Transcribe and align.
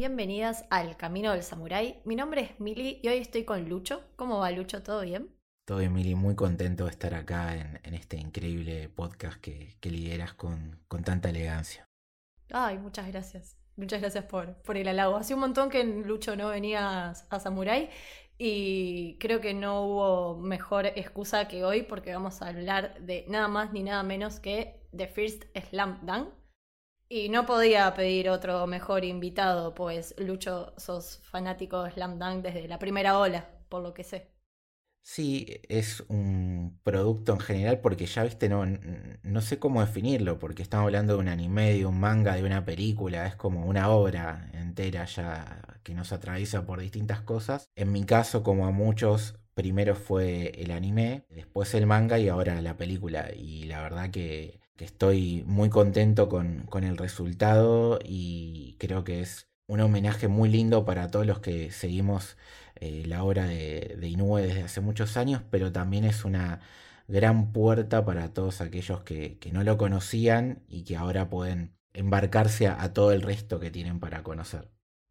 Bienvenidas 0.00 0.64
al 0.70 0.96
Camino 0.96 1.32
del 1.32 1.42
Samurái. 1.42 2.00
Mi 2.06 2.16
nombre 2.16 2.40
es 2.40 2.58
Mili 2.58 3.00
y 3.02 3.08
hoy 3.08 3.18
estoy 3.18 3.44
con 3.44 3.68
Lucho. 3.68 4.02
¿Cómo 4.16 4.38
va 4.38 4.50
Lucho? 4.50 4.82
¿Todo 4.82 5.02
bien? 5.02 5.28
Todo 5.66 5.76
bien, 5.76 5.92
Mili, 5.92 6.14
muy 6.14 6.34
contento 6.34 6.84
de 6.84 6.90
estar 6.90 7.12
acá 7.12 7.54
en, 7.54 7.92
este 7.92 8.16
increíble 8.16 8.88
podcast 8.88 9.38
que, 9.42 9.76
lideras 9.82 10.32
con, 10.32 10.80
tanta 11.04 11.28
elegancia. 11.28 11.84
Ay, 12.50 12.78
muchas 12.78 13.08
gracias. 13.08 13.58
Muchas 13.76 14.00
gracias 14.00 14.24
por, 14.24 14.54
por 14.62 14.78
el 14.78 14.88
halago. 14.88 15.18
Hace 15.18 15.34
un 15.34 15.40
montón 15.40 15.68
que 15.68 15.84
Lucho 15.84 16.34
no 16.34 16.48
venía 16.48 17.10
a 17.10 17.38
Samurai 17.38 17.90
y 18.38 19.18
creo 19.18 19.42
que 19.42 19.52
no 19.52 19.82
hubo 19.82 20.38
mejor 20.38 20.86
excusa 20.86 21.46
que 21.46 21.62
hoy 21.62 21.82
porque 21.82 22.14
vamos 22.14 22.40
a 22.40 22.48
hablar 22.48 22.98
de 23.02 23.26
nada 23.28 23.48
más 23.48 23.74
ni 23.74 23.82
nada 23.82 24.02
menos 24.02 24.40
que 24.40 24.80
The 24.96 25.08
First 25.08 25.44
Slam 25.68 26.06
Dunk 26.06 26.39
y 27.10 27.28
no 27.28 27.44
podía 27.44 27.92
pedir 27.92 28.30
otro 28.30 28.66
mejor 28.68 29.04
invitado, 29.04 29.74
pues 29.74 30.14
Lucho, 30.16 30.72
sos 30.78 31.18
fanático 31.24 31.82
de 31.82 31.90
Slam 31.90 32.18
Dunk 32.18 32.42
desde 32.42 32.68
la 32.68 32.78
primera 32.78 33.18
ola, 33.18 33.50
por 33.68 33.82
lo 33.82 33.92
que 33.92 34.04
sé. 34.04 34.30
Sí, 35.02 35.60
es 35.68 36.04
un 36.08 36.78
producto 36.84 37.32
en 37.32 37.40
general 37.40 37.80
porque 37.80 38.06
ya 38.06 38.22
viste, 38.22 38.48
no, 38.48 38.64
no 38.66 39.40
sé 39.40 39.58
cómo 39.58 39.80
definirlo, 39.80 40.38
porque 40.38 40.62
estamos 40.62 40.84
hablando 40.84 41.14
de 41.14 41.18
un 41.20 41.28
anime, 41.28 41.72
de 41.74 41.86
un 41.86 41.98
manga, 41.98 42.36
de 42.36 42.44
una 42.44 42.64
película, 42.64 43.26
es 43.26 43.34
como 43.34 43.66
una 43.66 43.88
obra 43.90 44.48
entera 44.52 45.04
ya 45.06 45.80
que 45.82 45.94
nos 45.94 46.12
atraviesa 46.12 46.64
por 46.64 46.80
distintas 46.80 47.22
cosas. 47.22 47.70
En 47.74 47.90
mi 47.92 48.04
caso, 48.04 48.42
como 48.44 48.66
a 48.66 48.70
muchos, 48.70 49.34
primero 49.54 49.96
fue 49.96 50.50
el 50.62 50.70
anime, 50.70 51.24
después 51.30 51.74
el 51.74 51.86
manga 51.86 52.18
y 52.18 52.28
ahora 52.28 52.60
la 52.60 52.76
película. 52.76 53.30
Y 53.34 53.64
la 53.64 53.82
verdad 53.82 54.10
que 54.10 54.60
estoy 54.84 55.44
muy 55.46 55.70
contento 55.70 56.28
con, 56.28 56.68
el 56.84 56.96
resultado 56.96 57.98
y 58.04 58.76
creo 58.78 59.04
que 59.04 59.20
es 59.20 59.48
un 59.66 59.80
homenaje 59.80 60.28
muy 60.28 60.48
lindo 60.48 60.84
para 60.84 61.10
todos 61.10 61.26
los 61.26 61.40
que 61.40 61.70
seguimos 61.70 62.36
eh, 62.76 63.04
la 63.06 63.22
obra 63.24 63.46
de, 63.46 63.96
de, 63.98 64.42
desde 64.42 64.62
hace 64.62 64.80
muchos 64.80 65.16
años, 65.16 65.42
pero 65.50 65.72
también 65.72 66.04
es 66.04 66.24
una 66.24 66.60
gran 67.08 67.52
puerta 67.52 68.04
para 68.04 68.32
todos 68.32 68.60
aquellos 68.60 69.02
que, 69.02 69.38
no 69.52 69.64
lo 69.64 69.76
conocían 69.76 70.62
y 70.68 70.84
que 70.84 70.96
ahora 70.96 71.28
pueden 71.30 71.76
embarcarse 71.92 72.68
a 72.68 72.92
todo 72.92 73.12
el 73.12 73.22
resto 73.22 73.60
que 73.60 73.70
tienen 73.70 74.00
para 74.00 74.22
conocer. 74.22 74.68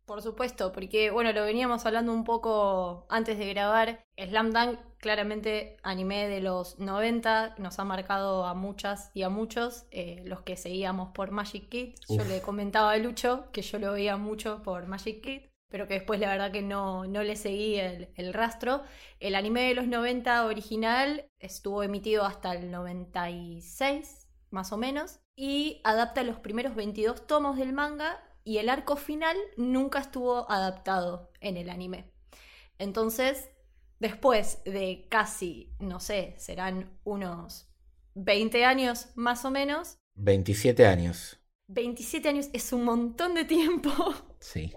Por 0.10 0.24
supuesto, 0.24 0.72
porque 0.74 1.12
bueno, 1.12 1.32
lo 1.34 1.44
veníamos 1.44 1.86
hablando 1.86 2.12
un 2.12 2.24
poco 2.24 3.06
antes 3.10 3.38
de 3.38 3.48
grabar. 3.54 4.04
Slam 4.18 4.50
Dunk, 4.50 4.80
claramente 4.98 5.78
anime 5.84 6.28
de 6.28 6.42
los 6.42 6.80
90, 6.80 7.54
nos 7.60 7.78
ha 7.78 7.84
marcado 7.84 8.48
a 8.48 8.56
muchas 8.56 9.12
y 9.14 9.22
a 9.22 9.30
muchos, 9.30 9.86
eh, 9.92 10.24
los 10.26 10.42
que 10.42 10.58
seguíamos 10.58 11.12
por 11.14 11.30
Magic 11.30 11.70
Kid. 11.70 11.94
Yo 12.10 12.24
le 12.24 12.42
comentaba 12.42 12.94
a 12.94 12.98
Lucho 12.98 13.52
que 13.52 13.62
yo 13.62 13.78
lo 13.78 13.92
veía 13.92 14.18
mucho 14.18 14.64
por 14.64 14.88
Magic 14.88 15.22
Kid, 15.22 15.42
pero 15.70 15.88
que 15.88 15.94
después 15.94 16.20
la 16.20 16.30
verdad 16.30 16.52
que 16.52 16.64
no, 16.64 17.06
no 17.06 17.22
le 17.22 17.36
seguí 17.36 17.76
el, 17.76 18.10
el 18.16 18.34
rastro. 18.34 18.82
El 19.20 19.36
anime 19.36 19.62
de 19.68 19.76
los 19.76 19.86
90 19.86 20.44
original 20.48 21.30
estuvo 21.38 21.84
emitido 21.84 22.26
hasta 22.26 22.54
el 22.54 22.72
96, 22.72 24.28
más 24.50 24.72
o 24.72 24.78
menos, 24.78 25.20
y 25.36 25.82
adapta 25.84 26.24
los 26.24 26.40
primeros 26.40 26.74
22 26.74 27.28
tomos 27.28 27.58
del 27.58 27.74
manga 27.74 28.24
y 28.50 28.58
el 28.58 28.68
arco 28.68 28.96
final 28.96 29.38
nunca 29.58 30.00
estuvo 30.00 30.50
adaptado 30.50 31.32
en 31.40 31.56
el 31.56 31.70
anime. 31.70 32.10
Entonces, 32.80 33.52
después 34.00 34.64
de 34.66 35.06
casi, 35.08 35.72
no 35.78 36.00
sé, 36.00 36.34
serán 36.40 36.98
unos 37.04 37.70
20 38.16 38.66
años 38.66 39.10
más 39.14 39.46
o 39.46 39.52
menos. 39.52 40.00
27 40.16 40.88
años. 40.88 41.40
27 41.68 42.28
años 42.28 42.50
es 42.52 42.74
un 42.74 42.86
montón 42.86 43.36
de 43.36 43.46
tiempo. 43.46 43.92
Sí. 44.42 44.74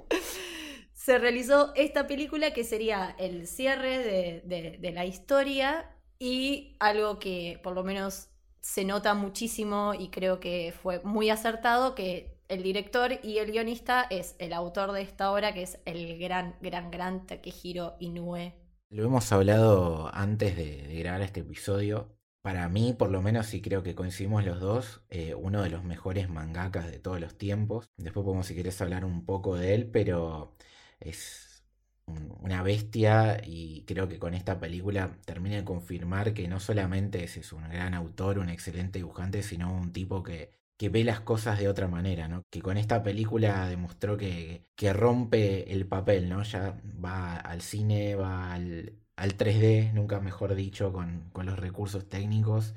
Se 0.93 1.19
realizó 1.19 1.73
esta 1.77 2.09
película 2.09 2.53
que 2.53 2.65
sería 2.65 3.15
el 3.19 3.47
cierre 3.47 3.99
de, 4.45 4.77
de 4.81 4.91
la 4.91 5.07
historia 5.07 5.97
y 6.19 6.77
algo 6.81 7.21
que 7.21 7.61
por 7.63 7.75
lo 7.75 7.85
menos 7.85 8.29
se 8.61 8.85
nota 8.85 9.15
muchísimo 9.15 9.95
y 9.95 10.09
creo 10.09 10.41
que 10.41 10.75
fue 10.83 11.01
muy 11.05 11.31
acertado, 11.31 11.95
que 11.95 12.42
el 12.53 12.63
director 12.63 13.19
y 13.23 13.39
el 13.39 13.51
guionista 13.51 14.07
es 14.11 14.37
el 14.39 14.53
autor 14.53 14.93
de 14.93 15.01
esta 15.01 15.33
obra, 15.33 15.55
que 15.55 15.63
es 15.63 15.79
el 15.87 16.19
gran, 16.19 16.55
gran, 16.61 16.91
gran 16.91 17.27
Takehiro 17.27 17.97
Inoue. 17.99 18.53
Lo 18.91 19.05
hemos 19.05 19.33
hablado 19.33 20.15
antes 20.15 20.55
de, 20.55 20.99
grabar 20.99 21.23
este 21.23 21.41
episodio. 21.41 22.15
Para 22.43 22.69
mí, 22.69 22.93
por 22.93 23.11
lo 23.11 23.23
menos, 23.23 23.55
y 23.55 23.63
creo 23.63 23.83
que 23.83 23.95
coincidimos 23.95 24.45
los 24.45 24.61
dos, 24.61 25.01
eh, 25.09 25.35
uno 25.35 25.63
de 25.63 25.71
los 25.71 25.83
mejores 25.83 26.29
mangakas 26.29 26.91
de 26.91 26.99
todos 26.99 27.21
los 27.21 27.39
tiempos. 27.39 27.89
Después 27.97 28.23
podemos, 28.23 28.47
si 28.47 28.55
querés, 28.55 28.83
hablar 28.83 29.07
un 29.07 29.25
poco 29.25 29.57
de 29.57 29.75
él, 29.75 29.87
pero 29.91 30.55
es 31.01 31.65
una 32.07 32.63
bestia 32.63 33.41
y 33.43 33.85
creo 33.87 34.09
que 34.09 34.19
con 34.19 34.35
esta 34.35 34.61
película 34.61 35.17
termina 35.25 35.57
de 35.57 35.65
confirmar 35.65 36.35
que 36.35 36.49
no 36.49 36.61
solamente 36.61 37.25
es, 37.25 37.39
es 37.39 37.53
un 37.55 37.67
gran 37.71 37.95
autor, 37.95 38.39
un 38.39 38.51
excelente 38.51 38.99
dibujante, 38.99 39.43
sino 39.43 39.73
un 39.73 39.93
tipo 39.95 40.23
que 40.23 40.62
que 40.77 40.89
ve 40.89 41.05
las 41.05 41.21
cosas 41.21 41.59
de 41.59 41.69
otra 41.69 41.89
manera, 41.89 42.29
¿no? 42.29 42.43
Que 42.51 42.61
con 42.61 42.77
esta 42.77 43.03
película 43.03 43.69
demostró 43.69 44.17
que, 44.17 44.67
que 44.75 44.93
rompe 44.93 45.73
el 45.73 45.87
papel, 45.87 46.29
¿no? 46.29 46.43
Ya 46.43 46.81
va 47.03 47.37
al 47.37 47.63
cine, 47.63 48.15
va 48.17 48.53
al, 48.53 48.99
3D, 49.17 49.93
nunca 49.93 50.21
mejor 50.21 50.55
dicho, 50.55 50.93
con, 50.93 51.31
los 51.35 51.59
recursos 51.59 52.09
técnicos 52.09 52.75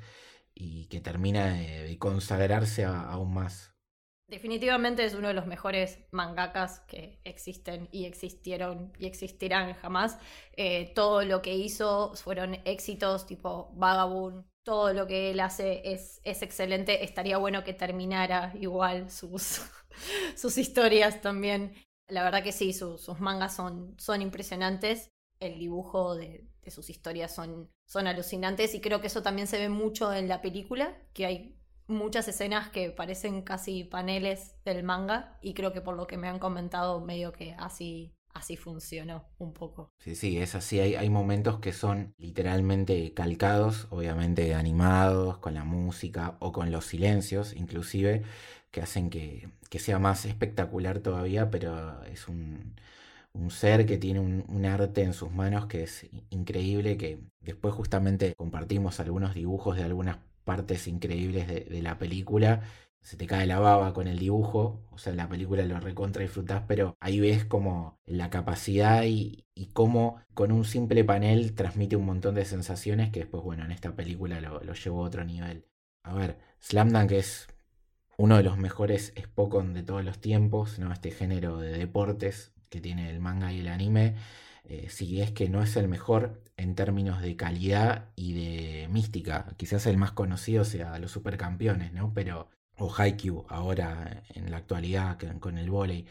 y 0.54 0.86
que 0.86 1.00
termina 1.00 1.54
de, 1.54 1.98
consagrarse 1.98 2.84
aún 2.84 3.34
más. 3.34 3.76
Definitivamente 4.28 5.04
es 5.04 5.14
uno 5.14 5.28
de 5.28 5.34
los 5.34 5.46
mejores 5.46 6.00
mangakas 6.10 6.80
que 6.80 7.20
existen 7.22 7.88
y 7.92 8.06
existieron 8.06 8.92
y 8.98 9.06
existirán 9.06 9.74
jamás. 9.74 10.18
Eh, 10.56 10.92
todo 10.94 11.24
lo 11.24 11.42
que 11.42 11.54
hizo 11.54 12.12
fueron 12.16 12.56
éxitos 12.64 13.26
tipo 13.26 13.72
Vagabond, 13.74 14.44
todo 14.66 14.92
lo 14.92 15.06
que 15.06 15.30
él 15.30 15.38
hace 15.38 15.80
es, 15.92 16.20
es 16.24 16.42
excelente. 16.42 17.04
Estaría 17.04 17.38
bueno 17.38 17.62
que 17.62 17.72
terminara 17.72 18.52
igual 18.58 19.08
sus, 19.12 19.62
sus 20.36 20.58
historias 20.58 21.22
también. 21.22 21.72
La 22.08 22.24
verdad 22.24 22.42
que 22.42 22.50
sí, 22.50 22.72
sus 22.72 23.20
mangas 23.20 23.54
son, 23.54 23.94
son 23.96 24.22
impresionantes. 24.22 25.08
El 25.38 25.60
dibujo 25.60 26.16
de, 26.16 26.48
sus 26.66 26.90
historias 26.90 27.32
son, 27.32 27.70
son 27.86 28.08
alucinantes 28.08 28.74
y 28.74 28.80
creo 28.80 29.00
que 29.00 29.06
eso 29.06 29.22
también 29.22 29.46
se 29.46 29.60
ve 29.60 29.68
mucho 29.68 30.12
en 30.12 30.26
la 30.26 30.42
película, 30.42 31.00
que 31.12 31.26
hay 31.26 31.56
muchas 31.86 32.26
escenas 32.26 32.68
que 32.70 32.90
parecen 32.90 33.42
casi 33.42 33.84
paneles 33.84 34.56
del 34.64 34.82
manga 34.82 35.38
y 35.42 35.54
creo 35.54 35.72
que 35.72 35.80
por 35.80 35.94
lo 35.94 36.08
que 36.08 36.16
me 36.16 36.26
han 36.26 36.40
comentado 36.40 37.00
medio 37.00 37.30
que 37.30 37.54
así 37.58 38.16
así 38.36 38.56
funcionó 38.56 39.24
un 39.38 39.52
poco. 39.52 39.92
Sí, 39.98 40.14
sí, 40.14 40.38
es 40.38 40.54
así. 40.54 40.80
Hay, 40.80 41.10
momentos 41.10 41.58
que 41.58 41.72
son 41.72 42.14
literalmente 42.18 43.12
calcados, 43.14 43.86
obviamente 43.90 44.54
animados, 44.54 45.38
con 45.38 45.54
la 45.54 45.64
música 45.64 46.36
o 46.40 46.52
con 46.52 46.70
los 46.70 46.84
silencios, 46.86 47.54
inclusive, 47.54 48.22
que 48.70 48.82
hacen 48.82 49.10
que, 49.10 49.48
sea 49.78 49.98
más 49.98 50.24
espectacular 50.24 51.00
todavía, 51.00 51.50
pero 51.50 52.02
es 52.04 52.28
un, 52.28 52.74
ser 53.50 53.86
que 53.86 53.98
tiene 53.98 54.20
un, 54.20 54.64
arte 54.64 55.02
en 55.02 55.12
sus 55.12 55.30
manos 55.32 55.66
que 55.66 55.82
es 55.84 56.06
increíble, 56.30 56.96
que 56.96 57.20
después 57.40 57.74
justamente 57.74 58.34
compartimos 58.34 59.00
algunos 59.00 59.34
dibujos 59.34 59.76
de 59.76 59.84
algunas 59.84 60.18
partes 60.44 60.86
increíbles 60.86 61.48
de 61.48 61.82
la 61.82 61.98
película 61.98 62.62
se 63.06 63.16
te 63.16 63.28
cae 63.28 63.46
la 63.46 63.60
baba 63.60 63.92
con 63.94 64.08
el 64.08 64.18
dibujo, 64.18 64.82
o 64.90 64.98
sea, 64.98 65.12
en 65.12 65.18
la 65.18 65.28
película 65.28 65.64
lo 65.64 65.78
recontra 65.78 66.22
disfrutás, 66.22 66.64
pero 66.66 66.96
ahí 66.98 67.20
ves 67.20 67.44
como 67.44 68.00
la 68.04 68.30
capacidad 68.30 69.04
y, 69.04 69.44
y 69.54 69.66
cómo 69.66 70.20
con 70.34 70.50
un 70.50 70.64
simple 70.64 71.04
panel 71.04 71.54
transmite 71.54 71.94
un 71.94 72.04
montón 72.04 72.34
de 72.34 72.44
sensaciones 72.44 73.12
que 73.12 73.20
después, 73.20 73.44
bueno, 73.44 73.64
en 73.64 73.70
esta 73.70 73.94
película 73.94 74.40
lo, 74.40 74.60
lo 74.60 74.74
llevó 74.74 75.04
a 75.04 75.06
otro 75.06 75.24
nivel. 75.24 75.66
A 76.02 76.14
ver, 76.14 76.38
Slam 76.58 76.90
Dunk 76.90 77.12
es 77.12 77.46
uno 78.16 78.38
de 78.38 78.42
los 78.42 78.58
mejores 78.58 79.14
Spokon 79.16 79.72
de 79.72 79.84
todos 79.84 80.04
los 80.04 80.18
tiempos, 80.18 80.80
¿no? 80.80 80.92
Este 80.92 81.12
género 81.12 81.58
de 81.58 81.78
deportes 81.78 82.54
que 82.70 82.80
tiene 82.80 83.08
el 83.10 83.20
manga 83.20 83.52
y 83.52 83.60
el 83.60 83.68
anime. 83.68 84.16
Eh, 84.64 84.88
si 84.90 85.20
es 85.20 85.30
que 85.30 85.48
no 85.48 85.62
es 85.62 85.76
el 85.76 85.86
mejor 85.86 86.42
en 86.56 86.74
términos 86.74 87.22
de 87.22 87.36
calidad 87.36 88.10
y 88.16 88.32
de 88.32 88.88
mística. 88.88 89.46
Quizás 89.56 89.86
el 89.86 89.96
más 89.96 90.10
conocido 90.10 90.64
sea 90.64 90.98
los 90.98 91.12
supercampeones, 91.12 91.92
¿no? 91.92 92.12
Pero 92.12 92.48
o 92.78 92.92
Haikyuu 92.94 93.46
ahora 93.48 94.22
en 94.34 94.50
la 94.50 94.58
actualidad 94.58 95.18
con 95.40 95.58
el 95.58 95.70
volei. 95.70 96.06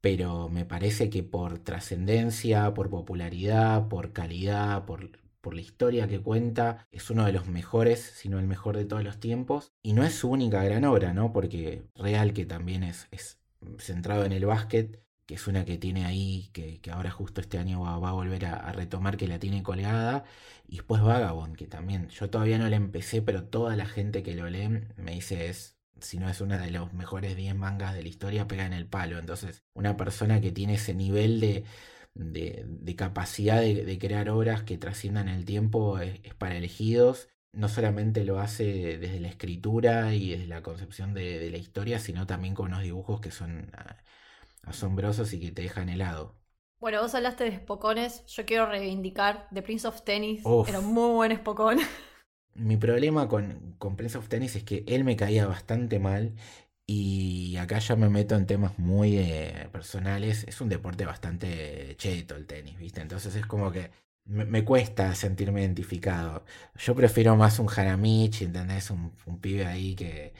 Pero 0.00 0.48
me 0.48 0.64
parece 0.64 1.10
que 1.10 1.22
por 1.22 1.58
trascendencia, 1.58 2.72
por 2.74 2.88
popularidad, 2.90 3.88
por 3.88 4.12
calidad, 4.12 4.84
por, 4.84 5.10
por 5.40 5.54
la 5.54 5.60
historia 5.60 6.06
que 6.08 6.20
cuenta, 6.20 6.86
es 6.92 7.10
uno 7.10 7.24
de 7.24 7.32
los 7.32 7.48
mejores, 7.48 8.00
si 8.00 8.28
no 8.28 8.38
el 8.38 8.46
mejor 8.46 8.76
de 8.76 8.84
todos 8.84 9.02
los 9.02 9.18
tiempos. 9.18 9.72
Y 9.82 9.94
no 9.94 10.04
es 10.04 10.14
su 10.14 10.30
única 10.30 10.62
gran 10.62 10.84
obra, 10.84 11.12
¿no? 11.14 11.32
Porque 11.32 11.84
Real, 11.94 12.32
que 12.32 12.46
también 12.46 12.84
es, 12.84 13.08
es 13.10 13.40
centrado 13.78 14.24
en 14.24 14.32
el 14.32 14.46
básquet, 14.46 15.02
que 15.26 15.34
es 15.34 15.46
una 15.46 15.64
que 15.64 15.78
tiene 15.78 16.06
ahí, 16.06 16.50
que, 16.52 16.80
ahora 16.90 17.10
justo 17.10 17.40
este 17.40 17.58
año 17.58 17.80
va, 17.82 17.94
a 17.94 18.12
volver 18.12 18.46
a, 18.46 18.72
retomar, 18.72 19.16
que 19.16 19.28
la 19.28 19.38
tiene 19.38 19.62
colgada. 19.62 20.24
Y 20.66 20.76
después 20.76 21.02
Vagabond, 21.02 21.56
que 21.56 21.66
también 21.66 22.08
yo 22.08 22.30
todavía 22.30 22.58
no 22.58 22.68
la 22.68 22.76
empecé, 22.76 23.22
pero 23.22 23.44
toda 23.44 23.76
la 23.76 23.86
gente 23.86 24.22
que 24.22 24.34
lo 24.34 24.48
lee 24.48 24.68
me 24.96 25.12
dice 25.12 25.48
es, 25.48 25.77
si 26.00 26.18
no 26.18 26.28
es 26.28 26.40
una 26.40 26.58
de 26.58 26.70
los 26.70 26.92
mejores 26.92 27.36
10 27.36 27.54
mangas 27.54 27.94
de 27.94 28.02
la 28.02 28.08
historia, 28.08 28.48
pega 28.48 28.66
en 28.66 28.72
el 28.72 28.86
palo. 28.86 29.18
Entonces, 29.18 29.64
una 29.74 29.96
persona 29.96 30.40
que 30.40 30.52
tiene 30.52 30.74
ese 30.74 30.94
nivel 30.94 31.40
de, 31.40 31.64
de, 32.14 32.96
capacidad 32.96 33.60
de, 33.60 33.98
crear 33.98 34.30
obras 34.30 34.62
que 34.62 34.78
trasciendan 34.78 35.28
el 35.28 35.44
tiempo 35.44 35.98
es, 35.98 36.20
para 36.34 36.56
elegidos. 36.56 37.28
No 37.52 37.68
solamente 37.68 38.24
lo 38.24 38.40
hace 38.40 38.98
desde 38.98 39.20
la 39.20 39.28
escritura 39.28 40.14
y 40.14 40.30
desde 40.30 40.46
la 40.46 40.62
concepción 40.62 41.14
de, 41.14 41.38
de 41.38 41.50
la 41.50 41.56
historia, 41.56 41.98
sino 41.98 42.26
también 42.26 42.54
con 42.54 42.68
unos 42.68 42.82
dibujos 42.82 43.20
que 43.20 43.30
son 43.30 43.70
ah, 43.74 43.96
asombrosos 44.64 45.32
y 45.32 45.40
que 45.40 45.50
te 45.50 45.62
dejan 45.62 45.88
helado. 45.88 46.36
Bueno, 46.78 47.02
vos 47.02 47.14
hablaste 47.14 47.44
de 47.44 47.50
espocones, 47.50 48.24
yo 48.26 48.46
quiero 48.46 48.66
reivindicar 48.66 49.48
The 49.52 49.62
Prince 49.62 49.88
of 49.88 50.02
Tennis, 50.02 50.44
era 50.68 50.78
un 50.78 50.94
muy 50.94 51.10
buen 51.12 51.32
espocón. 51.32 51.78
Mi 52.58 52.76
problema 52.76 53.28
con, 53.28 53.74
con 53.78 53.96
Prince 53.96 54.18
of 54.18 54.28
Tennis 54.28 54.56
es 54.56 54.64
que 54.64 54.84
él 54.86 55.04
me 55.04 55.16
caía 55.16 55.46
bastante 55.46 55.98
mal 55.98 56.34
y 56.86 57.56
acá 57.58 57.78
ya 57.80 57.96
me 57.96 58.08
meto 58.08 58.34
en 58.34 58.46
temas 58.46 58.78
muy 58.78 59.18
eh, 59.18 59.68
personales. 59.70 60.44
Es 60.48 60.60
un 60.60 60.68
deporte 60.68 61.04
bastante 61.04 61.94
cheto 61.98 62.34
el 62.34 62.46
tenis, 62.46 62.78
¿viste? 62.78 63.00
Entonces 63.02 63.34
es 63.36 63.46
como 63.46 63.70
que 63.70 63.90
me, 64.24 64.64
cuesta 64.64 65.14
sentirme 65.14 65.60
identificado. 65.62 66.44
Yo 66.76 66.94
prefiero 66.94 67.36
más 67.36 67.58
un 67.58 67.68
Hanamichi, 67.68 68.44
¿entendés? 68.44 68.90
Un, 68.90 69.12
un 69.26 69.38
pibe 69.38 69.66
ahí 69.66 69.94
que, 69.94 70.32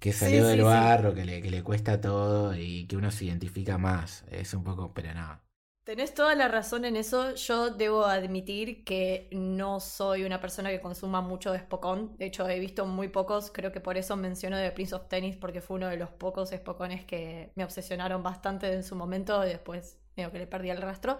que, 0.00 0.12
salió 0.12 0.46
del 0.46 0.62
barro, 0.62 1.14
que 1.14 1.24
le, 1.24 1.40
que 1.42 1.50
le 1.50 1.62
cuesta 1.62 2.00
todo 2.00 2.56
y 2.56 2.86
que 2.86 2.96
uno 2.96 3.10
se 3.10 3.26
identifica 3.26 3.78
más. 3.78 4.24
Es 4.30 4.54
un 4.54 4.64
poco, 4.64 4.92
pero 4.92 5.14
no. 5.14 5.47
Tenés 5.88 6.12
toda 6.12 6.34
la 6.34 6.48
razón 6.48 6.84
en 6.84 6.96
eso. 6.96 7.34
Yo 7.34 7.70
debo 7.70 8.04
admitir 8.04 8.84
que 8.84 9.26
no 9.32 9.80
soy 9.80 10.24
una 10.24 10.38
persona 10.38 10.68
que 10.68 10.82
consuma 10.82 11.22
mucho 11.22 11.50
de 11.50 11.60
Spokon. 11.60 12.14
De 12.18 12.26
hecho, 12.26 12.46
he 12.46 12.60
visto 12.60 12.84
muy 12.84 13.08
pocos. 13.08 13.50
Creo 13.50 13.72
que 13.72 13.80
por 13.80 13.96
eso 13.96 14.14
menciono 14.14 14.58
de 14.58 14.70
Prince 14.70 14.94
of 14.94 15.08
Tennis, 15.08 15.36
porque 15.36 15.62
fue 15.62 15.78
uno 15.78 15.88
de 15.88 15.96
los 15.96 16.10
pocos 16.10 16.50
Spokones 16.50 17.06
que 17.06 17.52
me 17.54 17.64
obsesionaron 17.64 18.22
bastante 18.22 18.70
en 18.70 18.84
su 18.84 18.96
momento 18.96 19.40
después 19.40 19.98
medio 20.14 20.30
que 20.30 20.40
le 20.40 20.46
perdí 20.46 20.68
el 20.68 20.82
rastro. 20.82 21.16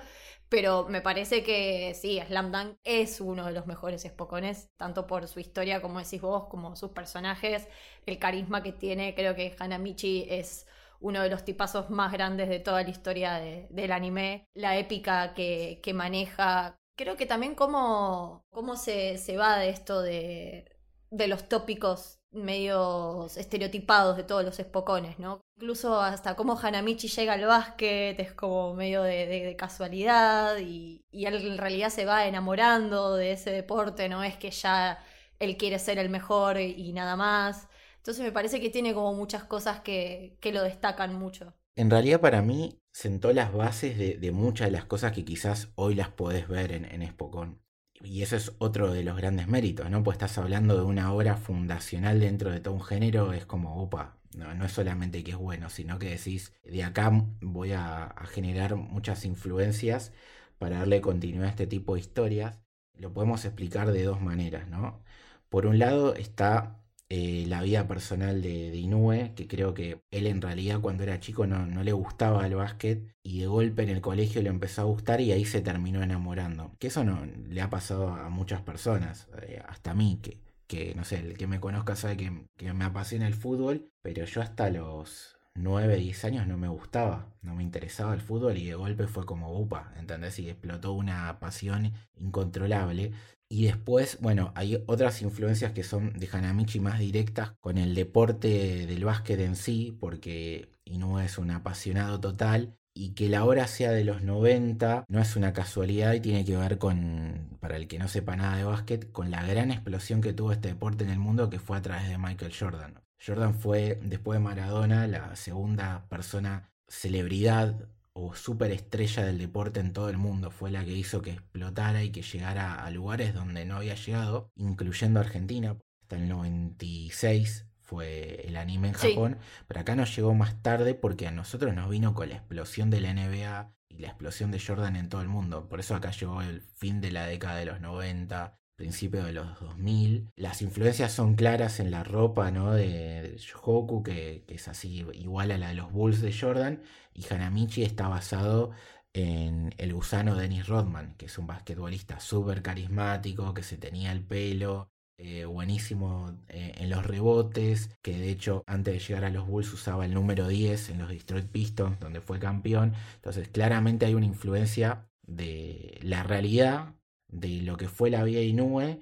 Pero 0.50 0.86
me 0.86 1.00
parece 1.00 1.42
que 1.42 1.94
sí, 1.94 2.20
Slam 2.26 2.52
Dunk 2.52 2.76
es 2.84 3.22
uno 3.22 3.46
de 3.46 3.52
los 3.52 3.66
mejores 3.66 4.02
Spokones, 4.02 4.68
tanto 4.76 5.06
por 5.06 5.28
su 5.28 5.40
historia, 5.40 5.80
como 5.80 5.98
decís 5.98 6.20
vos, 6.20 6.44
como 6.50 6.76
sus 6.76 6.90
personajes, 6.90 7.66
el 8.04 8.18
carisma 8.18 8.62
que 8.62 8.72
tiene. 8.72 9.14
Creo 9.14 9.34
que 9.34 9.56
Hanamichi 9.58 10.26
es 10.28 10.66
uno 11.00 11.22
de 11.22 11.30
los 11.30 11.44
tipazos 11.44 11.90
más 11.90 12.12
grandes 12.12 12.48
de 12.48 12.60
toda 12.60 12.82
la 12.82 12.90
historia 12.90 13.34
del 13.34 13.92
anime, 13.92 14.46
la 14.54 14.76
épica 14.76 15.34
que, 15.34 15.92
maneja. 15.94 16.76
Creo 16.96 17.16
que 17.16 17.26
también 17.26 17.54
cómo, 17.54 18.44
cómo 18.50 18.76
se, 18.76 19.18
se 19.18 19.36
va 19.36 19.58
de 19.58 19.70
esto 19.70 20.02
de, 20.02 20.78
de 21.10 21.28
los 21.28 21.48
tópicos 21.48 22.18
medios 22.30 23.36
estereotipados 23.36 24.16
de 24.16 24.24
todos 24.24 24.44
los 24.44 24.58
espocones, 24.58 25.18
¿no? 25.18 25.40
Incluso 25.56 26.00
hasta 26.00 26.36
cómo 26.36 26.58
Hanamichi 26.58 27.08
llega 27.08 27.34
al 27.34 27.46
básquet 27.46 28.18
es 28.20 28.32
como 28.34 28.74
medio 28.74 29.02
de, 29.02 29.56
casualidad 29.58 30.58
y, 30.58 31.02
y, 31.10 31.26
él 31.26 31.34
en 31.46 31.58
realidad 31.58 31.90
se 31.90 32.04
va 32.04 32.26
enamorando 32.26 33.14
de 33.14 33.32
ese 33.32 33.50
deporte, 33.50 34.08
no 34.08 34.22
es 34.22 34.36
que 34.36 34.50
ya 34.50 35.02
él 35.38 35.56
quiere 35.56 35.78
ser 35.78 35.98
el 35.98 36.10
mejor 36.10 36.60
y 36.60 36.92
nada 36.92 37.16
más. 37.16 37.67
Entonces 38.08 38.24
me 38.24 38.32
parece 38.32 38.58
que 38.58 38.70
tiene 38.70 38.94
como 38.94 39.12
muchas 39.12 39.44
cosas 39.44 39.80
que, 39.80 40.38
que 40.40 40.50
lo 40.50 40.62
destacan 40.62 41.14
mucho. 41.14 41.52
En 41.76 41.90
realidad 41.90 42.22
para 42.22 42.40
mí 42.40 42.80
sentó 42.90 43.34
las 43.34 43.52
bases 43.52 43.98
de, 43.98 44.32
muchas 44.32 44.68
de 44.68 44.70
las 44.70 44.86
cosas 44.86 45.12
que 45.12 45.26
quizás 45.26 45.72
hoy 45.74 45.94
las 45.94 46.08
podés 46.08 46.48
ver 46.48 46.72
en, 46.72 46.86
en 46.86 47.02
Espocón. 47.02 47.60
Y 48.00 48.22
eso 48.22 48.36
es 48.36 48.54
otro 48.56 48.94
de 48.94 49.04
los 49.04 49.14
grandes 49.14 49.46
méritos, 49.46 49.90
¿no? 49.90 50.02
Pues 50.02 50.14
estás 50.14 50.38
hablando 50.38 50.74
de 50.78 50.84
una 50.84 51.12
obra 51.12 51.36
fundacional 51.36 52.18
dentro 52.18 52.50
de 52.50 52.60
todo 52.60 52.72
un 52.72 52.82
género, 52.82 53.34
es 53.34 53.44
como, 53.44 53.82
opa, 53.82 54.16
no, 54.34 54.54
no 54.54 54.64
es 54.64 54.72
solamente 54.72 55.22
que 55.22 55.32
es 55.32 55.36
bueno, 55.36 55.68
sino 55.68 55.98
que 55.98 56.08
decís, 56.08 56.54
de 56.64 56.84
acá 56.84 57.10
voy 57.42 57.72
a, 57.72 58.14
generar 58.30 58.74
muchas 58.76 59.26
influencias 59.26 60.14
para 60.56 60.78
darle 60.78 61.02
continuidad 61.02 61.48
a 61.48 61.50
este 61.50 61.66
tipo 61.66 61.92
de 61.92 62.00
historias. 62.00 62.58
Lo 62.94 63.12
podemos 63.12 63.44
explicar 63.44 63.92
de 63.92 64.04
dos 64.04 64.22
maneras, 64.22 64.66
¿no? 64.66 65.02
Por 65.50 65.66
un 65.66 65.78
lado 65.78 66.14
está 66.14 66.77
eh, 67.10 67.46
la 67.48 67.62
vida 67.62 67.88
personal 67.88 68.42
de, 68.42 68.70
de, 68.70 69.32
que 69.34 69.48
creo 69.48 69.72
que 69.72 70.02
él 70.10 70.26
en 70.26 70.42
realidad 70.42 70.80
cuando 70.80 71.04
era 71.04 71.20
chico 71.20 71.46
no, 71.46 71.66
no, 71.66 71.82
le 71.82 71.92
gustaba 71.92 72.46
el 72.46 72.54
básquet 72.54 73.02
y 73.22 73.40
de 73.40 73.46
golpe 73.46 73.82
en 73.82 73.88
el 73.88 74.00
colegio 74.02 74.42
le 74.42 74.50
empezó 74.50 74.82
a 74.82 74.84
gustar 74.84 75.20
y 75.20 75.32
ahí 75.32 75.44
se 75.44 75.62
terminó 75.62 76.02
enamorando. 76.02 76.72
Que 76.78 76.88
eso 76.88 77.04
no 77.04 77.24
le 77.48 77.62
ha 77.62 77.70
pasado 77.70 78.08
a 78.08 78.28
muchas 78.28 78.60
personas, 78.60 79.28
eh, 79.42 79.62
hasta 79.66 79.92
a 79.92 79.94
mí, 79.94 80.18
que, 80.22 80.38
que 80.66 80.94
no 80.94 81.04
sé, 81.04 81.20
el 81.20 81.38
que 81.38 81.46
me 81.46 81.60
conozca 81.60 81.96
sabe 81.96 82.16
que, 82.18 82.46
que 82.56 82.72
me 82.74 82.84
apasiona 82.84 83.26
el 83.26 83.34
fútbol, 83.34 83.90
pero 84.02 84.24
yo 84.24 84.42
hasta 84.42 84.68
los 84.68 85.38
9, 85.58 85.96
10 85.96 86.24
años 86.24 86.46
no 86.46 86.56
me 86.56 86.68
gustaba, 86.68 87.32
no 87.42 87.54
me 87.54 87.62
interesaba 87.62 88.14
el 88.14 88.20
fútbol 88.20 88.56
y 88.58 88.66
de 88.66 88.74
golpe 88.74 89.06
fue 89.06 89.26
como 89.26 89.58
upa, 89.58 89.92
¿entendés? 89.98 90.38
Y 90.38 90.48
explotó 90.48 90.92
una 90.92 91.38
pasión 91.40 91.92
incontrolable. 92.16 93.12
Y 93.50 93.64
después, 93.64 94.18
bueno, 94.20 94.52
hay 94.54 94.82
otras 94.86 95.22
influencias 95.22 95.72
que 95.72 95.82
son 95.82 96.12
de 96.18 96.28
Hanamichi 96.30 96.80
más 96.80 96.98
directas 96.98 97.52
con 97.60 97.78
el 97.78 97.94
deporte 97.94 98.86
del 98.86 99.04
básquet 99.04 99.40
en 99.40 99.56
sí, 99.56 99.96
porque 99.98 100.68
Inoue 100.84 101.24
es 101.24 101.38
un 101.38 101.50
apasionado 101.50 102.20
total 102.20 102.76
y 102.94 103.14
que 103.14 103.28
la 103.28 103.44
hora 103.44 103.66
sea 103.68 103.92
de 103.92 104.04
los 104.04 104.22
90 104.22 105.04
no 105.08 105.20
es 105.20 105.36
una 105.36 105.52
casualidad 105.52 106.14
y 106.14 106.20
tiene 106.20 106.44
que 106.44 106.56
ver 106.56 106.78
con, 106.78 107.56
para 107.60 107.76
el 107.76 107.86
que 107.88 107.98
no 107.98 108.08
sepa 108.08 108.36
nada 108.36 108.56
de 108.56 108.64
básquet, 108.64 109.12
con 109.12 109.30
la 109.30 109.44
gran 109.46 109.70
explosión 109.70 110.20
que 110.20 110.32
tuvo 110.32 110.52
este 110.52 110.68
deporte 110.68 111.04
en 111.04 111.10
el 111.10 111.18
mundo 111.18 111.48
que 111.48 111.60
fue 111.60 111.76
a 111.78 111.82
través 111.82 112.08
de 112.08 112.18
Michael 112.18 112.52
Jordan. 112.58 113.00
Jordan 113.24 113.54
fue, 113.54 114.00
después 114.02 114.38
de 114.38 114.44
Maradona, 114.44 115.06
la 115.06 115.36
segunda 115.36 116.06
persona 116.08 116.70
celebridad 116.88 117.88
o 118.20 118.34
superestrella 118.34 119.24
del 119.24 119.38
deporte 119.38 119.78
en 119.78 119.92
todo 119.92 120.10
el 120.10 120.18
mundo. 120.18 120.50
Fue 120.50 120.70
la 120.70 120.84
que 120.84 120.92
hizo 120.92 121.22
que 121.22 121.30
explotara 121.30 122.02
y 122.02 122.10
que 122.10 122.22
llegara 122.22 122.84
a 122.84 122.90
lugares 122.90 123.32
donde 123.32 123.64
no 123.64 123.76
había 123.76 123.94
llegado, 123.94 124.50
incluyendo 124.56 125.20
Argentina. 125.20 125.76
Hasta 126.02 126.16
el 126.16 126.28
96 126.28 127.66
fue 127.80 128.46
el 128.46 128.56
anime 128.56 128.88
en 128.88 128.94
Japón, 128.94 129.38
pero 129.66 129.80
acá 129.80 129.94
nos 129.94 130.14
llegó 130.16 130.34
más 130.34 130.60
tarde 130.62 130.94
porque 130.94 131.26
a 131.26 131.30
nosotros 131.30 131.74
nos 131.74 131.88
vino 131.88 132.12
con 132.12 132.28
la 132.28 132.36
explosión 132.36 132.90
de 132.90 133.00
la 133.00 133.14
NBA 133.14 133.72
y 133.88 133.98
la 133.98 134.08
explosión 134.08 134.50
de 134.50 134.60
Jordan 134.60 134.96
en 134.96 135.08
todo 135.08 135.22
el 135.22 135.28
mundo. 135.28 135.68
Por 135.68 135.80
eso 135.80 135.94
acá 135.94 136.10
llegó 136.10 136.42
el 136.42 136.60
fin 136.60 137.00
de 137.00 137.12
la 137.12 137.26
década 137.26 137.56
de 137.56 137.66
los 137.66 137.80
90, 137.80 138.57
principio 138.78 139.24
de 139.24 139.32
los 139.32 139.60
2000. 139.60 140.30
Las 140.36 140.62
influencias 140.62 141.12
son 141.12 141.34
claras 141.34 141.80
en 141.80 141.90
la 141.90 142.04
ropa 142.04 142.50
¿no? 142.50 142.72
de, 142.72 143.34
Shohoku, 143.36 144.02
que, 144.02 144.44
es 144.48 144.68
así 144.68 145.04
igual 145.14 145.50
a 145.50 145.58
la 145.58 145.68
de 145.68 145.74
los 145.74 145.92
Bulls 145.92 146.22
de 146.22 146.32
Jordan, 146.32 146.80
y 147.12 147.26
Hanamichi 147.28 147.82
está 147.82 148.08
basado 148.08 148.70
en 149.12 149.74
el 149.78 149.92
gusano 149.92 150.36
Dennis 150.36 150.68
Rodman, 150.68 151.14
que 151.16 151.26
es 151.26 151.36
un 151.38 151.48
basquetbolista 151.48 152.20
súper 152.20 152.62
carismático, 152.62 153.52
que 153.52 153.64
se 153.64 153.76
tenía 153.76 154.12
el 154.12 154.22
pelo. 154.22 154.90
Eh, 155.20 155.44
buenísimo 155.46 156.38
eh, 156.48 156.74
en 156.76 156.90
los 156.90 157.04
rebotes, 157.04 157.90
que 158.02 158.16
de 158.16 158.30
hecho 158.30 158.62
antes 158.68 158.94
de 158.94 159.00
llegar 159.00 159.24
a 159.24 159.30
los 159.30 159.48
Bulls 159.48 159.72
usaba 159.72 160.04
el 160.04 160.14
número 160.14 160.46
10 160.46 160.90
en 160.90 160.98
los 160.98 161.08
Detroit 161.08 161.48
Pistons, 161.48 161.98
donde 161.98 162.20
fue 162.20 162.38
campeón. 162.38 162.94
Entonces 163.16 163.48
claramente 163.48 164.06
hay 164.06 164.14
una 164.14 164.26
influencia 164.26 165.08
de 165.26 165.98
la 166.02 166.22
realidad 166.22 166.94
de 167.28 167.62
lo 167.62 167.76
que 167.76 167.88
fue 167.88 168.10
la 168.10 168.24
vida 168.24 168.40
Inoue 168.40 169.00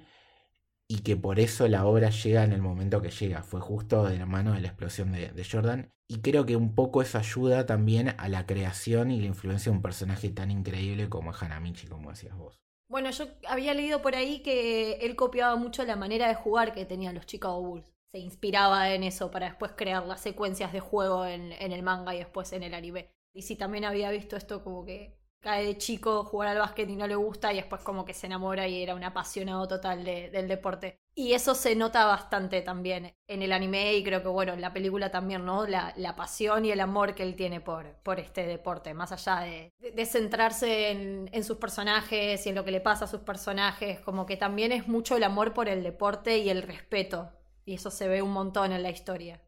y 0.87 0.99
que 0.99 1.17
por 1.17 1.39
eso 1.39 1.67
la 1.67 1.85
obra 1.85 2.09
llega 2.09 2.43
en 2.43 2.53
el 2.53 2.61
momento 2.61 3.01
que 3.01 3.09
llega. 3.09 3.43
Fue 3.43 3.59
justo 3.59 4.05
de 4.05 4.17
la 4.17 4.25
mano 4.25 4.53
de 4.53 4.61
la 4.61 4.69
explosión 4.69 5.11
de, 5.11 5.47
Jordan. 5.49 5.91
Y 6.07 6.21
creo 6.21 6.45
que 6.45 6.55
un 6.55 6.73
poco 6.75 7.01
eso 7.01 7.17
ayuda 7.17 7.65
también 7.65 8.15
a 8.17 8.29
la 8.29 8.45
creación 8.45 9.11
y 9.11 9.19
la 9.19 9.27
influencia 9.27 9.71
de 9.71 9.77
un 9.77 9.81
personaje 9.81 10.29
tan 10.29 10.49
increíble 10.51 11.09
como 11.09 11.33
Hanamichi, 11.33 11.87
como 11.87 12.11
decías 12.11 12.37
vos. 12.37 12.57
Bueno, 12.89 13.11
yo 13.11 13.25
había 13.49 13.73
leído 13.73 14.01
por 14.01 14.15
ahí 14.15 14.39
que 14.41 14.93
él 15.01 15.17
copiaba 15.17 15.57
mucho 15.57 15.83
la 15.83 15.97
manera 15.97 16.29
de 16.29 16.35
jugar 16.35 16.73
que 16.73 16.85
tenían 16.85 17.15
los 17.15 17.25
Chicago 17.25 17.61
Bulls. 17.61 17.91
Se 18.09 18.19
inspiraba 18.19 18.93
en 18.93 19.03
eso 19.03 19.29
para 19.29 19.47
después 19.47 19.73
crear 19.75 20.05
las 20.05 20.21
secuencias 20.21 20.71
de 20.71 20.79
juego 20.79 21.25
en, 21.25 21.51
en 21.51 21.73
el 21.73 21.83
manga 21.83 22.15
y 22.15 22.19
después 22.19 22.53
en 22.53 22.63
el 22.63 22.73
anime. 22.73 23.11
Y 23.33 23.41
si 23.41 23.57
también 23.57 23.83
había 23.83 24.09
visto 24.09 24.37
esto 24.37 24.63
como 24.63 24.85
que 24.85 25.16
de 25.55 25.77
chico 25.77 26.23
jugar 26.23 26.49
al 26.49 26.59
básquet 26.59 26.89
y 26.89 26.95
no 26.95 27.07
le 27.07 27.15
gusta 27.15 27.51
y 27.53 27.57
después 27.57 27.81
como 27.81 28.05
que 28.05 28.13
se 28.13 28.27
enamora 28.27 28.67
y 28.67 28.81
era 28.81 28.95
un 28.95 29.03
apasionado 29.03 29.67
total 29.67 30.03
del 30.03 30.47
deporte. 30.47 30.99
Y 31.15 31.33
eso 31.33 31.55
se 31.55 31.75
nota 31.75 32.05
bastante 32.05 32.61
también 32.61 33.13
en 33.27 33.41
el 33.41 33.51
anime 33.51 33.95
y 33.95 34.03
creo 34.03 34.21
que, 34.21 34.27
bueno, 34.27 34.53
en 34.53 34.61
la 34.61 34.71
película 34.71 35.09
también, 35.09 35.45
¿no? 35.45 35.65
La, 35.65 35.93
la 35.97 36.15
pasión 36.15 36.63
y 36.65 36.71
el 36.71 36.79
amor 36.79 37.15
que 37.15 37.23
él 37.23 37.35
tiene 37.35 37.59
por, 37.59 37.95
por 38.03 38.19
este 38.19 38.45
deporte, 38.45 38.93
más 38.93 39.11
allá 39.11 39.39
de, 39.39 39.73
de 39.79 40.05
centrarse 40.05 40.91
en, 40.91 41.27
en, 41.31 41.43
sus 41.43 41.57
personajes 41.57 42.45
y 42.45 42.49
en 42.49 42.55
lo 42.55 42.63
que 42.63 42.71
le 42.71 42.81
pasa 42.81 43.05
a 43.05 43.07
sus 43.07 43.21
personajes, 43.21 43.99
como 44.01 44.27
que 44.27 44.37
también 44.37 44.71
es 44.71 44.87
mucho 44.87 45.17
el 45.17 45.23
amor 45.23 45.53
por 45.53 45.69
el 45.69 45.81
deporte 45.83 46.37
y 46.37 46.49
el 46.49 46.61
respeto. 46.61 47.31
Y 47.65 47.73
eso 47.75 47.89
se 47.89 48.07
ve 48.07 48.21
un 48.21 48.31
montón 48.31 48.71
en 48.71 48.83
la 48.83 48.91
historia. 48.91 49.41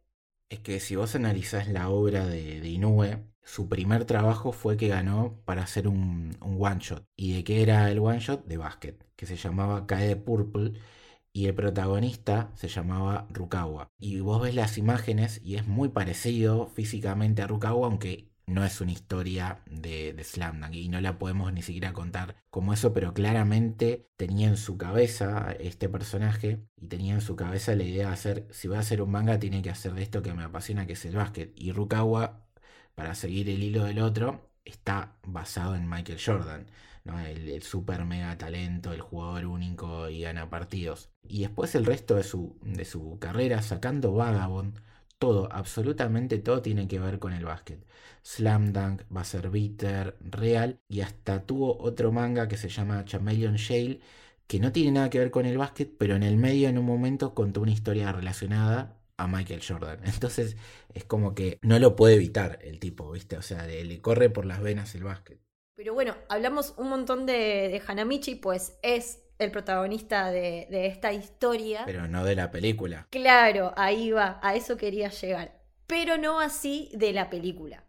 Es 0.49 0.59
que 0.59 0.79
si 0.79 0.95
vos 0.95 1.15
analizás 1.15 1.67
la 1.67 1.89
obra 1.89 2.25
de, 2.25 2.59
de 2.61 3.19
su 3.43 3.67
primer 3.69 4.05
trabajo 4.05 4.51
fue 4.51 4.77
que 4.77 4.87
ganó 4.87 5.39
para 5.45 5.63
hacer 5.63 5.87
un, 5.87 6.37
un 6.41 6.57
one 6.59 6.79
shot. 6.79 7.03
¿Y 7.15 7.33
de 7.33 7.43
qué 7.43 7.61
era 7.61 7.89
el 7.91 7.99
one 7.99 8.19
shot? 8.19 8.45
De 8.45 8.57
básquet, 8.57 9.05
que 9.15 9.25
se 9.25 9.37
llamaba 9.37 9.85
Kae 9.87 10.15
Purple 10.15 10.73
y 11.33 11.47
el 11.47 11.55
protagonista 11.55 12.51
se 12.55 12.67
llamaba 12.67 13.27
Rukawa. 13.31 13.89
Y 13.99 14.19
vos 14.21 14.41
ves 14.41 14.55
las 14.55 14.77
imágenes 14.77 15.41
y 15.43 15.55
es 15.55 15.67
muy 15.67 15.89
parecido 15.89 16.67
físicamente 16.67 17.41
a 17.43 17.47
Rukawa, 17.47 17.87
aunque 17.87 18.28
no 18.49 18.65
es 18.65 18.81
una 18.81 18.91
historia 18.91 19.61
de, 19.65 20.13
de 20.13 20.23
Slam 20.23 20.61
Dunk 20.61 20.73
y 20.75 20.89
no 20.89 20.99
la 21.01 21.17
podemos 21.19 21.53
ni 21.53 21.61
siquiera 21.61 21.93
contar 21.93 22.35
como 22.49 22.73
eso, 22.73 22.93
pero 22.93 23.13
claramente 23.13 24.09
tenía 24.17 24.47
en 24.47 24.57
su 24.57 24.77
cabeza 24.77 25.51
este 25.59 25.89
personaje 25.89 26.59
y 26.77 26.87
tenía 26.87 27.13
en 27.13 27.21
su 27.21 27.35
cabeza 27.35 27.75
la 27.75 27.83
idea 27.83 28.07
de 28.07 28.13
hacer, 28.13 28.47
si 28.51 28.67
voy 28.67 28.77
a 28.77 28.81
hacer 28.81 29.01
un 29.01 29.11
manga, 29.11 29.39
tiene 29.39 29.61
que 29.61 29.69
hacer 29.69 29.93
de 29.93 30.03
esto 30.03 30.21
que 30.21 30.33
me 30.33 30.43
apasiona, 30.43 30.85
que 30.87 30.93
es 30.93 31.05
el 31.05 31.15
básquet. 31.15 31.53
Y 31.55 31.71
Rukawa, 31.71 32.47
para 32.95 33.15
seguir 33.15 33.49
el 33.49 33.63
hilo 33.63 33.83
del 33.85 33.99
otro, 33.99 34.49
está 34.65 35.17
basado 35.25 35.75
en 35.75 35.89
Michael 35.89 36.19
Jordan. 36.23 36.65
el, 37.25 37.61
super 37.63 38.05
mega 38.05 38.37
talento, 38.37 38.93
el 38.93 39.01
jugador 39.01 39.45
único 39.45 40.09
y 40.09 40.21
gana 40.21 40.49
partidos. 40.49 41.11
Y 41.23 41.41
después 41.41 41.75
el 41.75 41.85
resto 41.85 42.15
de 42.15 42.23
su, 42.23 42.57
de 42.63 42.85
su 42.85 43.17
carrera, 43.19 43.61
sacando 43.61 44.13
Vagabond, 44.13 44.79
todo, 45.19 45.49
absolutamente 45.51 46.39
todo 46.39 46.61
tiene 46.61 46.87
que 46.87 46.99
ver 46.99 47.19
con 47.19 47.33
el 47.33 47.45
básquet. 47.45 47.85
Slam 48.23 48.73
Dunk, 48.73 49.03
Buzzer 49.09 49.49
Beater, 49.49 50.17
Real 50.21 50.79
y 50.87 51.01
hasta 51.01 51.45
tuvo 51.45 51.77
otro 51.81 52.11
manga 52.11 52.47
que 52.47 52.57
se 52.57 52.69
llama 52.69 53.05
Chameleon 53.05 53.55
Shale 53.57 54.01
que 54.47 54.59
no 54.59 54.71
tiene 54.71 54.91
nada 54.91 55.09
que 55.09 55.19
ver 55.19 55.31
con 55.31 55.45
el 55.45 55.57
básquet, 55.57 55.95
pero 55.97 56.15
en 56.15 56.23
el 56.23 56.37
medio 56.37 56.69
en 56.69 56.77
un 56.79 56.85
momento 56.85 57.33
contó 57.35 57.61
una 57.61 57.71
historia 57.71 58.11
relacionada 58.11 58.99
a 59.17 59.27
Michael 59.27 59.61
Jordan. 59.65 59.99
Entonces 60.05 60.57
es 60.93 61.03
como 61.05 61.35
que 61.35 61.59
no 61.61 61.79
lo 61.79 61.95
puede 61.95 62.15
evitar 62.15 62.59
el 62.63 62.79
tipo, 62.79 63.11
¿viste? 63.11 63.37
O 63.37 63.41
sea, 63.43 63.65
le, 63.67 63.83
le 63.85 64.01
corre 64.01 64.29
por 64.29 64.45
las 64.45 64.61
venas 64.61 64.95
el 64.95 65.03
básquet. 65.03 65.39
Pero 65.75 65.93
bueno, 65.93 66.15
hablamos 66.27 66.73
un 66.77 66.89
montón 66.89 67.25
de, 67.25 67.33
de 67.33 67.81
Hanamichi, 67.87 68.35
pues 68.35 68.77
es 68.81 69.19
el 69.39 69.51
protagonista 69.51 70.29
de, 70.31 70.67
de, 70.69 70.87
esta 70.87 71.11
historia. 71.13 71.83
Pero 71.85 72.07
no 72.07 72.23
de 72.23 72.35
la 72.35 72.51
película. 72.51 73.07
Claro, 73.09 73.73
ahí 73.77 74.11
va, 74.11 74.39
a 74.43 74.55
eso 74.55 74.77
quería 74.77 75.09
llegar. 75.09 75.59
Pero 75.87 76.17
no 76.17 76.39
así 76.39 76.91
de 76.93 77.13
la 77.13 77.29
película. 77.29 77.85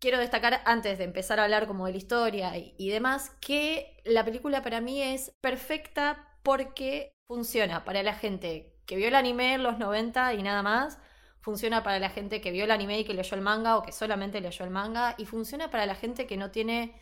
Quiero 0.00 0.18
destacar, 0.18 0.60
antes 0.64 0.98
de 0.98 1.04
empezar 1.04 1.38
a 1.38 1.44
hablar 1.44 1.66
como 1.66 1.86
de 1.86 1.92
la 1.92 1.98
historia 1.98 2.58
y, 2.58 2.74
y 2.76 2.90
demás, 2.90 3.30
que 3.40 4.02
la 4.04 4.24
película 4.24 4.62
para 4.62 4.80
mí 4.80 5.00
es 5.00 5.32
perfecta 5.40 6.28
porque 6.42 7.14
funciona 7.28 7.84
para 7.84 8.02
la 8.02 8.14
gente 8.14 8.74
que 8.84 8.96
vio 8.96 9.08
el 9.08 9.14
anime 9.14 9.54
en 9.54 9.62
los 9.62 9.78
90 9.78 10.34
y 10.34 10.42
nada 10.42 10.62
más, 10.62 10.98
funciona 11.40 11.82
para 11.82 11.98
la 11.98 12.10
gente 12.10 12.40
que 12.40 12.50
vio 12.50 12.64
el 12.64 12.70
anime 12.70 13.00
y 13.00 13.04
que 13.04 13.14
leyó 13.14 13.36
el 13.36 13.42
manga 13.42 13.76
o 13.76 13.82
que 13.82 13.92
solamente 13.92 14.40
leyó 14.40 14.64
el 14.64 14.70
manga, 14.70 15.14
y 15.18 15.26
funciona 15.26 15.70
para 15.70 15.86
la 15.86 15.94
gente 15.94 16.26
que 16.26 16.36
no 16.36 16.50
tiene 16.50 17.00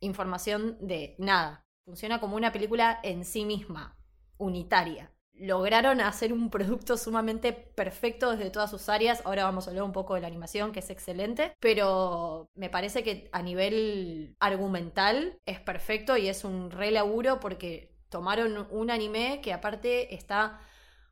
información 0.00 0.76
de 0.80 1.14
nada. 1.18 1.64
Funciona 1.84 2.20
como 2.20 2.36
una 2.36 2.52
película 2.52 3.00
en 3.02 3.24
sí 3.24 3.44
misma, 3.44 3.96
unitaria. 4.38 5.12
Lograron 5.34 6.00
hacer 6.00 6.32
un 6.32 6.50
producto 6.50 6.98
sumamente 6.98 7.52
perfecto 7.52 8.30
desde 8.30 8.50
todas 8.50 8.70
sus 8.70 8.88
áreas. 8.88 9.22
Ahora 9.24 9.44
vamos 9.44 9.66
a 9.66 9.70
hablar 9.70 9.84
un 9.84 9.92
poco 9.92 10.14
de 10.14 10.20
la 10.20 10.26
animación, 10.26 10.72
que 10.72 10.80
es 10.80 10.90
excelente. 10.90 11.54
Pero 11.60 12.50
me 12.54 12.68
parece 12.68 13.02
que 13.02 13.30
a 13.32 13.40
nivel 13.42 14.36
argumental 14.38 15.38
es 15.46 15.58
perfecto 15.60 16.16
y 16.16 16.28
es 16.28 16.44
un 16.44 16.70
re 16.70 16.90
laburo 16.90 17.40
porque 17.40 17.96
tomaron 18.10 18.66
un 18.70 18.90
anime 18.90 19.40
que 19.42 19.52
aparte 19.54 20.14
está 20.14 20.60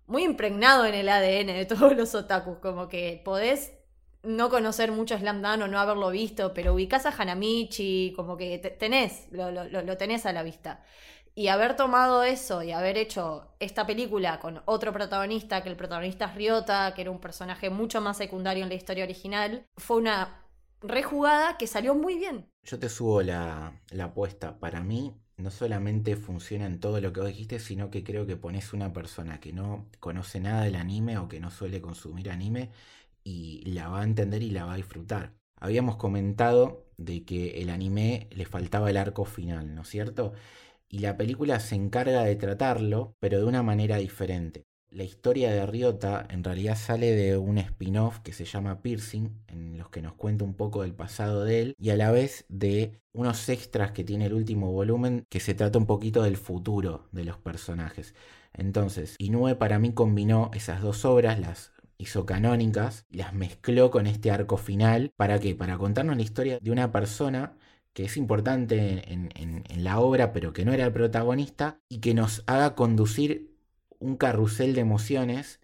muy 0.07 0.25
impregnado 0.25 0.85
en 0.85 0.95
el 0.95 1.09
ADN 1.09 1.47
de 1.55 1.67
todos 1.67 1.97
los 1.97 2.15
otakus. 2.15 2.59
Como 2.59 2.89
que 2.89 3.23
podés 3.25 3.78
no 4.29 4.51
conocer 4.51 4.93
mucho 4.93 5.17
Slam 5.17 5.41
Dunk 5.41 5.63
o 5.63 5.69
no 5.69 5.79
haberlo 5.79 6.11
visto, 6.11 6.53
pero 6.53 6.75
ubicás 6.75 7.07
a 7.07 7.15
Hanamichi, 7.17 8.13
como 8.15 8.37
que 8.37 8.59
tenés, 8.79 9.27
lo, 9.31 9.51
lo, 9.51 9.65
lo, 9.65 9.97
tenés 9.97 10.27
a 10.27 10.33
la 10.33 10.43
vista. 10.43 10.85
Y 11.35 11.49
haber 11.49 11.77
tomado 11.77 12.23
eso 12.25 12.63
y 12.63 12.73
haber 12.73 12.99
hecho 12.99 13.55
esta 13.59 13.87
película 13.87 14.39
con 14.39 14.61
otro 14.67 14.93
protagonista, 14.93 15.63
que 15.63 15.71
el 15.71 15.77
protagonista 15.77 16.27
es 16.27 16.35
Ryota, 16.35 16.93
que 16.95 17.03
era 17.03 17.11
un 17.11 17.21
personaje 17.21 17.71
mucho 17.71 18.03
más 18.03 18.19
secundario 18.19 18.65
en 18.65 18.69
la 18.69 18.75
historia 18.75 19.05
original, 19.05 19.65
fue 19.79 19.97
una 19.97 20.45
rejugada 20.83 21.57
que 21.57 21.67
salió 21.67 21.95
muy 21.95 22.19
bien. 22.19 22.51
Yo 22.65 22.79
te 22.79 22.91
subo 22.91 23.23
la, 23.23 23.81
la 23.91 24.05
apuesta. 24.05 24.59
Para 24.59 24.83
mí, 24.83 25.15
no 25.39 25.51
solamente 25.51 26.17
funciona 26.17 26.67
en 26.67 26.81
todo 26.81 27.01
lo 27.01 27.15
que 27.15 27.21
vos 27.21 27.29
dijiste, 27.31 27.61
sino 27.61 27.91
que 27.91 28.05
creo 28.05 28.27
que 28.27 28.37
pones 28.37 28.75
una 28.75 28.93
persona 28.93 29.41
que 29.41 29.55
no 29.55 29.87
conoce 30.01 30.39
nada 30.39 30.65
del 30.65 30.75
anime 30.75 31.17
o 31.17 31.29
que 31.29 31.41
no 31.41 31.51
suele 31.51 31.81
consumir 31.81 32.31
anime 32.31 32.71
y 33.25 33.63
la 33.67 33.89
va 33.89 34.01
a 34.01 34.05
entender 34.05 34.43
y 34.43 34.51
la 34.51 34.65
va 34.65 34.75
a 34.75 34.77
disfrutar. 34.77 35.35
Habíamos 35.61 35.97
comentado 35.97 36.87
de 36.97 37.25
que 37.25 37.61
el 37.61 37.71
anime 37.71 38.29
le 38.31 38.45
faltaba 38.45 38.91
el 38.91 38.97
arco 38.97 39.25
final, 39.25 39.75
¿no 39.75 39.83
es 39.83 39.89
cierto? 39.89 40.33
Y 40.89 41.01
la 41.01 41.17
película 41.17 41.61
se 41.61 41.75
encarga 41.75 42.25
de 42.25 42.37
tratarlo, 42.37 43.15
pero 43.21 43.39
de 43.39 43.45
una 43.45 43.63
manera 43.63 43.97
diferente. 43.97 44.65
La 44.91 45.05
historia 45.05 45.53
de 45.53 45.67
Ryota 45.67 46.27
en 46.31 46.43
realidad 46.43 46.77
sale 46.77 47.11
de 47.15 47.37
un 47.37 47.59
spin-off 47.59 48.21
que 48.21 48.33
se 48.33 48.47
llama 48.47 48.81
Piercing, 48.81 49.29
en 49.49 49.77
los 49.77 49.91
que 49.91 50.01
nos 50.01 50.15
cuenta 50.15 50.45
un 50.45 50.55
poco 50.55 50.83
del 50.83 50.95
pasado 50.95 51.45
de 51.45 51.61
él, 51.61 51.77
y 51.79 51.91
a 51.91 51.97
la 51.97 52.11
vez 52.11 52.47
de 52.49 52.99
unos 53.13 53.51
extras 53.51 53.93
que 53.93 54.05
tiene 54.05 54.27
el 54.27 54.33
último 54.33 54.73
volumen, 54.73 55.27
que 55.29 55.41
se 55.41 55.55
trata 55.55 55.79
un 55.79 55.85
poquito 55.85 56.23
del 56.23 56.39
futuro 56.39 57.07
de 57.13 57.25
los 57.25 57.37
personajes. 57.37 58.15
Entonces, 58.55 59.15
Inoue 59.19 59.57
para 59.57 59.79
mí 59.79 59.93
combinó 59.93 60.51
esas 60.55 60.81
dos 60.81 61.05
obras, 61.05 61.39
las 61.39 61.73
hizo 61.99 62.25
canónicas, 62.27 63.07
las 63.11 63.35
mezcló 63.35 63.91
con 63.91 64.07
este 64.07 64.31
arco 64.31 64.57
final. 64.57 65.13
¿Para 65.17 65.41
qué? 65.41 65.55
Para 65.55 65.79
contarnos 65.79 66.17
la 66.17 66.23
historia 66.23 66.59
de 66.61 66.71
una 66.71 66.93
persona 66.93 67.57
que 67.93 68.05
es 68.05 68.17
importante 68.17 69.13
en, 69.13 69.83
la 69.83 69.99
obra, 70.01 70.33
pero 70.33 70.53
que 70.53 70.65
no 70.65 70.73
era 70.73 70.87
el 70.87 70.93
protagonista, 70.93 71.81
y 71.89 71.99
que 71.99 72.15
nos 72.15 72.45
haga 72.47 72.75
conducir 72.77 73.57
un 73.99 74.17
carrusel 74.17 74.75
de 74.75 74.81
emociones. 74.83 75.61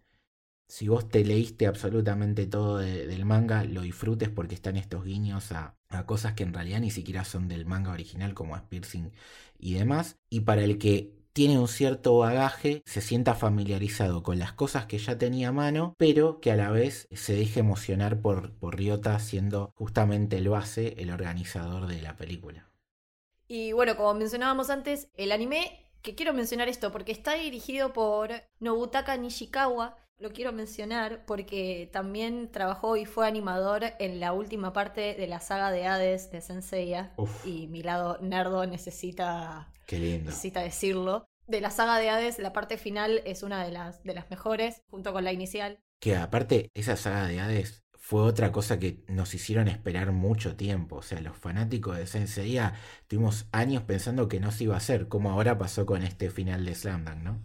Si 0.69 0.89
vos 0.89 1.09
te 1.09 1.25
leíste 1.25 1.67
absolutamente 1.67 2.47
todo 2.47 2.79
de, 2.79 3.07
del 3.07 3.25
manga, 3.25 3.65
lo 3.65 3.83
disfrutes 3.83 4.31
porque 4.31 4.55
están 4.57 4.77
estos 4.77 5.05
guiños 5.05 5.53
a, 5.53 5.77
a, 5.89 6.07
cosas 6.07 6.35
que 6.35 6.43
en 6.43 6.55
realidad 6.55 6.81
ni 6.81 6.91
siquiera 6.91 7.25
son 7.25 7.49
del 7.49 7.67
manga 7.67 7.93
original, 7.93 8.35
como 8.35 8.57
es 8.57 8.63
piercing 8.63 9.13
y 9.59 9.75
demás. 9.75 10.19
Y 10.31 10.41
para 10.41 10.65
el 10.65 10.79
que 10.79 11.24
tiene 11.35 11.59
un 11.59 11.67
cierto 11.67 12.17
bagaje, 12.17 12.83
se 12.87 13.01
sienta 13.01 13.35
familiarizado 13.35 14.23
con 14.23 14.39
las 14.39 14.53
cosas 14.53 14.87
que 14.87 14.99
ya 14.99 15.19
tenía 15.19 15.49
a 15.49 15.53
mano, 15.53 15.95
pero 15.99 16.41
que 16.41 16.53
a 16.53 16.57
la 16.57 16.71
vez 16.71 17.09
se 17.11 17.35
deje 17.35 17.59
emocionar 17.61 18.21
por, 18.21 18.53
por 18.53 18.77
Ryota 18.77 19.19
siendo 19.19 19.73
justamente 19.75 20.39
el 20.39 20.49
base, 20.49 20.95
el 20.99 21.11
organizador 21.11 21.89
de 21.89 22.01
la 22.01 22.17
película. 22.17 22.71
Y 23.49 23.73
bueno, 23.73 23.97
como 23.97 24.15
mencionábamos 24.15 24.71
antes, 24.71 25.09
el 25.15 25.33
anime, 25.33 25.91
que 26.03 26.15
quiero 26.15 26.35
mencionar 26.35 26.69
esto 26.69 26.93
porque 26.93 27.11
está 27.11 27.35
dirigido 27.35 27.93
por 27.93 28.31
Nobutaka 28.61 29.17
Nishikawa, 29.17 29.97
lo 30.19 30.33
quiero 30.33 30.53
mencionar 30.53 31.25
porque 31.27 31.89
también 31.93 32.51
trabajó 32.51 32.97
y 32.97 33.05
fue 33.05 33.27
animador 33.27 33.85
en 33.99 34.21
la 34.21 34.33
última 34.33 34.73
parte 34.73 35.15
de 35.15 35.27
la 35.27 35.41
saga 35.41 35.71
de 35.71 35.87
Hades 35.87 36.31
de 36.31 36.41
Senseiya. 36.41 37.13
Uf. 37.17 37.47
Y 37.47 37.67
mi 37.69 37.83
lado 37.83 38.19
nerdo 38.21 38.67
necesita, 38.67 39.73
Qué 39.87 39.99
lindo. 39.99 40.27
necesita 40.31 40.61
decirlo. 40.61 41.27
De 41.47 41.61
la 41.61 41.71
saga 41.71 41.99
de 41.99 42.09
Hades, 42.09 42.39
la 42.39 42.53
parte 42.53 42.79
final 42.79 43.21
es 43.27 43.43
una 43.43 43.65
de 43.65 43.71
las, 43.73 44.03
de 44.03 44.15
las 44.15 44.31
mejores, 44.31 44.83
junto 44.89 45.13
con 45.13 45.25
la 45.25 45.33
inicial. 45.33 45.79
Que 46.01 46.17
aparte, 46.17 46.71
esa 46.75 46.97
saga 46.97 47.27
de 47.27 47.41
Hades 47.41 47.85
fue 47.99 48.23
otra 48.23 48.53
cosa 48.53 48.79
que 48.79 49.03
nos 49.09 49.35
hicieron 49.35 49.69
esperar 49.69 50.13
mucho 50.13 50.57
tiempo. 50.57 50.97
O 50.97 51.03
sea, 51.03 51.21
los 51.21 51.37
fanáticos 51.37 51.97
de 51.97 52.07
Senseiya 52.07 52.75
tuvimos 53.09 53.47
años 53.53 53.83
pensando 53.83 54.29
que 54.29 54.41
no 54.41 54.53
se 54.53 54.65
iba 54.65 54.75
a 54.75 54.79
hacer, 54.79 55.09
como 55.09 55.31
ahora 55.31 55.59
pasó 55.59 55.85
con 55.85 56.03
este 56.03 56.31
final 56.31 56.65
de 56.65 56.75
Slamdunk, 56.75 57.23
¿no? 57.23 57.43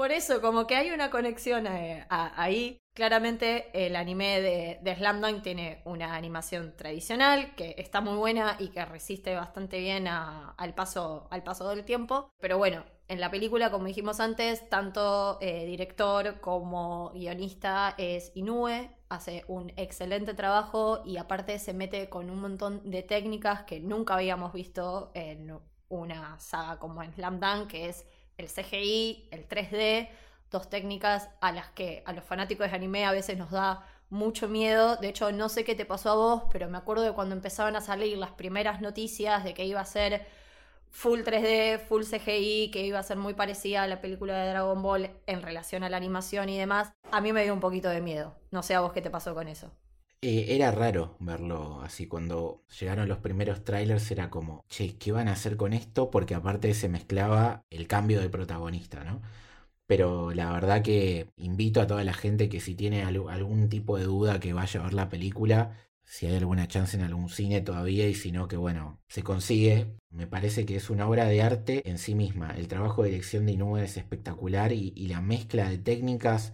Por 0.00 0.12
eso, 0.12 0.40
como 0.40 0.66
que 0.66 0.76
hay 0.76 0.92
una 0.92 1.10
conexión 1.10 1.66
eh, 1.66 2.06
ahí. 2.08 2.78
Claramente 2.94 3.68
el 3.74 3.96
anime 3.96 4.40
de, 4.40 4.78
de 4.80 5.40
tiene 5.42 5.82
una 5.84 6.14
animación 6.14 6.74
tradicional 6.74 7.54
que 7.54 7.74
está 7.76 8.00
muy 8.00 8.16
buena 8.16 8.56
y 8.58 8.68
que 8.68 8.82
resiste 8.86 9.34
bastante 9.34 9.78
bien 9.78 10.08
al, 10.08 10.74
paso, 10.74 11.28
al 11.30 11.42
paso 11.42 11.68
del 11.68 11.84
tiempo. 11.84 12.30
Pero 12.40 12.56
bueno, 12.56 12.82
en 13.08 13.20
la 13.20 13.30
película, 13.30 13.70
como 13.70 13.84
dijimos 13.84 14.20
antes, 14.20 14.66
tanto 14.70 15.36
eh, 15.42 15.66
director 15.66 16.40
como 16.40 17.10
guionista 17.10 17.94
es 17.98 18.32
Inoue, 18.34 18.96
hace 19.10 19.44
un 19.48 19.70
excelente 19.76 20.32
trabajo 20.32 21.02
y 21.04 21.18
aparte 21.18 21.58
se 21.58 21.74
mete 21.74 22.08
con 22.08 22.30
un 22.30 22.40
montón 22.40 22.90
de 22.90 23.02
técnicas 23.02 23.64
que 23.64 23.80
nunca 23.80 24.14
habíamos 24.14 24.54
visto 24.54 25.10
en 25.12 25.60
una 25.90 26.40
saga 26.40 26.78
como 26.78 27.02
en 27.02 27.12
Slam 27.12 27.38
Dunk, 27.38 27.66
que 27.66 27.90
es 27.90 28.06
el 28.40 28.48
CGI, 28.48 29.28
el 29.30 29.48
3D, 29.48 30.08
dos 30.50 30.68
técnicas 30.68 31.30
a 31.40 31.52
las 31.52 31.70
que 31.70 32.02
a 32.06 32.12
los 32.12 32.24
fanáticos 32.24 32.70
de 32.70 32.76
anime 32.76 33.04
a 33.04 33.12
veces 33.12 33.38
nos 33.38 33.50
da 33.50 33.86
mucho 34.10 34.48
miedo. 34.48 34.96
De 34.96 35.08
hecho, 35.08 35.32
no 35.32 35.48
sé 35.48 35.64
qué 35.64 35.74
te 35.74 35.86
pasó 35.86 36.10
a 36.10 36.14
vos, 36.14 36.42
pero 36.52 36.68
me 36.68 36.78
acuerdo 36.78 37.04
de 37.04 37.12
cuando 37.12 37.34
empezaban 37.34 37.76
a 37.76 37.80
salir 37.80 38.18
las 38.18 38.32
primeras 38.32 38.80
noticias 38.80 39.44
de 39.44 39.54
que 39.54 39.64
iba 39.64 39.80
a 39.80 39.84
ser 39.84 40.26
full 40.90 41.20
3D, 41.20 41.78
full 41.78 42.02
CGI, 42.02 42.70
que 42.72 42.84
iba 42.84 42.98
a 42.98 43.02
ser 43.02 43.16
muy 43.16 43.34
parecida 43.34 43.84
a 43.84 43.86
la 43.86 44.00
película 44.00 44.36
de 44.36 44.50
Dragon 44.50 44.82
Ball 44.82 45.10
en 45.26 45.42
relación 45.42 45.84
a 45.84 45.88
la 45.88 45.96
animación 45.96 46.48
y 46.48 46.58
demás. 46.58 46.92
A 47.12 47.20
mí 47.20 47.32
me 47.32 47.44
dio 47.44 47.54
un 47.54 47.60
poquito 47.60 47.88
de 47.88 48.00
miedo. 48.00 48.34
No 48.50 48.62
sé 48.62 48.74
a 48.74 48.80
vos 48.80 48.92
qué 48.92 49.00
te 49.00 49.10
pasó 49.10 49.34
con 49.34 49.48
eso. 49.48 49.70
Eh, 50.22 50.54
era 50.54 50.70
raro 50.70 51.16
verlo 51.18 51.80
así. 51.82 52.06
Cuando 52.06 52.62
llegaron 52.78 53.08
los 53.08 53.18
primeros 53.18 53.64
trailers 53.64 54.10
era 54.10 54.28
como, 54.30 54.64
che, 54.68 54.96
¿qué 54.98 55.12
van 55.12 55.28
a 55.28 55.32
hacer 55.32 55.56
con 55.56 55.72
esto? 55.72 56.10
Porque 56.10 56.34
aparte 56.34 56.74
se 56.74 56.88
mezclaba 56.88 57.64
el 57.70 57.86
cambio 57.86 58.20
de 58.20 58.28
protagonista, 58.28 59.02
¿no? 59.04 59.22
Pero 59.86 60.32
la 60.34 60.52
verdad 60.52 60.82
que 60.82 61.28
invito 61.36 61.80
a 61.80 61.86
toda 61.86 62.04
la 62.04 62.14
gente 62.14 62.48
que 62.48 62.60
si 62.60 62.74
tiene 62.74 63.02
algún 63.04 63.68
tipo 63.68 63.98
de 63.98 64.04
duda 64.04 64.40
que 64.40 64.52
vaya 64.52 64.80
a 64.80 64.84
ver 64.84 64.94
la 64.94 65.08
película, 65.08 65.76
si 66.04 66.26
hay 66.26 66.36
alguna 66.36 66.68
chance 66.68 66.96
en 66.96 67.04
algún 67.04 67.28
cine 67.30 67.60
todavía 67.62 68.08
y 68.08 68.14
si 68.14 68.32
no, 68.32 68.48
que 68.48 68.56
bueno, 68.56 69.00
se 69.08 69.22
consigue. 69.22 69.88
Me 70.10 70.26
parece 70.26 70.66
que 70.66 70.76
es 70.76 70.90
una 70.90 71.08
obra 71.08 71.26
de 71.26 71.42
arte 71.42 71.88
en 71.88 71.98
sí 71.98 72.14
misma. 72.14 72.52
El 72.56 72.68
trabajo 72.68 73.02
de 73.02 73.10
dirección 73.10 73.46
de 73.46 73.52
Inoue 73.52 73.84
es 73.84 73.96
espectacular 73.96 74.72
y, 74.72 74.92
la 75.08 75.20
mezcla 75.20 75.68
de 75.68 75.78
técnicas 75.78 76.52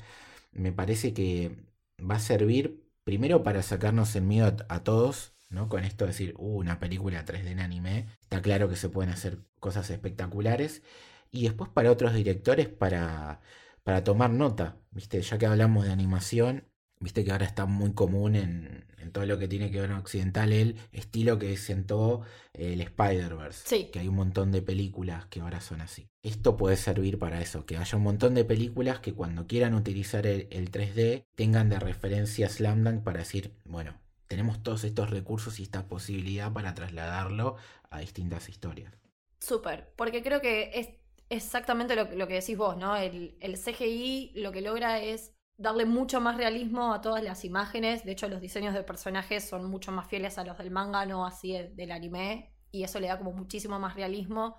me 0.52 0.72
parece 0.72 1.14
que 1.14 1.56
va 2.00 2.16
a 2.16 2.20
servir 2.20 2.85
primero 3.06 3.44
para 3.44 3.62
sacarnos 3.62 4.16
el 4.16 4.24
miedo 4.24 4.56
a, 4.68 4.82
todos, 4.82 5.32
¿no? 5.48 5.68
Con 5.68 5.84
esto 5.84 6.04
de 6.04 6.10
decir, 6.10 6.34
uh, 6.38 6.56
una 6.58 6.80
película 6.80 7.24
3D 7.24 7.52
en 7.52 7.60
anime, 7.60 8.08
está 8.20 8.42
claro 8.42 8.68
que 8.68 8.74
se 8.74 8.88
pueden 8.88 9.12
hacer 9.12 9.38
cosas 9.60 9.88
espectaculares 9.90 10.82
y 11.30 11.44
después 11.44 11.70
para 11.70 11.92
otros 11.92 12.14
directores 12.14 12.68
para, 12.68 13.40
para 13.84 14.02
tomar 14.02 14.30
nota, 14.30 14.80
¿viste? 14.90 15.22
Ya 15.22 15.38
que 15.38 15.46
hablamos 15.46 15.84
de 15.84 15.92
animación, 15.92 16.64
viste 17.00 17.24
que 17.24 17.32
ahora 17.32 17.46
está 17.46 17.66
muy 17.66 17.92
común 17.92 18.36
en, 18.36 18.84
todo 19.12 19.24
lo 19.24 19.38
que 19.38 19.46
tiene 19.46 19.70
que 19.70 19.80
ver 19.80 19.90
con 19.90 19.98
occidental 19.98 20.52
el 20.52 20.76
estilo 20.92 21.38
que 21.38 21.56
sentó 21.56 22.22
el 22.52 22.80
Spider-Verse. 22.80 23.62
Sí. 23.64 23.90
Que 23.92 24.00
hay 24.00 24.08
un 24.08 24.16
montón 24.16 24.50
de 24.50 24.62
películas 24.62 25.26
que 25.26 25.40
ahora 25.40 25.60
son 25.60 25.80
así. 25.80 26.08
Esto 26.24 26.56
puede 26.56 26.76
servir 26.76 27.18
para 27.18 27.40
eso, 27.40 27.64
que 27.66 27.76
haya 27.76 27.96
un 27.96 28.02
montón 28.02 28.34
de 28.34 28.44
películas 28.44 28.98
que 28.98 29.14
cuando 29.14 29.46
quieran 29.46 29.74
utilizar 29.74 30.26
el, 30.26 30.70
3D 30.72 31.24
tengan 31.36 31.68
de 31.68 31.78
referencia 31.78 32.48
Slam 32.48 33.04
para 33.04 33.20
decir, 33.20 33.52
bueno, 33.64 33.94
tenemos 34.26 34.62
todos 34.62 34.82
estos 34.82 35.10
recursos 35.10 35.60
y 35.60 35.62
esta 35.62 35.86
posibilidad 35.86 36.52
para 36.52 36.74
trasladarlo 36.74 37.56
a 37.90 38.00
distintas 38.00 38.48
historias. 38.48 38.92
Súper, 39.38 39.92
porque 39.96 40.22
creo 40.22 40.40
que 40.40 40.72
es 40.74 40.88
exactamente 41.28 41.94
lo, 41.94 42.08
que 42.26 42.34
decís 42.34 42.56
vos, 42.56 42.76
¿no? 42.76 42.96
El, 42.96 43.36
el, 43.40 43.56
CGI 43.56 44.32
lo 44.34 44.50
que 44.50 44.60
logra 44.62 45.00
es 45.00 45.35
darle 45.58 45.86
mucho 45.86 46.20
más 46.20 46.36
realismo 46.36 46.92
a 46.92 47.00
todas 47.00 47.22
las 47.22 47.44
imágenes. 47.44 48.04
De 48.04 48.12
hecho, 48.12 48.28
los 48.28 48.40
diseños 48.40 48.74
de 48.74 48.82
personajes 48.82 49.48
son 49.48 49.70
mucho 49.70 49.92
más 49.92 50.08
fieles 50.08 50.38
a 50.38 50.44
los 50.44 50.58
del 50.58 50.70
manga, 50.70 51.06
no 51.06 51.26
así 51.26 51.52
del 51.74 51.92
anime. 51.92 52.52
Y 52.70 52.84
eso 52.84 53.00
le 53.00 53.08
da 53.08 53.18
como 53.18 53.32
muchísimo 53.32 53.78
más 53.78 53.94
realismo 53.94 54.56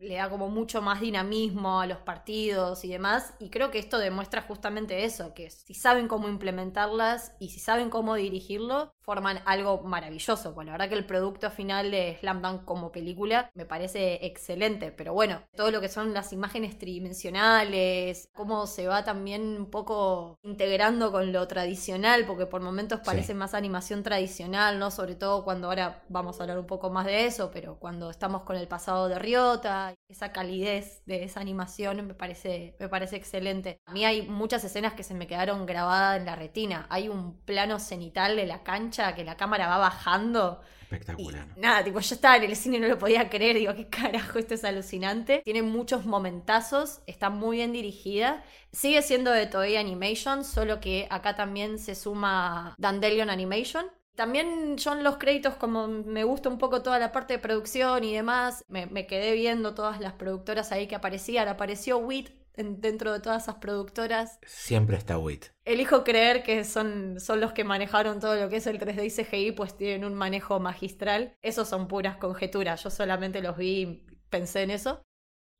le 0.00 0.16
da 0.16 0.30
como 0.30 0.48
mucho 0.48 0.82
más 0.82 1.00
dinamismo 1.00 1.80
a 1.80 1.86
los 1.86 1.98
partidos 1.98 2.84
y 2.84 2.88
demás. 2.88 3.34
Y 3.38 3.50
creo 3.50 3.70
que 3.70 3.78
esto 3.78 3.98
demuestra 3.98 4.42
justamente 4.42 5.04
eso, 5.04 5.34
que 5.34 5.50
si 5.50 5.74
saben 5.74 6.08
cómo 6.08 6.28
implementarlas 6.28 7.34
y 7.38 7.50
si 7.50 7.60
saben 7.60 7.90
cómo 7.90 8.14
dirigirlo, 8.14 8.94
forman 9.00 9.40
algo 9.44 9.82
maravilloso. 9.82 10.54
Bueno, 10.54 10.70
la 10.70 10.78
verdad 10.78 10.88
que 10.88 10.98
el 10.98 11.06
producto 11.06 11.50
final 11.50 11.90
de 11.90 12.16
Slam 12.20 12.42
Dunk 12.42 12.64
como 12.64 12.92
película 12.92 13.50
me 13.54 13.66
parece 13.66 14.24
excelente, 14.24 14.92
pero 14.92 15.12
bueno, 15.12 15.42
todo 15.54 15.70
lo 15.70 15.80
que 15.80 15.88
son 15.88 16.14
las 16.14 16.32
imágenes 16.32 16.78
tridimensionales, 16.78 18.28
cómo 18.32 18.66
se 18.66 18.86
va 18.86 19.04
también 19.04 19.42
un 19.58 19.66
poco 19.70 20.38
integrando 20.42 21.12
con 21.12 21.32
lo 21.32 21.46
tradicional, 21.46 22.24
porque 22.26 22.46
por 22.46 22.62
momentos 22.62 23.00
parece 23.04 23.34
más 23.34 23.54
animación 23.54 24.02
tradicional, 24.02 24.78
¿no? 24.78 24.90
Sobre 24.90 25.14
todo 25.14 25.44
cuando 25.44 25.68
ahora 25.68 26.02
vamos 26.08 26.38
a 26.38 26.44
hablar 26.44 26.58
un 26.58 26.66
poco 26.66 26.90
más 26.90 27.06
de 27.06 27.26
eso, 27.26 27.50
pero 27.52 27.78
cuando 27.78 28.10
estamos 28.10 28.42
con 28.42 28.56
el 28.56 28.68
pasado 28.68 29.08
de 29.08 29.18
Ryota 29.18 29.89
esa 30.08 30.32
calidez 30.32 31.02
de 31.06 31.24
esa 31.24 31.40
animación 31.40 32.06
me 32.06 32.14
parece, 32.14 32.76
me 32.78 32.88
parece 32.88 33.16
excelente. 33.16 33.78
A 33.86 33.92
mí 33.92 34.04
hay 34.04 34.22
muchas 34.22 34.64
escenas 34.64 34.94
que 34.94 35.02
se 35.02 35.14
me 35.14 35.26
quedaron 35.26 35.66
grabadas 35.66 36.18
en 36.18 36.26
la 36.26 36.36
retina. 36.36 36.86
Hay 36.90 37.08
un 37.08 37.38
plano 37.40 37.78
cenital 37.78 38.36
de 38.36 38.46
la 38.46 38.62
cancha 38.62 39.14
que 39.14 39.24
la 39.24 39.36
cámara 39.36 39.68
va 39.68 39.78
bajando. 39.78 40.60
Espectacular. 40.82 41.46
nada, 41.56 41.84
tipo, 41.84 42.00
yo 42.00 42.14
estaba 42.14 42.36
en 42.36 42.44
el 42.44 42.56
cine 42.56 42.78
y 42.78 42.80
no 42.80 42.88
lo 42.88 42.98
podía 42.98 43.28
creer. 43.28 43.56
Digo, 43.56 43.74
qué 43.74 43.88
carajo, 43.88 44.38
esto 44.38 44.54
es 44.54 44.64
alucinante. 44.64 45.40
Tiene 45.44 45.62
muchos 45.62 46.04
momentazos, 46.04 47.00
está 47.06 47.30
muy 47.30 47.58
bien 47.58 47.72
dirigida. 47.72 48.42
Sigue 48.72 49.02
siendo 49.02 49.30
de 49.30 49.46
Toei 49.46 49.76
Animation, 49.76 50.44
solo 50.44 50.80
que 50.80 51.06
acá 51.10 51.36
también 51.36 51.78
se 51.78 51.94
suma 51.94 52.74
Dandelion 52.78 53.30
Animation, 53.30 53.86
también 54.20 54.78
son 54.78 55.02
los 55.02 55.16
créditos, 55.16 55.54
como 55.54 55.88
me 55.88 56.24
gusta 56.24 56.50
un 56.50 56.58
poco 56.58 56.82
toda 56.82 56.98
la 56.98 57.10
parte 57.10 57.32
de 57.32 57.38
producción 57.38 58.04
y 58.04 58.12
demás, 58.12 58.66
me, 58.68 59.06
quedé 59.06 59.32
viendo 59.32 59.72
todas 59.72 59.98
las 59.98 60.12
productoras 60.12 60.72
ahí 60.72 60.86
que 60.86 60.94
aparecían. 60.94 61.48
Apareció 61.48 61.96
WIT 61.96 62.28
dentro 62.54 63.14
de 63.14 63.20
todas 63.20 63.44
esas 63.44 63.54
productoras. 63.54 64.38
Siempre 64.44 64.98
está 64.98 65.16
WIT. 65.16 65.46
Elijo 65.64 66.04
creer 66.04 66.42
que 66.42 66.64
son, 66.64 67.18
son 67.18 67.40
los 67.40 67.54
que 67.54 67.64
manejaron 67.64 68.20
todo 68.20 68.34
lo 68.34 68.50
que 68.50 68.56
es 68.56 68.66
el 68.66 68.78
3D 68.78 69.06
y 69.06 69.24
CGI, 69.24 69.52
pues 69.52 69.74
tienen 69.74 70.04
un 70.04 70.12
manejo 70.12 70.60
magistral. 70.60 71.34
Esos 71.40 71.66
son 71.66 71.88
puras 71.88 72.18
conjeturas, 72.18 72.84
yo 72.84 72.90
solamente 72.90 73.40
los 73.40 73.56
vi 73.56 73.80
y 73.80 74.06
pensé 74.28 74.64
en 74.64 74.72
eso. 74.72 75.00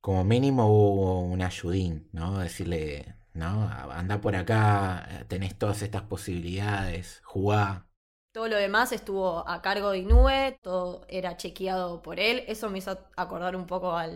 Como 0.03 0.23
mínimo 0.23 0.67
hubo 0.67 1.23
un 1.23 1.41
ayudín, 1.41 2.11
¿no? 2.13 2.39
Decirle, 2.39 3.17
¿no? 3.33 3.71
Anda 3.91 4.21
por 4.21 4.37
acá, 4.37 5.25
tenés 5.29 5.57
todas 5.57 5.81
estas 5.81 6.03
posibilidades, 6.03 7.23
jugá. 7.25 7.87
Todo 8.33 8.49
lo 8.49 8.57
demás 8.57 8.93
estuvo 8.93 9.49
a 9.49 9.61
cargo 9.61 9.91
de 9.91 9.99
Inoue, 9.99 10.59
todo 10.63 11.05
era 11.09 11.37
chequeado 11.37 12.01
por 12.03 12.21
él. 12.21 12.45
Eso 12.47 12.71
me 12.71 12.79
hizo 12.79 12.99
acordar 13.17 13.57
un 13.57 13.67
poco 13.67 13.93
a 13.97 14.07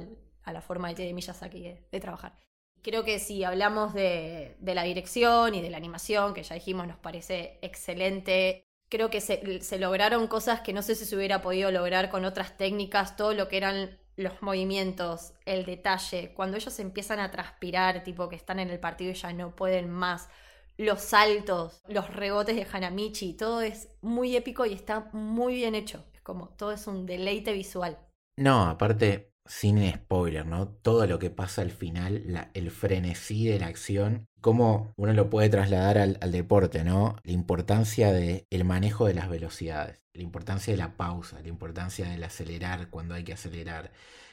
la 0.53 0.61
forma 0.61 0.93
de 0.95 1.13
Miyazaki 1.13 1.61
de, 1.61 1.87
de 1.91 2.01
trabajar. 2.01 2.39
Creo 2.85 3.03
que 3.03 3.19
si 3.19 3.45
hablamos 3.45 3.95
de, 3.95 4.57
la 4.61 4.83
dirección 4.83 5.55
y 5.55 5.63
de 5.63 5.71
la 5.71 5.79
animación, 5.79 6.35
que 6.35 6.43
ya 6.43 6.55
dijimos 6.55 6.87
nos 6.87 6.99
parece 6.99 7.59
excelente, 7.63 8.69
creo 8.91 9.09
que 9.09 9.23
se, 9.23 9.63
se, 9.63 9.79
lograron 9.79 10.29
cosas 10.29 10.61
que 10.61 10.75
no 10.75 10.83
sé 10.83 10.95
si 10.95 11.07
se 11.07 11.17
hubiera 11.17 11.41
podido 11.41 11.71
lograr 11.71 12.11
con 12.11 12.27
otras 12.27 12.59
técnicas, 12.59 13.17
todo 13.17 13.33
lo 13.33 13.49
que 13.49 13.57
eran 13.57 13.99
los 14.17 14.43
movimientos, 14.43 15.33
el 15.47 15.65
detalle, 15.65 16.35
cuando 16.35 16.59
ellos 16.59 16.79
empiezan 16.79 17.21
a 17.21 17.31
transpirar, 17.31 18.05
tipo 18.05 18.29
que 18.29 18.37
están 18.37 18.61
en 18.61 18.69
el 18.69 18.79
partido 18.79 19.13
y 19.13 19.15
ya 19.15 19.33
no 19.33 19.57
pueden 19.57 19.89
más, 19.89 20.29
los 20.77 21.01
saltos, 21.01 21.83
los 21.89 22.13
rebotes 22.13 22.57
de 22.57 22.67
Hanamichi, 22.71 23.35
todo 23.35 23.63
es 23.63 23.89
muy 24.01 24.37
épico 24.37 24.67
y 24.67 24.73
está 24.73 25.09
muy 25.13 25.55
bien 25.55 25.75
hecho. 25.75 26.05
Es 26.13 26.21
como 26.21 26.49
todo 26.49 26.73
es 26.73 26.87
un 26.87 27.07
deleite 27.07 27.53
visual. 27.53 27.99
No, 28.37 28.67
aparte, 28.67 29.33
sin 29.47 29.93
spoiler, 29.93 30.47
¿no? 30.47 30.69
Todo 30.69 31.07
lo 31.07 31.19
que 31.19 31.31
pasa 31.31 31.63
al 31.63 31.71
final, 31.71 32.51
el 32.55 32.71
frenesí 32.71 33.47
de 33.47 33.61
la 33.61 33.67
acción, 33.67 34.27
cómo 34.41 34.93
uno 34.97 35.13
lo 35.13 35.31
puede 35.31 35.49
trasladar 35.49 35.99
al, 35.99 36.33
deporte, 36.33 36.83
¿no? 36.85 37.17
La 37.23 37.33
importancia 37.33 38.13
del 38.13 38.47
el 38.51 38.65
manejo 38.65 39.07
de 39.07 39.15
las 39.15 39.29
velocidades, 39.29 40.03
la 40.13 40.23
importancia 40.23 40.73
de 40.73 40.79
la 40.79 40.97
pausa, 40.97 41.41
la 41.41 41.49
importancia 41.49 42.09
del 42.09 42.25
acelerar 42.25 42.91
cuando 42.91 43.15
hay 43.15 43.25
que 43.25 43.35
acelerar, 43.35 43.93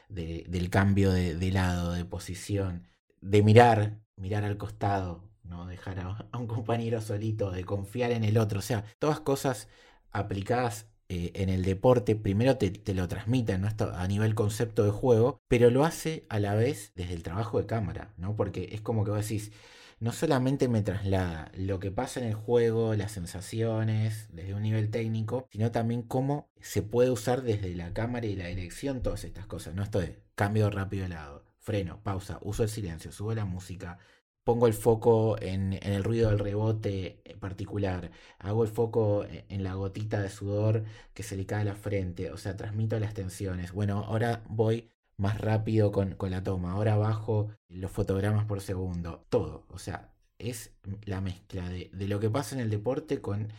del 0.10 0.70
cambio 0.70 1.12
de, 1.12 1.36
de 1.36 1.52
lado, 1.52 1.94
de 1.94 2.06
posición, 2.06 2.88
de 3.22 3.44
mirar, 3.44 4.02
mirar 4.18 4.44
al 4.44 4.58
costado, 4.58 5.31
no 5.52 5.68
dejar 5.68 6.00
a, 6.00 6.38
un 6.38 6.48
compañero 6.48 7.02
solito, 7.02 7.52
de 7.52 7.64
confiar 7.64 8.12
en 8.12 8.24
el 8.24 8.38
otro, 8.38 8.60
o 8.60 8.64
sea, 8.64 8.84
todas 8.98 9.20
cosas 9.20 9.68
aplicadas 10.12 10.88
eh, 11.10 11.32
en 11.36 11.50
el 11.50 11.64
deporte, 11.64 12.16
primero 12.16 12.58
te, 12.58 12.94
lo 12.94 13.08
transmiten 13.08 13.62
¿no? 13.62 13.68
a 13.94 14.08
nivel 14.08 14.34
concepto 14.34 14.84
de 14.86 14.92
juego, 14.92 15.42
pero 15.50 15.70
lo 15.70 15.84
hace 15.84 16.26
a 16.30 16.40
la 16.40 16.56
vez 16.56 16.94
desde 16.96 17.14
el 17.14 17.22
trabajo 17.22 17.60
de 17.60 17.66
cámara, 17.66 18.14
¿no? 18.18 18.36
Porque 18.38 18.70
es 18.72 18.80
como 18.80 19.04
que 19.04 19.12
vos 19.12 19.20
decís, 19.20 19.52
no 20.00 20.14
solamente 20.14 20.70
me 20.70 20.82
traslada 20.82 21.52
lo 21.54 21.80
que 21.80 21.92
pasa 21.92 22.22
en 22.22 22.28
el 22.28 22.34
juego, 22.34 22.96
las 22.96 23.12
sensaciones, 23.12 24.30
desde 24.32 24.54
un 24.54 24.64
nivel 24.64 24.90
técnico, 24.90 25.48
sino 25.52 25.72
también 25.72 26.02
cómo 26.02 26.50
se 26.62 26.82
puede 26.82 27.12
usar 27.12 27.42
desde 27.42 27.76
la 27.76 27.94
cámara 27.94 28.26
y 28.26 28.38
la 28.38 28.48
dirección 28.48 29.04
todas 29.04 29.26
estas 29.26 29.46
cosas, 29.48 29.76
¿no? 29.76 29.84
Esto 29.84 30.00
de 30.00 30.24
cambio 30.36 30.70
rápido 30.70 31.04
de 31.04 31.10
lado, 31.10 31.44
freno, 31.60 32.02
pausa, 32.04 32.40
uso 32.42 32.64
el 32.64 32.70
silencio, 32.70 33.12
subo 33.12 33.34
la 33.36 33.46
música, 33.46 34.00
pongo 34.44 34.68
el 34.68 34.74
foco 34.74 35.38
en, 35.42 35.80
el 35.82 36.04
ruido 36.04 36.30
del 36.30 36.40
rebote 36.40 37.22
particular, 37.40 38.12
hago 38.40 38.64
el 38.64 38.70
foco 38.70 39.26
en 39.50 39.64
la 39.64 39.74
gotita 39.76 40.22
de 40.22 40.30
sudor 40.30 40.84
que 41.14 41.24
se 41.24 41.36
le 41.36 41.46
cae 41.46 41.62
a 41.62 41.66
la 41.66 41.76
frente, 41.76 42.32
o 42.32 42.38
sea, 42.38 42.56
transmito 42.58 43.00
las 43.00 43.14
tensiones. 43.14 43.72
Bueno, 43.72 44.04
ahora 44.08 44.44
voy 44.50 44.90
más 45.18 45.40
rápido 45.40 45.92
con, 45.92 46.18
la 46.20 46.44
toma, 46.44 46.72
ahora 46.72 46.98
bajo 46.98 47.50
los 47.70 47.92
fotogramas 47.92 48.46
por 48.46 48.62
segundo, 48.62 49.26
todo, 49.30 49.66
o 49.70 49.80
sea, 49.80 50.14
es 50.40 50.72
la 51.06 51.22
mezcla 51.22 51.70
de, 51.70 51.90
de 51.94 52.08
lo 52.08 52.20
que 52.20 52.30
pasa 52.30 52.56
en 52.56 52.62
el 52.62 52.70
deporte 52.70 53.22
con 53.22 53.50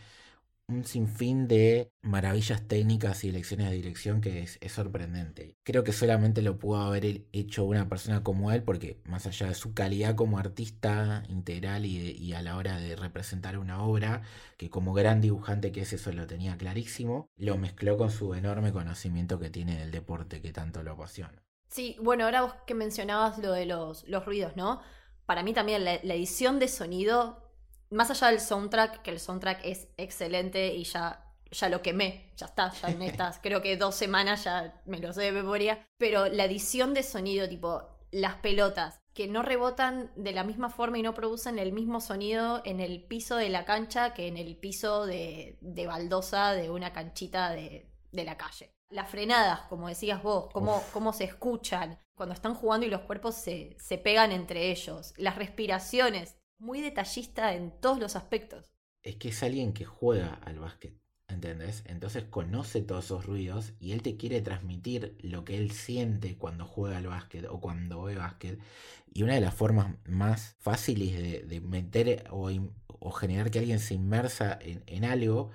un 0.67 0.85
sinfín 0.85 1.47
de 1.47 1.91
maravillas 2.01 2.67
técnicas 2.67 3.23
y 3.23 3.29
elecciones 3.29 3.69
de 3.69 3.75
dirección 3.75 4.21
que 4.21 4.43
es, 4.43 4.59
sorprendente. 4.71 5.55
Creo 5.63 5.83
que 5.83 5.91
solamente 5.91 6.41
lo 6.41 6.57
pudo 6.57 6.81
haber 6.81 7.25
hecho 7.31 7.65
una 7.65 7.89
persona 7.89 8.23
como 8.23 8.51
él 8.51 8.63
porque 8.63 9.01
más 9.05 9.27
allá 9.27 9.47
de 9.47 9.55
su 9.55 9.73
calidad 9.73 10.15
como 10.15 10.39
artista 10.39 11.23
integral 11.29 11.85
y, 11.85 12.33
a 12.33 12.41
la 12.41 12.57
hora 12.57 12.77
de 12.77 12.95
representar 12.95 13.57
una 13.57 13.83
obra, 13.83 14.21
que 14.57 14.69
como 14.69 14.93
gran 14.93 15.21
dibujante 15.21 15.71
que 15.71 15.81
es 15.81 15.93
eso 15.93 16.11
lo 16.11 16.27
tenía 16.27 16.57
clarísimo, 16.57 17.29
lo 17.37 17.57
mezcló 17.57 17.97
con 17.97 18.09
su 18.09 18.33
enorme 18.33 18.71
conocimiento 18.71 19.39
que 19.39 19.49
tiene 19.49 19.77
del 19.77 19.91
deporte 19.91 20.41
que 20.41 20.53
tanto 20.53 20.81
lo 20.81 20.93
apasiona. 20.93 21.43
Sí, 21.67 21.97
bueno, 22.01 22.25
ahora 22.25 22.41
vos 22.41 22.53
que 22.65 22.75
mencionabas 22.75 23.37
lo 23.39 23.51
de 23.51 23.65
los, 23.65 24.07
los 24.07 24.25
ruidos, 24.25 24.55
¿no? 24.55 24.81
Para 25.25 25.43
mí 25.43 25.53
también 25.53 25.83
la 25.85 25.95
edición 25.95 26.59
de 26.59 26.67
sonido 26.67 27.42
más 27.93 28.11
allá 28.11 28.27
del 28.27 28.39
soundtrack, 28.39 29.01
que 29.01 29.11
el 29.11 29.19
soundtrack 29.19 29.61
es 29.63 29.87
excelente 29.97 30.73
y 30.73 30.83
ya, 30.83 31.25
ya 31.51 31.69
lo 31.69 31.81
quemé, 31.81 32.31
ya 32.35 32.47
está, 32.47 32.71
ya 32.73 32.89
en 32.89 33.01
estas, 33.01 33.39
creo 33.43 33.61
que 33.61 33.77
dos 33.77 33.95
semanas 33.95 34.43
ya 34.43 34.81
me 34.85 34.99
lo 34.99 35.13
sé 35.13 35.21
de 35.21 35.31
memoria, 35.31 35.87
pero 35.97 36.27
la 36.27 36.45
edición 36.45 36.93
de 36.93 37.03
sonido, 37.03 37.47
tipo 37.47 37.83
las 38.11 38.35
pelotas, 38.35 38.99
que 39.13 39.27
no 39.27 39.43
rebotan 39.43 40.11
de 40.15 40.31
la 40.31 40.43
misma 40.43 40.69
forma 40.69 40.97
y 40.97 41.03
no 41.03 41.13
producen 41.13 41.59
el 41.59 41.71
mismo 41.71 42.01
sonido 42.01 42.61
en 42.65 42.79
el 42.79 43.03
piso 43.03 43.35
de 43.35 43.49
la 43.49 43.65
cancha 43.65 44.13
que 44.13 44.27
en 44.27 44.37
el 44.37 44.57
piso 44.57 45.05
de, 45.05 45.57
de 45.61 45.87
baldosa 45.87 46.53
de 46.53 46.69
una 46.69 46.93
canchita 46.93 47.51
de, 47.51 47.91
de 48.11 48.23
la 48.23 48.37
calle. 48.37 48.71
Las 48.89 49.09
frenadas, 49.09 49.61
como 49.61 49.87
decías 49.87 50.21
vos, 50.21 50.49
cómo, 50.53 50.83
cómo 50.93 51.13
se 51.13 51.25
escuchan 51.25 51.99
cuando 52.15 52.33
están 52.33 52.53
jugando 52.53 52.85
y 52.85 52.89
los 52.89 53.01
cuerpos 53.01 53.35
se, 53.35 53.75
se 53.79 53.97
pegan 53.97 54.31
entre 54.31 54.71
ellos. 54.71 55.13
Las 55.17 55.35
respiraciones, 55.35 56.37
muy 56.63 56.81
detallista 56.81 57.53
en 57.53 57.71
todos 57.79 57.99
los 57.99 58.15
aspectos. 58.15 58.73
Es 59.03 59.17
que 59.17 59.29
es 59.29 59.43
alguien 59.43 59.73
que 59.73 59.83
juega 59.83 60.35
al 60.45 60.59
básquet, 60.59 60.93
¿entendés? 61.27 61.83
Entonces 61.85 62.23
conoce 62.23 62.81
todos 62.81 63.05
esos 63.05 63.25
ruidos 63.25 63.73
y 63.79 63.91
él 63.91 64.01
te 64.01 64.15
quiere 64.15 64.41
transmitir 64.41 65.17
lo 65.19 65.43
que 65.43 65.57
él 65.57 65.71
siente 65.71 66.37
cuando 66.37 66.65
juega 66.65 66.97
al 66.97 67.07
básquet 67.07 67.45
o 67.49 67.59
cuando 67.59 68.03
ve 68.03 68.15
básquet. 68.15 68.59
Y 69.13 69.23
una 69.23 69.35
de 69.35 69.41
las 69.41 69.53
formas 69.53 69.93
más 70.05 70.55
fáciles 70.59 71.47
de, 71.47 71.61
meter 71.61 72.27
o, 72.31 72.49
generar 73.11 73.51
que 73.51 73.59
alguien 73.59 73.79
se 73.79 73.93
inmersa 73.95 74.57
en, 74.61 75.03
algo 75.03 75.51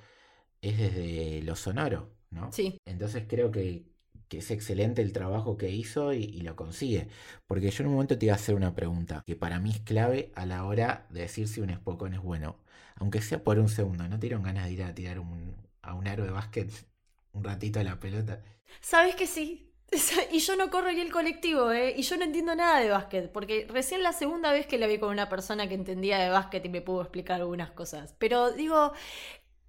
es 0.61 0.77
desde 0.77 1.43
lo 1.43 1.57
sonoro, 1.57 2.13
¿no? 2.31 2.53
Sí. 2.53 2.79
Entonces 2.85 3.25
creo 3.27 3.51
que, 3.51 3.88
que 4.29 4.39
es 4.39 4.51
excelente 4.51 5.03
el 5.03 5.13
trabajo 5.13 5.57
que 5.57 5.71
hizo 5.71 6.13
y, 6.13 6.41
lo 6.43 6.57
consigue. 6.57 7.09
Porque 7.47 7.71
yo 7.71 7.83
en 7.83 7.89
un 7.89 7.95
momento 7.95 8.19
te 8.19 8.27
iba 8.27 8.35
a 8.35 8.37
hacer 8.37 8.55
una 8.55 8.75
pregunta 8.75 9.23
que 9.27 9.37
para 9.37 9.59
mí 9.59 9.71
es 9.71 9.81
clave 9.81 10.33
a 10.35 10.47
la 10.47 10.65
hora 10.65 11.07
de 11.11 11.23
decir 11.23 11.49
si 11.49 11.61
un 11.61 11.75
Spokon 11.75 12.15
es 12.15 12.21
bueno. 12.21 12.57
Aunque 12.97 13.23
sea 13.23 13.43
por 13.43 13.59
un 13.59 13.69
segundo, 13.69 14.09
¿no 14.09 14.19
te 14.19 14.27
dieron 14.27 14.43
ganas 14.43 14.67
de 14.67 14.73
ir 14.73 14.83
a 14.83 14.95
tirar 14.95 15.19
un, 15.19 15.55
a 15.83 15.95
un 15.95 16.09
aro 16.09 16.25
de 16.25 16.31
básquet 16.31 16.71
un 17.33 17.45
ratito 17.45 17.81
a 17.81 17.85
la 17.85 17.99
pelota? 17.99 18.43
Sabes 18.81 19.15
que 19.15 19.27
sí. 19.27 19.65
Y 20.33 20.41
yo 20.41 20.57
no 20.57 20.71
corro 20.71 20.93
ni 20.93 21.01
el 21.01 21.13
colectivo, 21.13 21.73
¿eh? 21.73 21.95
Y 21.97 22.03
yo 22.03 22.17
no 22.17 22.25
entiendo 22.25 22.55
nada 22.55 22.81
de 22.81 22.91
básquet, 22.91 23.33
porque 23.33 23.67
recién 23.71 24.03
la 24.03 24.13
segunda 24.13 24.53
vez 24.53 24.67
que 24.67 24.79
la 24.79 24.87
vi 24.87 24.99
con 24.99 25.11
una 25.11 25.29
persona 25.29 25.69
que 25.69 25.75
entendía 25.75 26.19
de 26.19 26.29
básquet 26.31 26.65
y 26.65 26.69
me 26.69 26.83
pudo 26.83 27.03
explicar 27.03 27.41
algunas 27.41 27.71
cosas. 27.71 28.15
Pero 28.19 28.51
digo, 28.53 28.93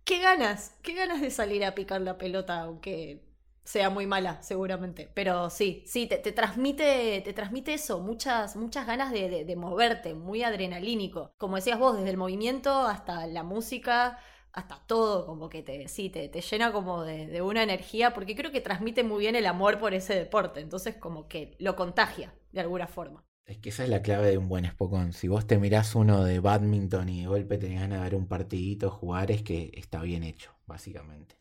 qué 0.03 0.19
ganas, 0.19 0.75
qué 0.81 0.93
ganas 0.93 1.21
de 1.21 1.31
salir 1.31 1.63
a 1.63 1.75
picar 1.75 2.01
la 2.01 2.17
pelota, 2.17 2.61
aunque 2.61 3.21
sea 3.69 3.91
muy 3.91 4.07
mala, 4.07 4.41
seguramente. 4.41 5.11
Pero 5.13 5.51
sí, 5.51 5.83
sí, 5.85 6.07
te, 6.07 6.17
transmite, 6.31 7.21
te 7.23 7.33
transmite 7.33 7.75
eso, 7.75 7.99
muchas, 7.99 8.55
muchas 8.55 8.87
ganas 8.87 9.11
de, 9.11 9.55
moverte, 9.55 10.15
muy 10.15 10.41
adrenalínico. 10.41 11.33
Como 11.37 11.57
decías 11.57 11.77
vos, 11.77 11.95
desde 11.95 12.09
el 12.09 12.17
movimiento 12.17 12.87
hasta 12.87 13.27
la 13.27 13.43
música, 13.43 14.17
hasta 14.53 14.81
todo, 14.87 15.27
como 15.27 15.49
que 15.49 15.61
te, 15.61 15.87
sí, 15.87 16.09
te, 16.09 16.29
te 16.29 16.41
llena 16.41 16.71
como 16.71 17.03
de, 17.03 17.27
de, 17.27 17.43
una 17.43 17.61
energía, 17.61 18.11
porque 18.15 18.35
creo 18.35 18.51
que 18.51 18.59
transmite 18.59 19.03
muy 19.03 19.19
bien 19.19 19.35
el 19.35 19.45
amor 19.45 19.77
por 19.77 19.93
ese 19.93 20.15
deporte. 20.15 20.61
Entonces, 20.61 20.95
como 20.95 21.27
que 21.27 21.55
lo 21.59 21.75
contagia 21.75 22.33
de 22.51 22.61
alguna 22.61 22.87
forma. 22.87 23.23
Es 23.45 23.59
que 23.59 23.69
esa 23.69 23.83
es 23.83 23.89
la 23.89 24.01
clave 24.01 24.31
de 24.31 24.39
un 24.39 24.49
buen 24.49 24.65
Spokon. 24.65 25.13
Si 25.13 25.27
vos 25.27 25.45
te 25.45 25.59
mirás 25.59 25.93
uno 25.93 26.23
de 26.23 26.39
badminton 26.39 27.07
y 27.09 27.21
de 27.21 27.27
golpe 27.27 27.59
tenés 27.59 27.81
ganas 27.81 27.99
de 27.99 28.03
ver 28.05 28.15
un 28.15 28.27
partidito 28.27 28.89
jugar, 28.89 29.29
es 29.29 29.43
que 29.43 29.69
está 29.75 30.01
bien 30.01 30.23
hecho, 30.23 30.55
básicamente. 30.65 31.35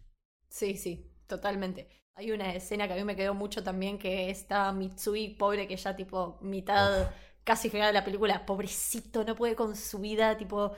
Sí, 0.50 0.76
sí, 0.76 1.10
totalmente. 1.26 1.97
Hay 2.18 2.32
una 2.32 2.52
escena 2.52 2.88
que 2.88 2.94
a 2.94 2.96
mí 2.96 3.04
me 3.04 3.14
quedó 3.14 3.32
mucho 3.32 3.62
también, 3.62 3.96
que 3.96 4.28
está 4.28 4.72
Mitsui, 4.72 5.36
pobre, 5.36 5.68
que 5.68 5.76
ya 5.76 5.94
tipo 5.94 6.36
mitad, 6.40 7.12
casi 7.44 7.70
final 7.70 7.86
de 7.88 7.92
la 7.92 8.04
película, 8.04 8.44
pobrecito, 8.44 9.22
no 9.22 9.36
puede 9.36 9.54
con 9.54 9.76
su 9.76 10.00
vida, 10.00 10.36
tipo, 10.36 10.72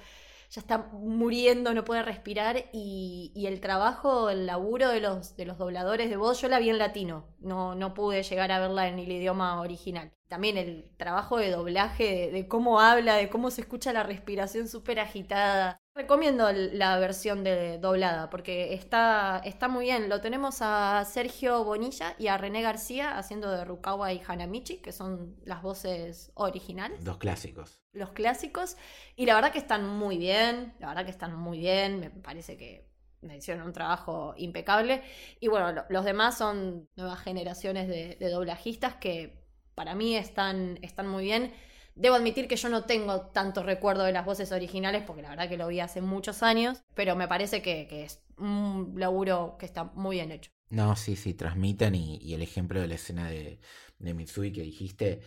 ya 0.50 0.60
está 0.60 0.76
muriendo, 0.92 1.72
no 1.72 1.82
puede 1.82 2.02
respirar. 2.02 2.66
Y, 2.74 3.32
y, 3.34 3.46
el 3.46 3.62
trabajo, 3.62 4.28
el 4.28 4.44
laburo 4.44 4.90
de 4.90 5.00
los, 5.00 5.34
de 5.34 5.46
los 5.46 5.56
dobladores 5.56 6.10
de 6.10 6.18
voz, 6.18 6.42
yo 6.42 6.48
la 6.48 6.58
vi 6.58 6.68
en 6.68 6.76
latino, 6.78 7.24
no, 7.38 7.74
no 7.74 7.94
pude 7.94 8.22
llegar 8.22 8.52
a 8.52 8.60
verla 8.60 8.88
en 8.88 8.98
el 8.98 9.10
idioma 9.10 9.62
original. 9.62 10.12
También 10.28 10.58
el 10.58 10.90
trabajo 10.98 11.38
de 11.38 11.50
doblaje, 11.50 12.30
de 12.30 12.48
cómo 12.48 12.80
habla, 12.80 13.16
de 13.16 13.30
cómo 13.30 13.50
se 13.50 13.62
escucha 13.62 13.94
la 13.94 14.02
respiración 14.02 14.68
súper 14.68 15.00
agitada. 15.00 15.80
Recomiendo 16.00 16.50
la 16.50 16.98
versión 16.98 17.44
de 17.44 17.76
doblada 17.76 18.30
porque 18.30 18.72
está, 18.72 19.42
está 19.44 19.68
muy 19.68 19.84
bien. 19.84 20.08
Lo 20.08 20.22
tenemos 20.22 20.62
a 20.62 21.04
Sergio 21.04 21.62
Bonilla 21.62 22.14
y 22.18 22.28
a 22.28 22.38
René 22.38 22.62
García 22.62 23.18
haciendo 23.18 23.50
de 23.50 23.66
Rukawa 23.66 24.10
y 24.10 24.22
Hanamichi, 24.26 24.78
que 24.78 24.92
son 24.92 25.36
las 25.44 25.60
voces 25.60 26.32
originales. 26.32 27.04
Los 27.04 27.18
clásicos. 27.18 27.82
Los 27.92 28.12
clásicos. 28.12 28.78
Y 29.14 29.26
la 29.26 29.34
verdad 29.34 29.52
que 29.52 29.58
están 29.58 29.86
muy 29.86 30.16
bien. 30.16 30.72
La 30.78 30.88
verdad 30.88 31.04
que 31.04 31.10
están 31.10 31.36
muy 31.36 31.58
bien. 31.58 32.00
Me 32.00 32.08
parece 32.08 32.56
que 32.56 32.88
me 33.20 33.36
hicieron 33.36 33.66
un 33.66 33.74
trabajo 33.74 34.32
impecable. 34.38 35.02
Y 35.38 35.48
bueno, 35.48 35.84
los 35.90 36.04
demás 36.06 36.38
son 36.38 36.88
nuevas 36.96 37.20
generaciones 37.20 37.88
de, 37.88 38.16
de 38.18 38.30
doblajistas 38.30 38.94
que 38.94 39.44
para 39.74 39.94
mí 39.94 40.16
están, 40.16 40.78
están 40.80 41.08
muy 41.08 41.24
bien. 41.24 41.52
Debo 41.94 42.14
admitir 42.14 42.48
que 42.48 42.56
yo 42.56 42.68
no 42.68 42.84
tengo 42.84 43.22
tanto 43.28 43.62
recuerdo 43.62 44.04
de 44.04 44.12
las 44.12 44.24
voces 44.24 44.52
originales, 44.52 45.02
porque 45.06 45.22
la 45.22 45.30
verdad 45.30 45.48
que 45.48 45.56
lo 45.56 45.68
vi 45.68 45.80
hace 45.80 46.00
muchos 46.00 46.42
años, 46.42 46.82
pero 46.94 47.16
me 47.16 47.28
parece 47.28 47.62
que, 47.62 48.04
es 48.04 48.22
un 48.38 48.94
laburo 48.96 49.56
que 49.58 49.66
está 49.66 49.84
muy 49.84 50.16
bien 50.16 50.32
hecho. 50.32 50.50
No, 50.70 50.96
sí, 50.96 51.16
sí, 51.16 51.34
transmiten 51.34 51.94
y, 51.94 52.32
el 52.32 52.42
ejemplo 52.42 52.80
de 52.80 52.88
la 52.88 52.94
escena 52.94 53.28
de, 53.28 53.60
Mitsui 53.98 54.52
que 54.52 54.62
dijiste 54.62 55.20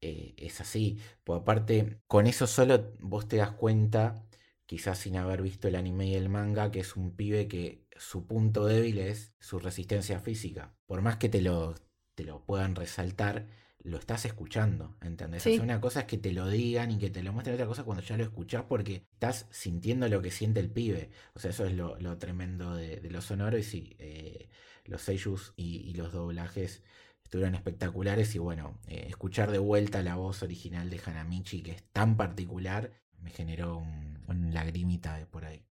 eh, 0.00 0.34
es 0.36 0.60
así. 0.60 0.98
Por 1.24 1.40
aparte, 1.40 2.00
con 2.06 2.26
eso 2.26 2.46
solo 2.46 2.92
vos 3.00 3.26
te 3.26 3.36
das 3.36 3.52
cuenta, 3.52 4.26
quizás 4.66 4.98
sin 4.98 5.16
haber 5.16 5.42
visto 5.42 5.68
el 5.68 5.76
anime 5.76 6.06
y 6.06 6.14
el 6.14 6.28
manga, 6.28 6.70
que 6.70 6.80
es 6.80 6.96
un 6.96 7.16
pibe 7.16 7.48
que 7.48 7.86
su 7.96 8.26
punto 8.26 8.66
débil 8.66 8.98
es 8.98 9.34
su 9.40 9.58
resistencia 9.58 10.20
física. 10.20 10.76
Por 10.86 11.02
más 11.02 11.16
que 11.16 11.28
te 11.28 11.40
lo, 11.40 11.74
te 12.14 12.24
lo 12.24 12.44
puedan 12.44 12.74
resaltar, 12.74 13.46
lo 13.82 13.98
estás 13.98 14.24
escuchando, 14.24 14.96
¿entendés? 15.00 15.46
una 15.60 15.80
cosa 15.80 16.00
es 16.00 16.06
que 16.06 16.18
te 16.18 16.32
lo 16.32 16.48
digan 16.48 16.90
y 16.90 16.98
que 16.98 17.10
te 17.10 17.22
lo 17.22 17.32
muestren, 17.32 17.54
otra 17.54 17.66
cosa 17.66 17.84
cuando 17.84 18.02
ya 18.02 18.16
lo 18.16 18.24
escuchás 18.24 18.64
porque 18.64 19.06
estás 19.12 19.46
sintiendo 19.50 20.08
lo 20.08 20.20
que 20.22 20.30
siente 20.30 20.60
el 20.60 20.70
pibe. 20.70 21.10
O 21.34 21.38
sea, 21.38 21.50
eso 21.50 21.66
es 21.66 21.74
lo, 21.74 22.18
tremendo 22.18 22.74
de, 22.74 23.00
lo 23.10 23.20
sonoro 23.20 23.58
y 23.58 23.62
sí, 23.62 23.94
eh, 23.98 24.48
los 24.84 25.02
seiyus 25.02 25.52
y, 25.56 25.94
los 25.94 26.12
doblajes 26.12 26.82
estuvieron 27.22 27.54
espectaculares 27.54 28.34
y 28.34 28.38
bueno, 28.38 28.78
eh, 28.88 29.06
escuchar 29.08 29.50
de 29.50 29.58
vuelta 29.58 30.02
la 30.02 30.16
voz 30.16 30.42
original 30.42 30.90
de 30.90 31.00
Hanamichi 31.04 31.62
que 31.62 31.72
es 31.72 31.82
tan 31.92 32.16
particular 32.16 32.92
me 33.20 33.30
generó 33.30 33.78
un, 33.78 34.18
un 34.26 34.54
lagrimita 34.54 35.16
de 35.16 35.26
por 35.26 35.44
ahí. 35.44 35.64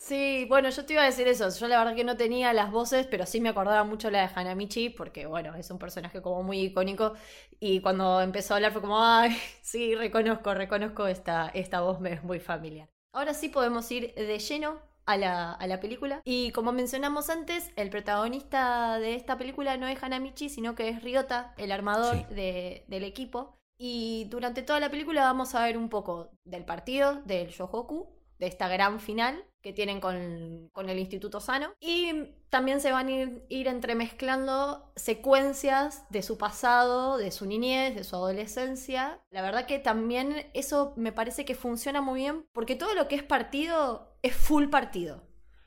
Sí, 0.00 0.46
bueno, 0.48 0.70
yo 0.70 0.86
te 0.86 0.94
iba 0.94 1.02
a 1.02 1.06
decir 1.06 1.28
eso. 1.28 1.46
Yo 1.50 1.68
la 1.68 1.78
verdad 1.78 1.94
que 1.94 2.04
no 2.04 2.16
tenía 2.16 2.54
las 2.54 2.70
voces, 2.72 3.06
pero 3.06 3.26
sí 3.26 3.38
me 3.38 3.50
acordaba 3.50 3.84
mucho 3.84 4.10
la 4.10 4.22
de 4.26 4.30
Hanamichi, 4.34 4.88
porque 4.88 5.26
bueno, 5.26 5.54
es 5.56 5.70
un 5.70 5.78
personaje 5.78 6.22
como 6.22 6.42
muy 6.42 6.58
icónico. 6.60 7.12
Y 7.60 7.80
cuando 7.82 8.22
empezó 8.22 8.54
a 8.54 8.56
hablar 8.56 8.72
fue 8.72 8.80
como, 8.80 8.98
ay, 9.04 9.36
sí, 9.62 9.94
reconozco, 9.94 10.54
reconozco 10.54 11.06
esta, 11.06 11.50
esta 11.52 11.82
voz, 11.82 12.00
me 12.00 12.14
es 12.14 12.24
muy 12.24 12.40
familiar. 12.40 12.88
Ahora 13.12 13.34
sí 13.34 13.50
podemos 13.50 13.90
ir 13.92 14.14
de 14.14 14.38
lleno 14.38 14.80
a 15.04 15.18
la, 15.18 15.52
a 15.52 15.66
la, 15.66 15.80
película. 15.80 16.22
Y 16.24 16.50
como 16.52 16.72
mencionamos 16.72 17.28
antes, 17.28 17.70
el 17.76 17.90
protagonista 17.90 18.98
de 18.98 19.16
esta 19.16 19.36
película 19.36 19.76
no 19.76 19.86
es 19.86 20.02
Hanamichi, 20.02 20.48
sino 20.48 20.74
que 20.74 20.88
es 20.88 21.02
Ryota, 21.02 21.52
el 21.58 21.72
armador 21.72 22.26
del 22.28 23.04
equipo. 23.04 23.58
Y 23.78 24.28
durante 24.30 24.62
toda 24.62 24.80
la 24.80 24.90
película 24.90 25.24
vamos 25.24 25.54
a 25.54 25.64
ver 25.64 25.76
un 25.76 25.90
poco 25.90 26.30
del 26.44 26.64
partido, 26.64 27.16
del 27.26 27.48
Yohoku, 27.48 28.19
de 28.40 28.46
esta 28.46 28.68
gran 28.68 28.98
final 28.98 29.44
que 29.60 29.74
tienen 29.74 30.00
con, 30.00 30.70
el 30.88 30.98
Instituto 30.98 31.40
Sano. 31.40 31.74
Y 31.78 32.32
también 32.48 32.80
se 32.80 32.90
van 32.90 33.08
a 33.08 33.10
ir, 33.10 33.44
ir, 33.50 33.68
entremezclando 33.68 34.90
secuencias 34.96 36.04
de 36.08 36.22
su 36.22 36.38
pasado, 36.38 37.18
de 37.18 37.30
su 37.30 37.44
niñez, 37.44 37.94
de 37.94 38.02
su 38.02 38.16
adolescencia. 38.16 39.20
La 39.30 39.42
verdad 39.42 39.66
que 39.66 39.78
también 39.78 40.46
eso 40.54 40.94
me 40.96 41.12
parece 41.12 41.44
que 41.44 41.54
funciona 41.54 42.00
muy 42.00 42.20
bien 42.20 42.46
porque 42.52 42.76
todo 42.76 42.94
lo 42.94 43.06
que 43.06 43.16
es 43.16 43.22
partido 43.22 44.16
es 44.22 44.34
full 44.34 44.68
partido. 44.68 45.22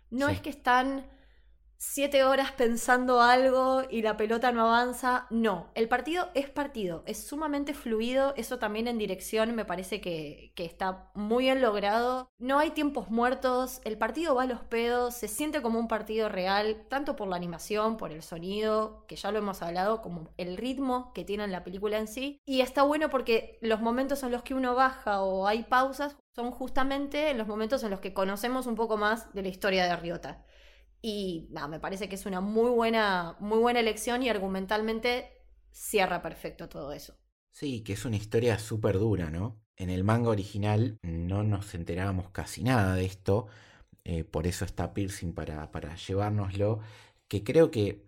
No 0.10 0.28
es 0.30 0.42
que 0.42 0.50
están 0.50 1.08
siete 1.86 2.24
horas 2.24 2.54
pensando 2.54 3.22
algo 3.22 3.84
y 3.90 4.02
la 4.02 4.16
pelota 4.16 4.52
no 4.54 4.62
avanza. 4.62 5.28
No, 5.30 5.70
el 5.76 5.90
partido 5.90 6.30
es 6.34 6.50
partido, 6.50 7.04
es 7.06 7.28
sumamente 7.28 7.74
fluido, 7.74 8.34
eso 8.38 8.58
también 8.58 8.88
en 8.88 8.98
dirección 8.98 9.54
me 9.54 9.66
parece 9.66 10.00
que, 10.00 10.54
que 10.56 10.64
está 10.64 11.12
muy 11.14 11.44
bien 11.44 11.62
logrado. 11.62 12.30
No 12.40 12.58
hay 12.58 12.72
tiempos 12.72 13.10
muertos, 13.10 13.82
el 13.84 13.98
partido 13.98 14.34
va 14.34 14.44
a 14.44 14.48
los 14.48 14.62
pedos, 14.62 15.14
se 15.16 15.28
siente 15.28 15.62
como 15.62 15.78
un 15.78 15.90
partido 15.90 16.30
real, 16.30 16.86
tanto 16.90 17.18
por 17.18 17.28
la 17.28 17.36
animación, 17.36 17.98
por 17.98 18.14
el 18.14 18.24
sonido, 18.24 19.06
que 19.08 19.18
ya 19.18 19.32
lo 19.32 19.40
hemos 19.40 19.62
hablado, 19.62 20.02
como 20.02 20.30
el 20.38 20.56
ritmo 20.56 21.12
que 21.14 21.26
tiene 21.26 21.48
la 21.48 21.66
película 21.66 21.98
en 21.98 22.08
sí. 22.08 22.40
Y 22.46 22.62
está 22.62 22.84
bueno 22.84 23.10
porque 23.10 23.60
los 23.62 23.82
momentos 23.82 24.24
en 24.24 24.32
los 24.32 24.44
que 24.44 24.54
uno 24.54 24.74
baja 24.74 25.22
o 25.22 25.48
hay 25.48 25.64
pausas 25.64 26.16
son 26.34 26.52
justamente 26.52 27.34
los 27.34 27.48
momentos 27.48 27.84
en 27.84 27.92
los 27.92 28.00
que 28.00 28.14
conocemos 28.14 28.68
un 28.68 28.76
poco 28.76 28.96
más 28.98 29.32
de 29.34 29.42
la 29.42 29.50
historia 29.50 29.86
de 29.86 29.96
Riota. 29.98 30.46
Y 31.06 31.50
me 31.70 31.82
parece 31.82 32.08
que 32.08 32.16
es 32.16 32.26
una 32.26 32.40
muy 32.40 32.72
buena, 32.72 33.36
muy 33.42 33.60
buena 33.60 33.82
elección 33.82 34.24
y 34.24 34.30
argumentalmente 34.30 35.30
cierra 35.70 36.22
perfecto 36.22 36.70
todo 36.70 36.94
eso. 36.94 37.14
Sí, 37.52 37.82
que 37.82 37.92
es 37.92 38.06
una 38.06 38.16
historia 38.16 38.58
súper 38.58 38.98
dura, 38.98 39.30
¿no? 39.30 39.60
En 39.76 39.90
el 39.90 40.06
manga 40.06 40.30
original 40.30 40.98
no 41.02 41.44
nos 41.44 41.76
enterábamos 41.76 42.30
casi 42.30 42.64
nada 42.64 42.96
de 42.96 43.04
esto, 43.04 43.48
eh, 44.06 44.24
por 44.24 44.48
eso 44.48 44.64
está 44.64 44.94
Piercing 44.94 45.34
para, 45.34 45.72
para 45.72 45.94
llevárnoslo, 45.96 46.80
que 47.28 47.44
creo 47.44 47.70
que, 47.70 48.06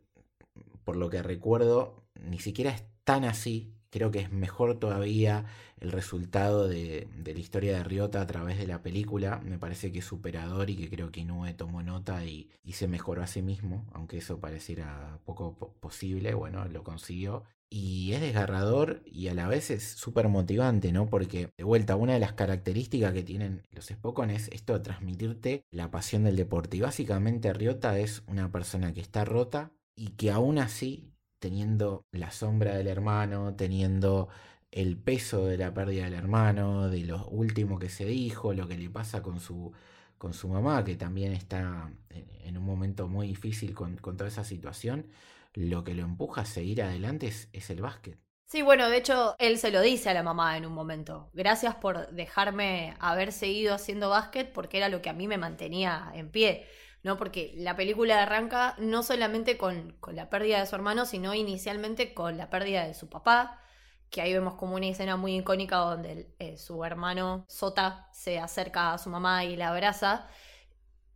por 0.85 0.95
lo 0.95 1.09
que 1.09 1.21
recuerdo, 1.21 2.05
ni 2.15 2.39
siquiera 2.39 2.71
es 2.71 2.85
tan 3.03 3.25
así, 3.25 3.74
creo 3.95 4.11
que 4.11 4.19
es 4.19 4.29
mejor 4.29 4.77
todavía 4.77 5.45
el 5.79 5.89
resultado 5.89 6.67
de, 6.67 7.07
la 7.23 7.39
historia 7.39 7.77
de 7.77 7.83
Ryota 7.85 8.19
a 8.19 8.27
través 8.27 8.57
de 8.57 8.67
la 8.67 8.83
película. 8.83 9.39
Me 9.45 9.57
parece 9.57 9.93
que 9.93 9.99
es 9.99 10.05
superador 10.05 10.69
y 10.69 10.75
que 10.75 10.89
creo 10.89 11.13
que 11.13 11.21
Inoue 11.21 11.53
tomó 11.53 11.81
nota 11.81 12.25
y, 12.25 12.49
se 12.73 12.89
mejoró 12.89 13.23
a 13.23 13.27
sí 13.27 13.41
mismo, 13.41 13.85
aunque 13.93 14.17
eso 14.17 14.41
pareciera 14.41 15.21
poco 15.23 15.77
posible, 15.79 16.33
bueno, 16.33 16.65
lo 16.65 16.83
consiguió. 16.83 17.43
Y 17.69 18.11
es 18.11 18.19
desgarrador 18.19 19.01
y 19.05 19.29
a 19.29 19.33
la 19.33 19.47
vez 19.47 19.71
es 19.71 19.83
súper 19.83 20.27
motivante, 20.27 20.91
¿no? 20.91 21.07
Porque, 21.07 21.51
de 21.57 21.63
vuelta, 21.63 21.95
una 21.95 22.15
de 22.15 22.19
las 22.19 22.33
características 22.33 23.13
que 23.13 23.23
tienen 23.23 23.63
los 23.71 23.85
Spokon 23.85 24.29
es 24.29 24.49
esto 24.49 24.73
de 24.73 24.81
transmitirte 24.81 25.63
la 25.71 25.89
pasión 25.89 26.25
del 26.25 26.35
deporte. 26.35 26.75
Y 26.75 26.81
básicamente 26.81 27.53
Ryota 27.53 27.97
es 27.97 28.23
una 28.27 28.51
persona 28.51 28.93
que 28.93 28.99
está 28.99 29.23
rota 29.23 29.71
y 29.95 30.09
que 30.09 30.31
aún 30.31 30.57
así 30.57 31.14
teniendo 31.45 32.07
la 32.11 32.31
sombra 32.31 32.75
del 32.75 32.87
hermano, 32.87 33.55
teniendo 33.55 34.29
el 34.71 34.97
peso 34.97 35.45
de 35.45 35.59
la 35.59 35.71
pérdida 35.75 36.05
del 36.05 36.15
hermano, 36.15 36.89
de 36.89 37.01
lo 37.01 37.27
último 37.27 37.77
que 37.77 37.87
se 37.87 38.05
dijo, 38.05 38.51
lo 38.55 38.67
que 38.67 38.75
le 38.75 38.89
pasa 38.89 39.21
con 39.21 39.39
su, 39.39 39.71
con 40.17 40.33
su 40.33 40.47
mamá, 40.47 40.83
que 40.83 40.95
también 40.95 41.33
está 41.33 41.91
en 42.09 42.57
un 42.57 42.65
momento 42.65 43.07
muy 43.07 43.27
difícil 43.27 43.75
con, 43.75 43.97
toda 43.97 44.27
esa 44.27 44.43
situación, 44.43 45.05
lo 45.53 45.83
que 45.83 45.93
lo 45.93 46.01
empuja 46.01 46.41
a 46.41 46.45
seguir 46.45 46.81
adelante 46.81 47.27
es, 47.27 47.69
el 47.69 47.81
básquet. 47.81 48.17
Sí, 48.47 48.63
bueno, 48.63 48.89
de 48.89 48.97
hecho, 48.97 49.35
él 49.37 49.59
se 49.59 49.69
lo 49.69 49.81
dice 49.81 50.09
a 50.09 50.15
la 50.15 50.23
mamá 50.23 50.57
en 50.57 50.65
un 50.65 50.73
momento. 50.73 51.29
Gracias 51.33 51.75
por 51.75 52.09
dejarme 52.09 52.95
haber 52.99 53.31
seguido 53.31 53.75
haciendo 53.75 54.09
básquet 54.09 54.51
porque 54.51 54.77
era 54.77 54.89
lo 54.89 55.03
que 55.03 55.11
a 55.11 55.13
mí 55.13 55.27
me 55.27 55.37
mantenía 55.37 56.11
en 56.15 56.31
pie. 56.31 56.65
¿No? 57.05 57.17
Porque 57.17 57.53
la 57.57 57.75
película 57.75 58.23
arranca 58.23 58.73
no 58.79 59.03
solamente 59.03 59.57
con, 59.59 59.95
la 60.11 60.27
pérdida 60.31 60.59
de 60.59 60.65
su 60.65 60.75
hermano, 60.75 61.05
sino 61.05 61.35
inicialmente 61.35 62.15
con 62.15 62.35
la 62.35 62.49
pérdida 62.49 62.87
de 62.87 62.95
su 62.95 63.09
papá, 63.09 63.61
que 64.09 64.21
ahí 64.21 64.33
vemos 64.33 64.55
como 64.55 64.75
una 64.75 64.87
escena 64.87 65.15
muy 65.15 65.37
icónica 65.37 65.77
donde 65.77 66.33
eh, 66.39 66.57
su 66.57 66.83
hermano 66.83 67.45
Sota 67.47 68.09
se 68.11 68.39
acerca 68.39 68.93
a 68.93 68.97
su 68.97 69.11
mamá 69.11 69.45
y 69.45 69.55
la 69.55 69.69
abraza. 69.69 70.27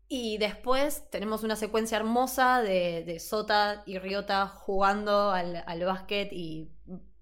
Y 0.07 0.37
después 0.37 1.09
tenemos 1.09 1.43
una 1.43 1.55
secuencia 1.55 1.97
hermosa 1.97 2.61
de, 2.61 3.19
Sota 3.19 3.81
y 3.87 3.97
Ryota 3.97 4.47
jugando 4.47 5.31
al, 5.31 5.83
básquet 5.85 6.31
y 6.31 6.69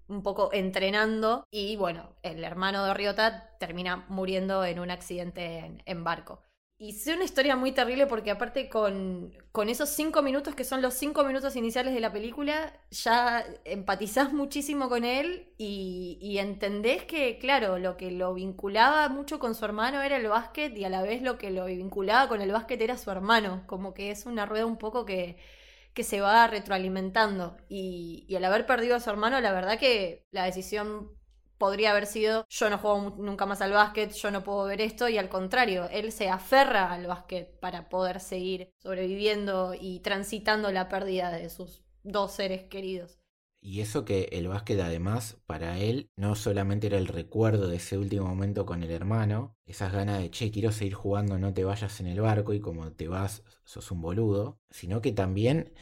un 0.08 0.22
poco 0.22 0.50
entrenando. 0.52 1.44
Y 1.50 1.76
bueno, 1.76 2.16
el 2.22 2.44
hermano 2.44 2.84
de 2.84 2.92
Ryota 2.92 3.56
termina 3.58 4.04
muriendo 4.10 4.62
en 4.64 4.78
un 4.78 4.90
accidente 4.90 5.82
en 5.86 6.04
barco. 6.04 6.47
Y 6.80 6.90
es 6.90 7.08
una 7.08 7.24
historia 7.24 7.56
muy 7.56 7.72
terrible 7.72 8.06
porque 8.06 8.30
aparte 8.30 8.68
con, 8.68 9.32
con, 9.50 9.68
esos 9.68 9.88
cinco 9.88 10.22
minutos 10.22 10.54
que 10.54 10.62
son 10.62 10.80
los 10.80 10.94
cinco 10.94 11.24
minutos 11.24 11.56
iniciales 11.56 11.92
de 11.92 11.98
la 11.98 12.12
película, 12.12 12.72
ya 12.90 13.44
empatizás 13.64 14.32
muchísimo 14.32 14.88
con 14.88 15.04
él 15.04 15.52
y, 15.58 16.18
y, 16.20 16.38
entendés 16.38 17.02
que, 17.02 17.38
claro, 17.38 17.78
lo 17.80 17.96
que 17.96 18.12
lo 18.12 18.32
vinculaba 18.32 19.08
mucho 19.08 19.40
con 19.40 19.56
su 19.56 19.64
hermano 19.64 20.02
era 20.02 20.18
el 20.18 20.28
básquet 20.28 20.76
y 20.78 20.84
a 20.84 20.88
la 20.88 21.02
vez 21.02 21.20
lo 21.20 21.36
que 21.36 21.50
lo 21.50 21.64
vinculaba 21.64 22.28
con 22.28 22.40
el 22.42 22.52
básquet 22.52 22.80
era 22.80 22.96
su 22.96 23.10
hermano. 23.10 23.64
Como 23.66 23.92
que 23.92 24.12
es 24.12 24.24
una 24.26 24.46
rueda 24.46 24.64
un 24.66 24.78
poco 24.78 25.04
que, 25.04 25.36
que 25.94 26.04
se 26.04 26.20
va 26.20 26.46
retroalimentando. 26.46 27.56
Y, 27.68 28.24
y 28.28 28.36
al 28.36 28.44
haber 28.44 28.66
perdido 28.66 28.94
a 28.96 29.00
su 29.00 29.10
hermano, 29.10 29.40
la 29.40 29.52
verdad 29.52 29.80
que 29.80 30.26
la 30.30 30.44
decisión 30.44 31.17
podría 31.58 31.90
haber 31.90 32.06
sido 32.06 32.46
yo 32.48 32.70
no 32.70 32.78
juego 32.78 33.14
nunca 33.18 33.46
más 33.46 33.60
al 33.60 33.72
básquet, 33.72 34.12
yo 34.14 34.30
no 34.30 34.44
puedo 34.44 34.64
ver 34.64 34.80
esto 34.80 35.08
y 35.08 35.18
al 35.18 35.28
contrario, 35.28 35.88
él 35.90 36.12
se 36.12 36.28
aferra 36.30 36.92
al 36.92 37.06
básquet 37.06 37.58
para 37.60 37.88
poder 37.88 38.20
seguir 38.20 38.72
sobreviviendo 38.78 39.74
y 39.78 40.00
transitando 40.00 40.72
la 40.72 40.88
pérdida 40.88 41.30
de 41.30 41.50
sus 41.50 41.82
dos 42.02 42.32
seres 42.32 42.64
queridos. 42.64 43.18
Y 43.60 43.80
eso 43.80 44.04
que 44.04 44.28
el 44.32 44.48
básquet 44.48 44.80
además 44.80 45.38
para 45.46 45.78
él 45.78 46.10
no 46.16 46.36
solamente 46.36 46.86
era 46.86 46.98
el 46.98 47.08
recuerdo 47.08 47.66
de 47.68 47.76
ese 47.76 47.98
último 47.98 48.26
momento 48.26 48.64
con 48.64 48.82
el 48.82 48.90
hermano, 48.90 49.56
esas 49.66 49.92
ganas 49.92 50.20
de, 50.20 50.30
che, 50.30 50.50
quiero 50.52 50.70
seguir 50.70 50.94
jugando, 50.94 51.38
no 51.38 51.52
te 51.52 51.64
vayas 51.64 52.00
en 52.00 52.06
el 52.06 52.20
barco 52.20 52.52
y 52.54 52.60
como 52.60 52.92
te 52.92 53.08
vas, 53.08 53.42
sos 53.64 53.90
un 53.90 54.00
boludo, 54.00 54.60
sino 54.70 55.00
que 55.00 55.12
también 55.12 55.72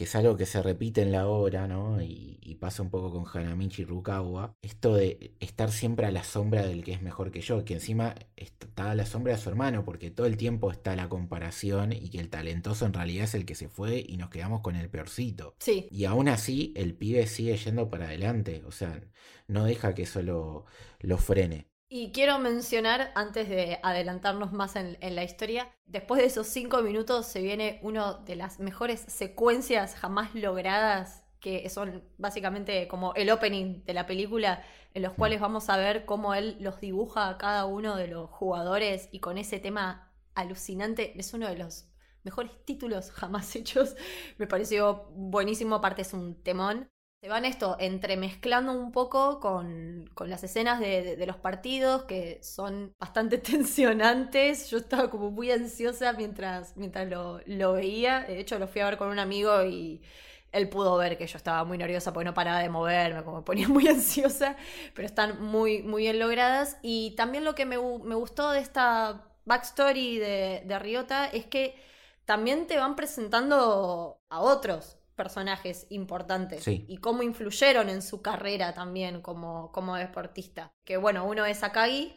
que 0.00 0.04
es 0.04 0.16
algo 0.16 0.34
que 0.34 0.46
se 0.46 0.62
repite 0.62 1.02
en 1.02 1.12
la 1.12 1.28
obra, 1.28 1.68
¿no? 1.68 2.00
Y, 2.00 2.38
pasa 2.58 2.82
un 2.82 2.90
poco 2.90 3.10
con 3.10 3.24
Hanamichi 3.26 3.84
Rukawa, 3.84 4.54
esto 4.60 4.94
de 4.94 5.34
estar 5.40 5.70
siempre 5.70 6.04
a 6.06 6.10
la 6.10 6.24
sombra 6.24 6.66
del 6.66 6.84
que 6.84 6.92
es 6.92 7.00
mejor 7.00 7.30
que 7.30 7.40
yo, 7.40 7.64
que 7.64 7.74
encima 7.74 8.14
está 8.36 8.90
a 8.90 8.94
la 8.94 9.06
sombra 9.06 9.34
de 9.34 9.40
su 9.40 9.48
hermano, 9.48 9.82
porque 9.84 10.10
todo 10.10 10.26
el 10.26 10.36
tiempo 10.36 10.70
está 10.70 10.94
la 10.94 11.08
comparación 11.08 11.92
y 11.92 12.10
que 12.10 12.18
el 12.18 12.28
talentoso 12.28 12.84
en 12.84 12.92
realidad 12.92 13.24
es 13.24 13.34
el 13.34 13.46
que 13.46 13.54
se 13.54 13.68
fue 13.68 14.04
y 14.06 14.18
nos 14.18 14.28
quedamos 14.28 14.60
con 14.60 14.76
el 14.76 14.90
peorcito. 14.90 15.54
Sí. 15.58 15.86
Y 15.90 16.04
aún 16.04 16.28
así, 16.28 16.74
el 16.76 16.94
pibe 16.94 17.26
sigue 17.26 17.56
yendo 17.56 17.88
para 17.88 18.06
adelante, 18.06 18.62
o 18.66 18.72
sea, 18.72 19.02
no 19.48 19.64
deja 19.64 19.94
que 19.94 20.02
eso 20.02 20.22
lo 20.22 21.18
frene. 21.18 21.70
Y 21.92 22.12
quiero 22.12 22.38
mencionar, 22.38 23.10
antes 23.16 23.48
de 23.48 23.80
adelantarnos 23.82 24.52
más 24.52 24.76
en, 24.76 24.96
la 25.00 25.24
historia, 25.24 25.74
después 25.86 26.20
de 26.20 26.28
esos 26.28 26.46
cinco 26.46 26.82
minutos 26.82 27.26
se 27.26 27.42
viene 27.42 27.80
una 27.82 28.14
de 28.18 28.36
las 28.36 28.60
mejores 28.60 29.00
secuencias 29.08 29.96
jamás 29.96 30.32
logradas, 30.36 31.24
que 31.40 31.68
son 31.68 32.04
básicamente 32.16 32.86
como 32.86 33.12
el 33.14 33.28
opening 33.28 33.82
de 33.86 33.94
la 33.94 34.06
película, 34.06 34.62
en 34.94 35.02
los 35.02 35.14
cuales 35.14 35.40
vamos 35.40 35.68
a 35.68 35.78
ver 35.78 36.04
cómo 36.04 36.32
él 36.34 36.56
los 36.60 36.80
dibuja 36.80 37.28
a 37.28 37.38
cada 37.38 37.64
uno 37.64 37.96
de 37.96 38.06
los 38.06 38.30
jugadores 38.30 39.08
y 39.10 39.18
con 39.18 39.36
ese 39.36 39.58
tema 39.58 40.12
alucinante, 40.36 41.18
es 41.18 41.34
uno 41.34 41.48
de 41.48 41.58
los 41.58 41.88
mejores 42.22 42.52
títulos 42.64 43.10
jamás 43.10 43.56
hechos, 43.56 43.96
me 44.38 44.46
pareció 44.46 45.10
buenísimo, 45.16 45.74
aparte 45.74 46.02
es 46.02 46.12
un 46.12 46.40
temón. 46.40 46.88
Se 47.22 47.28
van 47.28 47.44
esto 47.44 47.76
entremezclando 47.78 48.72
un 48.72 48.92
poco 48.92 49.40
con, 49.40 50.10
las 50.26 50.42
escenas 50.42 50.80
de, 50.80 51.22
los 51.26 51.36
partidos 51.36 52.04
que 52.04 52.42
son 52.42 52.94
bastante 52.98 53.36
tensionantes. 53.38 54.70
Yo 54.70 54.78
estaba 54.78 55.10
como 55.10 55.30
muy 55.30 55.50
ansiosa 55.50 56.14
mientras, 56.14 56.74
mientras 56.78 57.06
lo, 57.10 57.40
lo 57.44 57.74
veía. 57.74 58.20
De 58.20 58.40
hecho, 58.40 58.58
lo 58.58 58.66
fui 58.68 58.80
a 58.80 58.86
ver 58.86 58.96
con 58.96 59.08
un 59.08 59.18
amigo 59.18 59.62
y 59.64 60.00
él 60.50 60.70
pudo 60.70 60.96
ver 60.96 61.18
que 61.18 61.26
yo 61.26 61.36
estaba 61.36 61.62
muy 61.64 61.76
nerviosa 61.76 62.10
porque 62.14 62.24
no 62.24 62.32
paraba 62.32 62.60
de 62.60 62.70
moverme, 62.70 63.22
como 63.22 63.38
me 63.38 63.42
ponía 63.42 63.68
muy 63.68 63.86
ansiosa, 63.86 64.56
pero 64.94 65.04
están 65.04 65.42
muy, 65.42 65.82
muy 65.82 66.04
bien 66.04 66.18
logradas. 66.18 66.78
Y 66.80 67.14
también 67.16 67.44
lo 67.44 67.54
que 67.54 67.66
me, 67.66 67.76
me 67.76 68.14
gustó 68.14 68.50
de 68.50 68.60
esta 68.60 69.26
backstory 69.44 70.18
de, 70.18 70.62
de 70.64 70.78
Riota 70.78 71.26
es 71.26 71.44
que 71.44 71.76
también 72.24 72.66
te 72.66 72.78
van 72.78 72.96
presentando 72.96 74.22
a 74.30 74.40
otros 74.40 74.99
personajes 75.20 75.86
importantes 75.90 76.66
y 76.66 76.96
cómo 76.96 77.22
influyeron 77.22 77.90
en 77.90 78.00
su 78.00 78.22
carrera 78.22 78.72
también 78.72 79.20
como, 79.20 79.70
como 79.70 79.94
deportista. 79.96 80.72
Que 80.82 80.96
bueno, 80.96 81.26
uno 81.26 81.44
es 81.44 81.62
Akagi, 81.62 82.14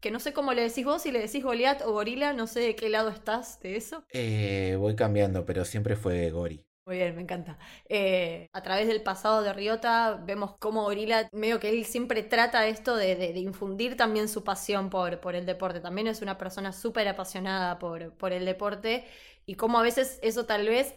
que 0.00 0.10
no 0.10 0.18
sé 0.18 0.32
cómo 0.32 0.52
le 0.52 0.62
decís 0.62 0.84
vos, 0.84 1.02
si 1.02 1.12
le 1.12 1.20
decís 1.20 1.44
Goliath 1.44 1.82
o 1.82 1.92
Gorila, 1.92 2.32
no 2.32 2.48
sé 2.48 2.58
de 2.58 2.74
qué 2.74 2.88
lado 2.88 3.10
estás 3.10 3.60
de 3.60 3.76
eso. 3.76 4.02
Eh, 4.12 4.74
voy 4.80 4.96
cambiando, 4.96 5.46
pero 5.46 5.64
siempre 5.64 5.94
fue 5.94 6.32
Gori. 6.32 6.64
Muy 6.86 6.96
bien, 6.96 7.14
me 7.14 7.22
encanta. 7.22 7.56
Eh, 7.88 8.48
a 8.52 8.62
través 8.64 8.88
del 8.88 9.00
pasado 9.00 9.44
de 9.44 9.52
Ryota 9.52 10.20
vemos 10.26 10.56
cómo 10.58 10.82
Gorila, 10.82 11.28
medio 11.30 11.60
que 11.60 11.70
él 11.70 11.84
siempre 11.84 12.24
trata 12.24 12.66
esto 12.66 12.96
de, 12.96 13.14
de, 13.14 13.38
infundir 13.38 13.96
también 13.96 14.28
su 14.28 14.42
pasión 14.42 14.90
por, 14.90 15.20
por 15.20 15.36
el 15.36 15.46
deporte. 15.46 15.78
También 15.78 16.08
es 16.08 16.20
una 16.20 16.36
persona 16.36 16.72
súper 16.72 17.06
apasionada 17.06 17.78
por, 17.78 18.12
por 18.14 18.32
el 18.32 18.44
deporte 18.44 19.04
y 19.46 19.54
cómo 19.54 19.78
a 19.78 19.82
veces 19.82 20.18
eso 20.22 20.46
tal 20.46 20.66
vez 20.66 20.96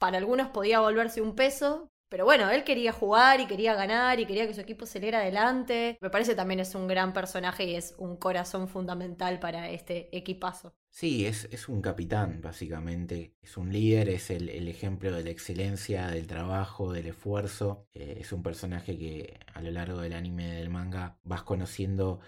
para 0.00 0.18
algunos 0.18 0.48
podía 0.48 0.80
volverse 0.80 1.20
un 1.22 1.36
peso, 1.36 1.92
pero 2.08 2.24
bueno, 2.24 2.50
él 2.50 2.64
quería 2.64 2.92
jugar 2.92 3.40
y 3.40 3.46
quería 3.46 3.74
ganar 3.74 4.18
y 4.18 4.26
quería 4.26 4.46
que 4.48 4.54
su 4.54 4.60
equipo 4.60 4.86
saliera 4.86 5.20
adelante. 5.20 5.96
Me 6.00 6.10
parece 6.10 6.34
también 6.34 6.60
es 6.60 6.74
un 6.74 6.88
gran 6.88 7.12
personaje 7.12 7.64
y 7.66 7.76
es 7.76 7.94
un 7.98 8.16
corazón 8.16 8.68
fundamental 8.68 9.38
para 9.38 9.70
este 9.70 10.08
equipazo. 10.16 10.74
Sí, 10.92 11.24
es, 11.26 11.46
es 11.52 11.68
un 11.68 11.80
capitán, 11.82 12.40
básicamente. 12.40 13.34
Es 13.42 13.56
un 13.56 13.72
líder, 13.72 14.08
es 14.08 14.30
el, 14.30 14.48
el 14.48 14.68
ejemplo 14.68 15.12
de 15.12 15.22
la 15.24 15.30
excelencia, 15.30 16.08
del 16.08 16.26
trabajo, 16.26 16.92
del 16.92 17.06
esfuerzo. 17.06 17.86
Eh, 17.94 18.18
es 18.20 18.32
un 18.32 18.42
personaje 18.42 18.98
que 18.98 19.38
a 19.54 19.62
lo 19.62 19.70
largo 19.70 20.00
del 20.00 20.14
anime 20.14 20.46
del 20.54 20.68
manga 20.70 21.18
vas 21.22 21.42
conociendo 21.44 22.20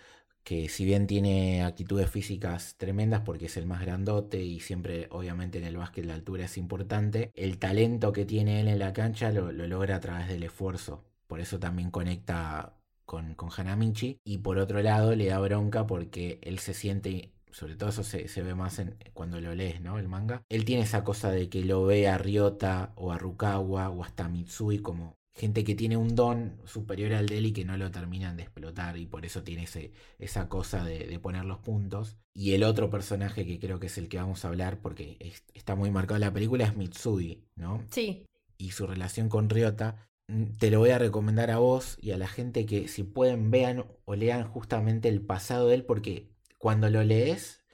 que 0.45 0.69
si 0.69 0.85
bien 0.85 1.07
tiene 1.07 1.63
actitudes 1.63 2.11
físicas 2.11 2.77
tremendas 2.77 3.23
porque 3.23 3.47
es 3.47 3.57
el 3.57 3.67
más 3.67 3.81
grandote 3.81 4.43
y 4.43 4.61
siempre 4.61 5.09
obviamente 5.11 5.59
en 5.59 5.65
el 5.65 5.77
básquet 5.77 6.05
la 6.05 6.15
altura 6.15 6.45
es 6.45 6.59
importante, 6.59 7.31
el 7.35 7.59
talento 7.59 8.13
que 8.13 8.25
tiene 8.25 8.61
él 8.61 8.69
en 8.69 8.79
la 8.79 8.93
cancha 8.93 9.31
lo, 9.31 9.53
lo 9.53 9.67
logra 9.67 9.97
a 9.97 10.01
través 10.01 10.29
del 10.29 10.43
esfuerzo. 10.43 11.05
Por 11.27 11.41
eso 11.41 11.59
también 11.59 11.91
conecta 11.91 12.75
con, 13.05 13.35
con 13.35 13.51
Hanamichi 13.57 14.19
y 14.25 14.39
por 14.39 14.59
otro 14.59 14.83
lado 14.83 15.15
le 15.15 15.27
da 15.27 15.39
bronca 15.39 15.87
porque 15.87 16.39
él 16.43 16.59
se 16.59 16.75
siente 16.75 17.33
sobre 17.53 17.77
todo 17.77 17.91
eso 17.91 18.03
se, 18.03 18.29
se, 18.29 18.43
ve 18.43 18.55
más 18.55 18.81
cuando 19.13 19.41
lo 19.41 19.55
lees, 19.55 19.81
¿no? 19.83 19.99
El 19.99 20.09
manga. 20.09 20.43
Él 20.49 20.65
tiene 20.65 20.85
esa 20.85 21.05
cosa 21.05 21.31
de 21.31 21.51
que 21.51 21.65
lo 21.65 21.85
ve 21.85 22.09
a 22.09 22.17
Ryota 22.17 22.93
o 22.97 23.13
a 23.13 23.19
Rukawa 23.19 23.91
o 23.91 24.03
hasta 24.03 24.29
Mitsui 24.29 24.79
como 24.79 25.19
gente 25.35 25.65
que 25.65 25.75
tiene 25.75 25.97
un 25.97 26.15
don 26.15 26.61
superior 26.65 27.15
al 27.15 27.27
de 27.27 27.39
él 27.39 27.47
y 27.47 27.53
que 27.53 27.65
no 27.65 27.77
lo 27.77 27.91
terminan 27.91 28.37
de 28.37 28.43
explotar 28.43 28.99
y 28.99 29.07
por 29.07 29.25
eso 29.25 29.43
tiene 29.43 29.65
ese, 29.65 29.93
esa 30.19 30.49
cosa 30.49 30.85
de, 30.85 31.07
de, 31.07 31.19
poner 31.19 31.45
los 31.45 31.59
puntos. 31.59 32.17
Y 32.35 32.53
el 32.53 32.65
otro 32.65 32.91
personaje 32.91 33.47
que 33.47 33.59
creo 33.59 33.81
que 33.81 33.87
es 33.87 33.99
el 33.99 34.09
que 34.09 34.19
vamos 34.19 34.45
a 34.45 34.49
hablar 34.49 34.81
porque 34.81 35.17
es, 35.21 35.45
está 35.55 35.75
muy 35.75 35.91
marcado 35.91 36.17
en 36.17 36.23
la 36.23 36.33
película 36.33 36.65
es 36.65 36.77
Mitsui, 36.77 37.45
¿no? 37.57 37.85
Sí. 37.91 38.27
Y 38.59 38.73
su 38.73 38.87
relación 38.87 39.29
con 39.29 39.49
Ryota. 39.49 40.09
Mm, 40.29 40.53
te 40.59 40.71
lo 40.71 40.81
voy 40.81 40.91
a 40.91 40.99
recomendar 40.99 41.51
a 41.51 41.59
vos 41.59 41.99
y 42.01 42.13
a 42.13 42.19
la 42.19 42.29
gente 42.29 42.67
que 42.67 42.89
si 42.89 43.03
pueden 43.03 43.51
vean 43.51 43.87
o 44.05 44.15
lean 44.15 44.47
justamente 44.47 45.09
el 45.09 45.23
pasado 45.23 45.69
de 45.69 45.77
él 45.77 45.85
porque 45.85 46.31
cuando 46.59 46.91
lo 46.91 47.03
lees 47.03 47.65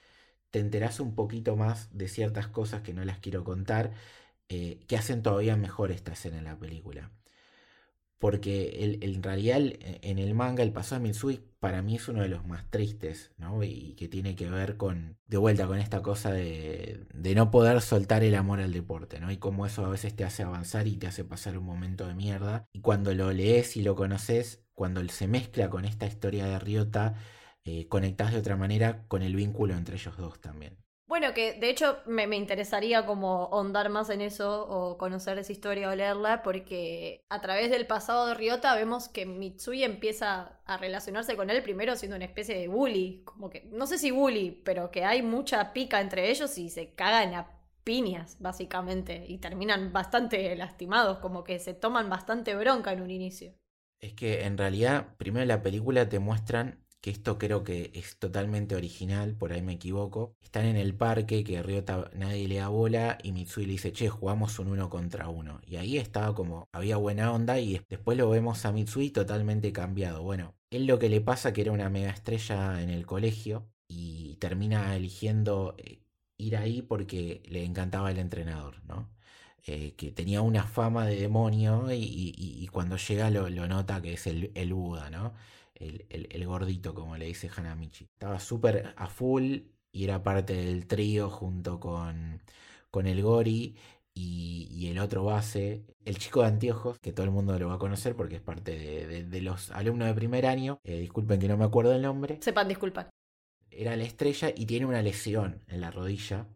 te 0.51 0.61
enterás 0.61 1.01
un 1.01 1.15
poquito 1.15 1.57
más 1.57 1.91
de 1.97 2.09
ciertas 2.09 2.49
cosas 2.49 2.83
que 2.83 2.95
no 2.95 3.05
las 3.05 3.19
quiero 3.19 3.45
contar 3.45 3.93
eh, 4.49 4.81
que 4.89 4.97
hacen 4.97 5.23
todavía 5.23 5.57
mejor 5.57 5.93
esta 5.93 6.13
escena 6.13 6.39
en 6.39 6.45
la 6.45 6.59
película 6.59 7.13
porque 8.19 8.85
el, 8.85 9.03
el, 9.03 9.17
en 9.17 9.23
realidad 9.23 9.61
en 9.81 10.19
el 10.19 10.35
manga 10.35 10.63
el 10.63 10.73
pasado 10.73 11.01
de 11.01 11.09
Mitsui 11.09 11.41
para 11.61 11.83
mí 11.83 11.97
es 11.97 12.09
uno 12.09 12.23
de 12.23 12.29
los 12.29 12.45
más 12.47 12.69
tristes, 12.71 13.33
¿no? 13.37 13.63
Y 13.65 13.95
que 13.95 14.09
tiene 14.09 14.37
que 14.37 14.49
ver 14.51 14.77
con, 14.77 15.17
de 15.27 15.37
vuelta, 15.37 15.67
con 15.67 15.79
esta 15.79 16.03
cosa 16.03 16.33
de, 16.33 17.07
de, 17.15 17.35
no 17.35 17.51
poder 17.51 17.81
soltar 17.81 18.23
el 18.23 18.35
amor 18.37 18.61
al 18.61 18.73
deporte, 18.73 19.21
¿no? 19.21 19.31
Y 19.33 19.39
cómo 19.39 19.67
eso 19.67 19.85
a 19.85 19.89
veces 19.91 20.15
te 20.15 20.25
hace 20.25 20.43
avanzar 20.45 20.87
y 20.87 20.97
te 20.97 21.07
hace 21.09 21.25
pasar 21.25 21.59
un 21.59 21.65
momento 21.65 22.07
de 22.07 22.15
mierda. 22.15 22.69
Y 22.73 22.81
cuando 22.81 23.13
lo 23.15 23.33
lees 23.33 23.77
y 23.77 23.83
lo 23.83 23.97
conoces, 23.97 24.63
cuando 24.75 25.07
se 25.09 25.27
mezcla 25.29 25.69
con 25.71 25.85
esta 25.85 26.07
historia 26.07 26.47
de 26.47 26.59
Ryota, 26.59 27.15
eh, 27.65 27.89
conectás 27.89 28.33
de 28.33 28.39
otra 28.39 28.57
manera 28.57 29.05
con 29.09 29.23
el 29.23 29.35
vínculo 29.37 29.75
entre 29.75 29.97
ellos 29.97 30.17
dos 30.17 30.41
también. 30.41 30.79
Bueno, 31.09 31.33
que 31.33 31.55
de 31.55 31.71
hecho 31.71 32.01
me, 32.05 32.27
me, 32.27 32.37
interesaría 32.37 33.07
como 33.07 33.45
ahondar 33.45 33.89
más 33.89 34.11
en 34.11 34.21
eso 34.21 34.69
o 34.69 34.99
conocer 34.99 35.39
esa 35.39 35.53
historia 35.53 35.89
o 35.89 35.95
leerla 35.95 36.43
porque 36.43 37.25
a 37.31 37.41
través 37.41 37.71
del 37.71 37.87
pasado 37.87 38.27
de 38.27 38.35
Ryota 38.35 38.75
vemos 38.75 39.09
que 39.09 39.25
Mitsui 39.25 39.85
empieza 39.85 40.61
a 40.67 40.77
relacionarse 40.77 41.35
con 41.35 41.49
él 41.49 41.63
primero 41.63 41.97
siendo 41.97 42.17
una 42.17 42.27
especie 42.27 42.59
de 42.59 42.69
bully, 42.69 43.23
como 43.25 43.49
que 43.49 43.65
no 43.73 43.87
sé 43.87 43.97
si 43.97 44.11
bully, 44.11 44.61
pero 44.67 44.91
que 44.91 45.07
hay 45.07 45.23
mucha 45.23 45.73
pica 45.73 46.03
entre 46.03 46.31
ellos 46.31 46.59
y 46.59 46.69
se 46.69 46.95
cagan 46.95 47.33
a 47.33 47.59
piñas 47.85 48.37
básicamente 48.39 49.25
y 49.27 49.39
terminan 49.39 49.95
bastante 49.95 50.55
lastimados, 50.57 51.21
como 51.21 51.43
que 51.43 51.59
se 51.59 51.73
toman 51.73 52.11
bastante 52.11 52.55
bronca 52.55 52.93
en 52.93 53.01
un 53.01 53.11
inicio. 53.11 53.55
Es 53.99 54.13
que 54.13 54.45
en 54.45 54.59
realidad 54.59 55.17
primero 55.17 55.41
en 55.41 55.49
la 55.49 55.63
película 55.63 56.07
te 56.07 56.19
muestran 56.19 56.85
que 57.01 57.11
esto 57.11 57.39
creo 57.39 57.63
que 57.65 57.91
es 57.95 58.19
totalmente 58.19 58.75
original, 58.75 59.35
por 59.35 59.53
ahí 59.53 59.63
me 59.63 59.75
equivoco. 59.75 60.37
Están 60.43 60.67
en 60.67 60.77
el 60.77 60.95
parque, 60.95 61.45
que 61.45 61.63
Ryota 61.63 62.11
nadie 62.15 62.49
le 62.49 62.57
da 62.57 62.69
bola 62.69 63.19
y 63.23 63.33
Mitsui 63.33 63.67
le 63.67 63.73
dice, 63.73 63.93
che, 63.93 64.09
jugamos 64.09 64.59
un 64.59 64.69
uno 64.69 64.91
contra 64.91 65.29
uno. 65.29 65.61
Y 65.67 65.77
ahí 65.77 65.99
estaba 65.99 66.35
como, 66.35 66.69
había 66.73 66.97
buena 66.97 67.33
onda 67.33 67.61
y 67.61 67.81
después 67.89 68.19
lo 68.19 68.29
vemos 68.31 68.65
a 68.65 68.73
Mitsui 68.73 69.11
totalmente 69.11 69.73
cambiado. 69.73 70.23
Bueno, 70.23 70.55
él 70.71 70.87
lo 70.87 70.99
que 70.99 71.09
le 71.09 71.21
pasa 71.21 71.53
que 71.53 71.63
era 71.63 71.73
una 71.73 71.89
mega 71.91 72.11
estrella 72.11 72.83
en 72.83 72.91
el 72.91 73.07
colegio 73.07 73.69
y 73.87 74.37
termina 74.37 74.95
eligiendo 74.97 75.75
eh, 75.79 76.03
ir 76.37 76.57
ahí 76.57 76.83
porque 76.83 77.43
le 77.49 77.65
encantaba 77.65 78.11
el 78.11 78.19
entrenador, 78.19 78.83
¿no? 78.85 79.11
Eh, 79.67 79.95
que 79.97 80.13
tenía 80.13 80.41
una 80.43 80.65
fama 80.65 81.07
de 81.07 81.17
demonio 81.17 81.89
y, 81.93 82.69
cuando 82.73 82.97
llega 82.97 83.31
lo, 83.31 83.49
lo, 83.51 83.67
nota 83.69 84.01
que 84.01 84.15
es 84.15 84.27
el, 84.27 84.51
el 84.55 84.73
Buda, 84.73 85.11
¿no? 85.11 85.35
El, 85.79 86.07
el, 86.11 86.29
el, 86.31 86.47
gordito, 86.47 86.95
como 86.95 87.17
le 87.17 87.27
dice 87.27 87.51
Hanamichi. 87.55 88.05
Estaba 88.05 88.39
súper 88.41 88.95
a 88.97 89.07
full 89.09 89.59
y 89.93 90.05
era 90.05 90.23
parte 90.23 90.55
del 90.55 90.87
trío 90.87 91.31
junto 91.31 91.81
con, 91.81 92.43
con 92.91 93.07
el 93.07 93.23
Gori 93.23 93.77
y, 94.15 94.69
y, 94.71 94.89
el 94.89 94.99
otro 94.99 95.25
base, 95.25 95.85
el 96.05 96.19
chico 96.19 96.43
de 96.43 96.49
anteojos, 96.49 96.99
que 96.99 97.13
todo 97.13 97.25
el 97.25 97.33
mundo 97.33 97.59
lo 97.59 97.69
va 97.69 97.75
a 97.75 97.79
conocer 97.79 98.17
porque 98.17 98.37
es 98.37 98.43
parte 98.43 98.77
de, 98.77 99.07
de, 99.07 99.25
de 99.25 99.41
los 99.41 99.71
alumnos 99.71 100.09
de 100.09 100.15
primer 100.15 100.47
año. 100.47 100.81
Eh, 100.85 101.01
disculpen 101.01 101.39
que 101.41 101.49
no 101.49 101.57
me 101.57 101.65
acuerdo 101.65 101.95
el 101.95 102.03
nombre. 102.03 102.39
Sepan 102.41 102.69
disculpar. 102.69 103.11
Era 103.71 103.97
la 103.97 104.05
estrella 104.05 104.51
y 104.55 104.67
tiene 104.67 104.87
una 104.87 105.03
lesión 105.03 105.63
en 105.69 105.81
la 105.81 105.91
rodilla, 105.91 106.49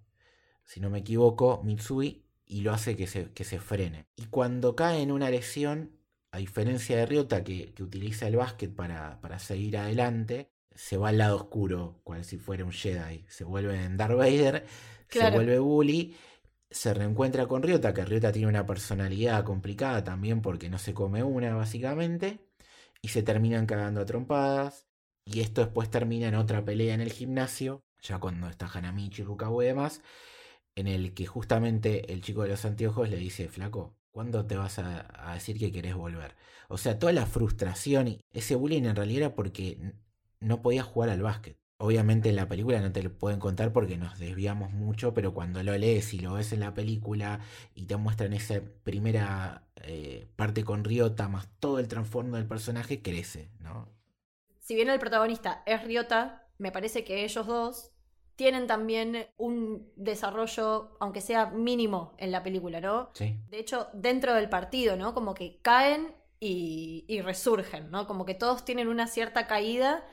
si 0.64 0.80
no 0.80 0.90
me 0.90 1.00
equivoco, 1.00 1.62
Mitsui, 1.62 2.24
y 2.46 2.62
lo 2.62 2.72
hace 2.72 2.96
que 2.96 3.06
se, 3.06 3.30
que 3.32 3.44
se 3.44 3.60
frene. 3.60 4.06
Y 4.16 4.26
cuando 4.26 4.74
cae 4.74 5.02
en 5.02 5.12
una 5.12 5.30
lesión, 5.30 5.92
a 6.32 6.38
diferencia 6.38 6.96
de 6.96 7.06
Ryota, 7.06 7.44
que, 7.44 7.72
que 7.74 7.82
utiliza 7.82 8.26
el 8.26 8.36
básquet 8.36 8.74
para, 8.74 9.20
para, 9.20 9.38
seguir 9.38 9.76
adelante, 9.76 10.50
se 10.74 10.96
va 10.96 11.10
al 11.10 11.18
lado 11.18 11.36
oscuro, 11.36 12.00
cual 12.04 12.24
si 12.24 12.38
fuera 12.38 12.64
un 12.64 12.72
Jedi. 12.72 13.24
Se 13.28 13.44
vuelve 13.44 13.84
en 13.84 13.98
Darth 13.98 14.16
Vader, 14.16 14.66
claro. 15.08 15.30
se 15.30 15.34
vuelve 15.36 15.58
bully, 15.58 16.16
se 16.70 16.94
reencuentra 16.94 17.46
con 17.46 17.62
Ryota, 17.62 17.92
que 17.92 18.04
Ryota 18.04 18.32
tiene 18.32 18.48
una 18.48 18.64
personalidad 18.64 19.44
complicada 19.44 20.02
también 20.02 20.40
porque 20.40 20.70
no 20.70 20.78
se 20.78 20.94
come 20.94 21.22
una, 21.22 21.54
básicamente, 21.54 22.40
y 23.02 23.08
se 23.08 23.22
terminan 23.22 23.66
cagando 23.66 24.00
a 24.00 24.06
trompadas. 24.06 24.86
Y 25.24 25.40
esto 25.40 25.60
después 25.60 25.90
termina 25.90 26.28
en 26.28 26.34
otra 26.34 26.64
pelea 26.64 26.94
en 26.94 27.02
el 27.02 27.12
gimnasio, 27.12 27.84
ya 28.00 28.18
cuando 28.18 28.48
está 28.48 28.66
Hanamichi, 28.66 29.22
Rukawa 29.22 29.64
y 29.64 29.66
demás, 29.68 30.02
en 30.74 30.88
el 30.88 31.14
que 31.14 31.26
justamente 31.26 32.12
el 32.12 32.22
chico 32.22 32.42
de 32.42 32.48
los 32.48 32.64
anteojos 32.64 33.08
le 33.10 33.18
dice, 33.18 33.48
flaco, 33.48 33.96
¿Cuándo 34.12 34.44
te 34.46 34.56
vas 34.56 34.78
a, 34.78 35.32
decir 35.32 35.58
que 35.58 35.72
querés 35.72 35.94
volver? 35.94 36.36
O 36.68 36.76
sea, 36.76 36.98
toda 36.98 37.12
la 37.12 37.24
frustración 37.24 38.08
y 38.08 38.20
ese 38.32 38.54
bullying 38.54 38.84
en 38.84 38.94
realidad 38.94 39.26
era 39.26 39.34
porque 39.34 39.94
no 40.38 40.60
podías 40.60 40.84
jugar 40.84 41.08
al 41.08 41.22
básquet. 41.22 41.56
Obviamente 41.78 42.28
en 42.28 42.36
la 42.36 42.46
película 42.46 42.80
no 42.80 42.92
te 42.92 43.02
lo 43.02 43.10
pueden 43.12 43.40
contar 43.40 43.72
porque 43.72 43.96
nos 43.96 44.18
desviamos 44.18 44.70
mucho, 44.70 45.14
pero 45.14 45.32
cuando 45.32 45.62
lo 45.62 45.76
lees 45.76 46.12
y 46.12 46.20
lo 46.20 46.34
ves 46.34 46.52
en 46.52 46.60
la 46.60 46.74
película 46.74 47.40
y 47.74 47.86
te 47.86 47.96
muestran 47.96 48.34
esa 48.34 48.60
primera 48.84 49.64
eh, 49.76 50.28
parte 50.36 50.62
con 50.62 50.84
Ryota 50.84 51.28
más 51.28 51.48
todo 51.58 51.78
el 51.78 51.88
transformo 51.88 52.36
del 52.36 52.46
personaje, 52.46 53.02
crece, 53.02 53.50
¿no? 53.60 53.88
Si 54.60 54.74
bien 54.76 54.90
el 54.90 55.00
protagonista 55.00 55.62
es 55.66 55.82
Ryota, 55.82 56.46
me 56.58 56.70
parece 56.70 57.02
que 57.02 57.24
ellos 57.24 57.46
dos 57.46 57.91
tienen 58.42 58.66
también 58.66 59.28
un 59.36 59.92
desarrollo, 59.94 60.96
aunque 60.98 61.20
sea 61.20 61.46
mínimo, 61.46 62.12
en 62.18 62.32
la 62.32 62.42
película, 62.42 62.80
¿no? 62.80 63.10
Sí. 63.14 63.38
De 63.48 63.60
hecho, 63.60 63.86
dentro 63.92 64.34
del 64.34 64.48
partido, 64.48 64.96
¿no? 64.96 65.14
Como 65.14 65.32
que 65.32 65.60
caen 65.62 66.12
y, 66.40 67.04
y 67.06 67.20
resurgen, 67.20 67.92
¿no? 67.92 68.08
Como 68.08 68.24
que 68.24 68.34
todos 68.34 68.64
tienen 68.64 68.88
una 68.88 69.06
cierta 69.06 69.46
caída 69.46 70.04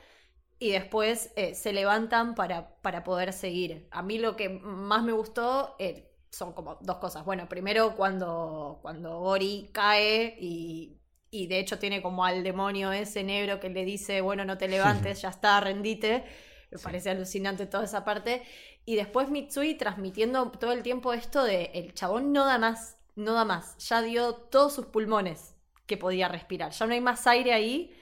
y 0.60 0.70
después 0.70 1.34
eh, 1.38 1.56
se 1.56 1.74
levantan 1.74 2.36
para, 2.36 2.80
para 2.84 3.04
poder 3.04 3.34
seguir. 3.34 3.88
A 3.89 4.04
mí 4.04 4.20
lo 4.20 4.36
que 4.36 4.48
más 4.50 5.02
me 5.04 5.12
gustó 5.12 5.76
eh, 5.80 6.12
son 6.30 6.54
como 6.54 6.78
dos 6.82 6.98
cosas. 6.98 7.26
Bueno, 7.26 7.50
primero 7.50 7.96
cuando, 7.96 8.78
cuando 8.84 9.22
Ori 9.22 9.72
cae 9.74 10.38
y, 10.39 11.00
y 11.32 11.48
de 11.48 11.58
hecho 11.58 11.80
tiene 11.80 12.04
como 12.04 12.26
al 12.26 12.44
demonio 12.44 12.92
ese 12.92 13.24
negro 13.24 13.60
que 13.60 13.70
le 13.70 13.86
dice, 13.86 14.22
bueno, 14.22 14.46
no 14.46 14.60
te 14.60 14.68
levantes, 14.68 15.24
ya 15.24 15.30
está, 15.30 15.60
rendite 15.62 16.26
me 16.71 16.77
sí. 16.77 16.79
parece 16.79 17.10
alucinante 17.10 17.65
toda 17.67 17.86
esa 17.86 18.03
parte. 18.05 18.43
Y 18.86 18.95
después 18.95 19.29
Mitsui 19.29 19.75
transmitiendo 19.75 20.51
todo 20.51 20.71
el 20.71 20.84
tiempo 20.84 21.13
esto 21.13 21.43
de 21.43 21.71
el 21.73 21.93
chabón 21.93 22.32
no 22.34 22.45
da 22.45 22.58
más, 22.58 22.97
no 23.15 23.34
da 23.34 23.45
más. 23.45 23.77
Ya 23.88 24.01
dio 24.01 24.36
todos 24.36 24.73
sus 24.73 24.86
pulmones 24.88 25.55
que 25.86 25.97
podía 25.97 26.27
respirar. 26.27 26.71
Ya 26.71 26.86
no 26.88 26.93
hay 26.93 27.01
más 27.01 27.27
aire 27.27 27.53
ahí. 27.53 27.95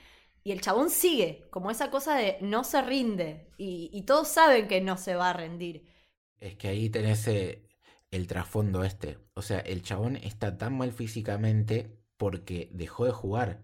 Y 0.43 0.51
el 0.53 0.61
chabón 0.61 0.89
sigue, 0.89 1.45
como 1.49 1.71
esa 1.71 1.91
cosa 1.91 2.15
de 2.15 2.37
no 2.41 2.63
se 2.63 2.81
rinde. 2.81 3.49
Y, 3.57 3.89
y 3.93 4.03
todos 4.03 4.29
saben 4.29 4.67
que 4.67 4.81
no 4.81 4.97
se 4.97 5.15
va 5.15 5.29
a 5.31 5.33
rendir. 5.33 5.85
Es 6.39 6.55
que 6.57 6.67
ahí 6.69 6.89
tenés 6.89 7.27
eh, 7.27 7.67
el 8.11 8.27
trasfondo 8.27 8.83
este. 8.83 9.19
O 9.33 9.41
sea, 9.41 9.59
el 9.59 9.81
chabón 9.83 10.15
está 10.17 10.57
tan 10.57 10.77
mal 10.77 10.91
físicamente 10.93 11.97
porque 12.17 12.69
dejó 12.73 13.05
de 13.05 13.11
jugar. 13.11 13.63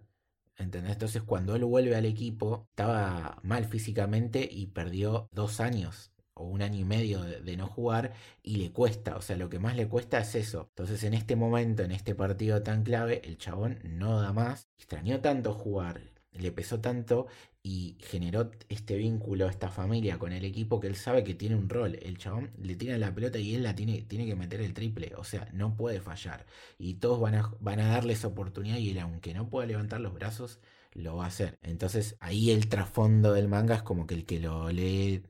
¿Entendés? 0.57 0.93
Entonces 0.93 1.23
cuando 1.23 1.55
él 1.55 1.65
vuelve 1.65 1.95
al 1.95 2.05
equipo, 2.05 2.67
estaba 2.69 3.39
mal 3.43 3.65
físicamente 3.65 4.47
y 4.49 4.67
perdió 4.67 5.27
dos 5.31 5.59
años 5.59 6.11
o 6.35 6.45
un 6.45 6.61
año 6.61 6.79
y 6.79 6.85
medio 6.85 7.21
de, 7.21 7.41
de, 7.41 7.57
no 7.57 7.67
jugar 7.67 8.13
y 8.41 8.55
le 8.55 8.71
cuesta, 8.71 9.15
o 9.17 9.21
sea, 9.21 9.37
lo 9.37 9.49
que 9.49 9.59
más 9.59 9.75
le 9.75 9.87
cuesta 9.87 10.19
es 10.19 10.35
eso. 10.35 10.67
Entonces 10.69 11.03
en 11.03 11.13
este 11.13 11.35
momento, 11.35 11.83
en 11.83 11.91
este 11.91 12.15
partido 12.15 12.63
tan 12.63 12.83
clave, 12.83 13.21
el 13.25 13.37
chabón 13.37 13.79
no 13.83 14.19
da 14.21 14.33
más. 14.33 14.67
Extrañó 14.77 15.21
tanto 15.21 15.53
jugar 15.53 16.13
le 16.33 16.51
pesó 16.51 16.79
tanto 16.79 17.27
y 17.63 17.97
generó 18.01 18.51
este 18.69 18.97
vínculo, 18.97 19.47
esta 19.47 19.69
familia 19.69 20.19
con 20.19 20.33
el 20.33 20.43
equipo 20.43 20.79
que 20.81 20.87
él 20.87 20.95
sabe 20.97 21.23
que 21.23 21.33
tiene 21.33 21.55
un 21.55 21.69
rol. 21.69 21.97
El 22.01 22.17
chabón 22.17 22.51
le 22.61 22.75
tira 22.75 22.97
la 22.97 23.15
pelota 23.15 23.39
y 23.39 23.55
él 23.55 23.63
la 23.63 23.73
tiene, 23.75 24.01
tiene 24.03 24.25
que 24.25 24.35
meter 24.35 24.61
el 24.61 24.73
triple. 24.73 25.13
O 25.17 25.23
sea, 25.23 25.49
no 25.53 25.75
puede 25.77 26.01
fallar. 26.01 26.45
Y 26.77 26.95
todos 26.95 27.19
van 27.21 27.35
a, 27.35 27.53
van 27.61 27.79
a 27.79 27.87
darle 27.87 28.13
esa 28.13 28.27
oportunidad 28.27 28.77
y 28.77 28.89
él, 28.91 28.99
aunque 28.99 29.33
no 29.33 29.49
pueda 29.49 29.65
levantar 29.67 30.01
los 30.01 30.13
brazos, 30.13 30.59
lo 30.93 31.15
va 31.17 31.25
a 31.25 31.27
hacer. 31.27 31.57
Entonces 31.61 32.17
ahí 32.19 32.51
el 32.51 32.67
trasfondo 32.69 33.33
del 33.33 33.47
manga 33.47 33.75
es 33.75 33.83
como 33.83 34.07
que 34.07 34.15
el 34.15 34.25
que 34.25 34.39
lo 34.39 34.69
lee 34.69 35.23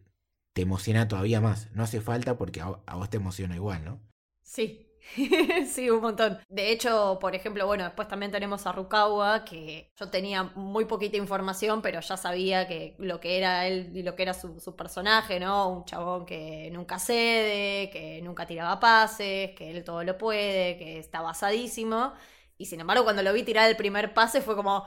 te 0.53 0.63
emociona 0.63 1.07
todavía 1.07 1.41
más. 1.41 1.71
No 1.73 1.83
hace 1.83 2.01
falta 2.01 2.37
porque 2.37 2.61
a, 2.61 2.79
a 2.85 2.95
vos 2.95 3.09
te 3.11 3.17
emociona 3.17 3.55
igual, 3.55 3.85
¿no? 3.85 4.01
Sí, 4.41 4.92
sí, 5.67 5.89
un 5.89 6.01
montón. 6.01 6.39
De 6.49 6.71
hecho, 6.71 7.17
por 7.19 7.35
ejemplo, 7.35 7.67
bueno, 7.67 7.83
después 7.83 8.07
también 8.07 8.31
tenemos 8.31 8.65
a 8.65 8.71
Rukawa, 8.71 9.45
que 9.45 9.91
yo 9.99 10.09
tenía 10.09 10.43
muy 10.55 10.85
poquita 10.85 11.17
información, 11.17 11.81
pero 11.81 11.99
ya 11.99 12.17
sabía 12.17 12.67
que 12.67 12.95
lo 12.97 13.19
que 13.19 13.37
era 13.37 13.67
él 13.67 13.91
y 13.93 14.03
lo 14.03 14.15
que 14.15 14.23
era 14.23 14.33
su, 14.33 14.75
personaje, 14.75 15.39
¿no? 15.39 15.69
Un 15.69 15.85
chabón 15.85 16.25
que 16.25 16.69
nunca 16.71 16.99
cede, 16.99 17.89
que 17.91 18.21
nunca 18.23 18.47
tiraba 18.47 18.79
pases, 18.79 19.51
que 19.51 19.71
él 19.71 19.83
todo 19.83 20.03
lo 20.03 20.17
puede, 20.17 20.77
que 20.77 20.99
está 20.99 21.21
basadísimo. 21.21 22.13
Y 22.57 22.65
sin 22.65 22.79
embargo, 22.79 23.03
cuando 23.03 23.21
lo 23.23 23.33
vi 23.33 23.43
tirar 23.43 23.69
el 23.69 23.75
primer 23.75 24.13
pase 24.13 24.41
fue 24.41 24.55
como 24.55 24.85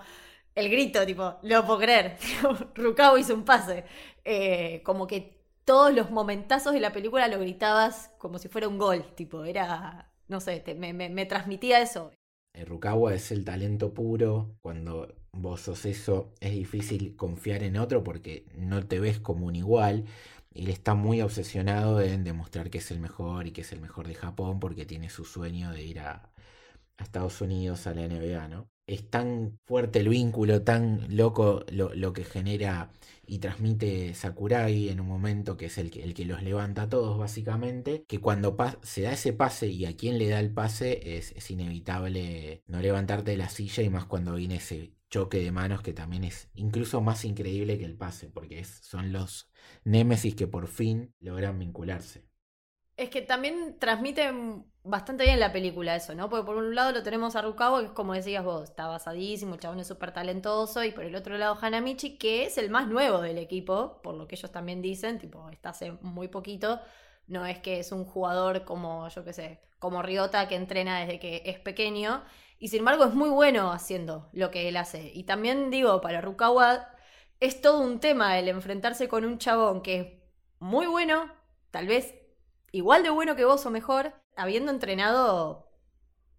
el 0.54 0.70
grito, 0.70 1.04
tipo, 1.06 1.38
lo 1.42 1.66
puedo 1.66 1.80
creer. 1.80 2.16
Rukawa 2.74 3.20
hizo 3.20 3.34
un 3.34 3.44
pase. 3.44 3.84
Eh, 4.24 4.82
como 4.84 5.06
que 5.06 5.35
todos 5.66 5.92
los 5.92 6.10
momentazos 6.10 6.72
de 6.72 6.80
la 6.80 6.92
película 6.92 7.28
lo 7.28 7.40
gritabas 7.40 8.12
como 8.18 8.38
si 8.38 8.48
fuera 8.48 8.68
un 8.68 8.78
gol, 8.78 9.04
tipo, 9.16 9.44
era, 9.44 10.10
no 10.28 10.40
sé, 10.40 10.62
me, 10.78 11.26
transmitía 11.26 11.82
eso. 11.82 12.12
El 12.54 12.66
Rukawa 12.66 13.12
es 13.12 13.32
el 13.32 13.44
talento 13.44 13.92
puro, 13.92 14.56
cuando 14.62 15.14
vos 15.32 15.62
sos 15.62 15.84
eso 15.84 16.32
es 16.40 16.52
difícil 16.52 17.16
confiar 17.16 17.64
en 17.64 17.76
otro 17.76 18.02
porque 18.04 18.46
no 18.54 18.86
te 18.86 19.00
ves 19.00 19.18
como 19.18 19.46
un 19.46 19.56
igual. 19.56 20.06
Él 20.54 20.68
está 20.68 20.94
muy 20.94 21.20
obsesionado 21.20 22.00
en 22.00 22.24
demostrar 22.24 22.70
que 22.70 22.78
es 22.78 22.90
el 22.92 23.00
mejor 23.00 23.48
y 23.48 23.50
que 23.50 23.60
es 23.62 23.72
el 23.72 23.80
mejor 23.80 24.06
de 24.06 24.14
Japón 24.14 24.60
porque 24.60 24.86
tiene 24.86 25.10
su 25.10 25.24
sueño 25.24 25.72
de 25.72 25.82
ir 25.82 25.98
a, 25.98 26.30
a 26.98 27.04
Estados 27.04 27.40
Unidos 27.40 27.86
a 27.86 27.94
la 27.94 28.06
NBA, 28.06 28.48
¿no? 28.48 28.70
Es 28.86 29.10
tan 29.10 29.58
fuerte 29.64 29.98
el 29.98 30.08
vínculo, 30.08 30.62
tan 30.62 31.16
loco 31.16 31.64
lo, 31.70 32.12
que 32.12 32.22
genera 32.22 32.92
y 33.26 33.40
transmite 33.40 34.14
Sakurai 34.14 34.88
en 34.88 35.00
un 35.00 35.08
momento 35.08 35.56
que 35.56 35.66
es 35.66 35.78
el 35.78 35.90
que, 35.90 36.04
el 36.04 36.14
que 36.14 36.24
los 36.24 36.42
levanta 36.42 36.82
a 36.82 36.88
todos 36.88 37.18
básicamente, 37.18 38.04
que 38.06 38.20
cuando 38.20 38.56
se 38.82 39.02
da 39.02 39.12
ese 39.12 39.32
pase 39.32 39.66
y 39.66 39.86
a 39.86 39.96
quien 39.96 40.18
le 40.18 40.28
da 40.28 40.38
el 40.38 40.52
pase 40.52 41.16
es, 41.16 41.50
inevitable 41.50 42.62
no 42.68 42.80
levantarte 42.80 43.32
de 43.32 43.36
la 43.38 43.48
silla 43.48 43.82
y 43.82 43.90
más 43.90 44.04
cuando 44.06 44.36
viene 44.36 44.56
ese 44.56 44.92
choque 45.10 45.38
de 45.38 45.50
manos 45.50 45.82
que 45.82 45.92
también 45.92 46.22
es 46.22 46.48
incluso 46.54 47.00
más 47.00 47.24
increíble 47.24 47.78
que 47.78 47.84
el 47.84 47.96
pase, 47.96 48.28
porque 48.28 48.60
es, 48.60 48.68
son 48.82 49.12
los 49.12 49.50
némesis 49.84 50.36
que 50.36 50.46
por 50.46 50.68
fin 50.68 51.12
logran 51.18 51.58
vincularse. 51.58 52.24
Es 52.96 53.10
que 53.10 53.22
también 53.22 53.76
transmite 53.78 54.32
bastante 54.86 55.24
bien 55.24 55.40
la 55.40 55.52
película 55.52 55.96
eso, 55.96 56.14
¿no? 56.14 56.28
Porque 56.30 56.46
por 56.46 56.56
un 56.56 56.74
lado 56.74 56.92
lo 56.92 57.02
tenemos 57.02 57.36
a 57.36 57.42
Rukawa, 57.42 57.80
que 57.80 57.86
es 57.86 57.92
como 57.92 58.14
decías 58.14 58.44
vos, 58.44 58.64
está 58.64 58.86
basadísimo, 58.86 59.54
el 59.54 59.60
chabón 59.60 59.80
es 59.80 59.86
súper 59.86 60.12
talentoso, 60.12 60.84
y 60.84 60.92
por 60.92 61.04
el 61.04 61.14
otro 61.16 61.36
lado 61.36 61.58
Hanamichi, 61.60 62.16
que 62.18 62.44
es 62.44 62.58
el 62.58 62.70
más 62.70 62.88
nuevo 62.88 63.20
del 63.20 63.38
equipo, 63.38 64.00
por 64.02 64.14
lo 64.14 64.26
que 64.26 64.36
ellos 64.36 64.50
también 64.52 64.82
dicen, 64.82 65.18
tipo, 65.18 65.48
está 65.50 65.70
hace 65.70 65.92
muy 66.02 66.28
poquito, 66.28 66.80
no 67.26 67.44
es 67.46 67.58
que 67.58 67.80
es 67.80 67.92
un 67.92 68.04
jugador 68.04 68.64
como, 68.64 69.08
yo 69.08 69.24
qué 69.24 69.32
sé, 69.32 69.60
como 69.78 70.02
Ryota 70.02 70.48
que 70.48 70.54
entrena 70.56 71.00
desde 71.00 71.18
que 71.18 71.42
es 71.46 71.58
pequeño, 71.58 72.22
y 72.58 72.68
sin 72.68 72.80
embargo 72.80 73.04
es 73.04 73.14
muy 73.14 73.28
bueno 73.28 73.72
haciendo 73.72 74.28
lo 74.32 74.50
que 74.50 74.68
él 74.68 74.76
hace. 74.76 75.10
Y 75.12 75.24
también 75.24 75.70
digo, 75.70 76.00
para 76.00 76.20
Rukawa 76.20 76.88
es 77.40 77.60
todo 77.60 77.80
un 77.80 78.00
tema 78.00 78.38
el 78.38 78.48
enfrentarse 78.48 79.08
con 79.08 79.24
un 79.24 79.38
chabón 79.38 79.82
que 79.82 80.00
es 80.00 80.06
muy 80.58 80.86
bueno, 80.86 81.30
tal 81.70 81.86
vez 81.86 82.14
igual 82.72 83.02
de 83.02 83.10
bueno 83.10 83.36
que 83.36 83.44
vos 83.44 83.66
o 83.66 83.70
mejor, 83.70 84.14
habiendo 84.36 84.70
entrenado 84.70 85.72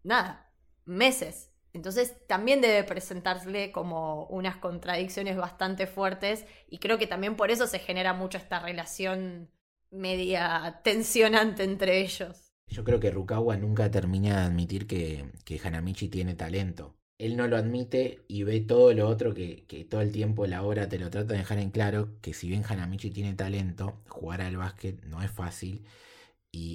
nada, 0.03 0.51
meses. 0.85 1.51
Entonces 1.73 2.15
también 2.27 2.61
debe 2.61 2.83
presentarle 2.83 3.71
como 3.71 4.25
unas 4.27 4.57
contradicciones 4.57 5.37
bastante 5.37 5.85
fuertes 5.85 6.45
y 6.69 6.79
creo 6.79 6.97
que 6.97 7.07
también 7.07 7.35
por 7.35 7.51
eso 7.51 7.67
se 7.67 7.79
genera 7.79 8.13
mucho 8.13 8.37
esta 8.37 8.59
relación 8.59 9.51
media 9.91 10.81
tensionante 10.83 11.63
entre 11.63 12.01
ellos. 12.01 12.51
Yo 12.67 12.83
creo 12.83 12.99
que 12.99 13.11
Rukawa 13.11 13.57
nunca 13.57 13.91
termina 13.91 14.41
de 14.41 14.45
admitir 14.47 14.87
que, 14.87 15.31
que 15.45 15.59
Hanamichi 15.63 16.09
tiene 16.09 16.35
talento. 16.35 16.95
Él 17.17 17.35
no 17.35 17.47
lo 17.47 17.57
admite 17.57 18.25
y 18.27 18.43
ve 18.43 18.59
todo 18.59 18.93
lo 18.93 19.07
otro 19.07 19.33
que, 19.33 19.65
que, 19.65 19.85
todo 19.85 20.01
el 20.01 20.11
tiempo 20.11 20.45
la 20.45 20.63
obra 20.63 20.87
te 20.89 20.99
lo 20.99 21.09
trata 21.09 21.33
de 21.33 21.39
dejar 21.39 21.59
en 21.59 21.71
claro, 21.71 22.09
que 22.21 22.33
si 22.33 22.47
bien 22.47 22.63
Hanamichi 22.67 23.09
tiene 23.09 23.33
talento, 23.33 24.01
jugar 24.07 24.41
al 24.41 24.57
básquet 24.57 25.03
no 25.05 25.23
es 25.23 25.31
fácil 25.31 25.85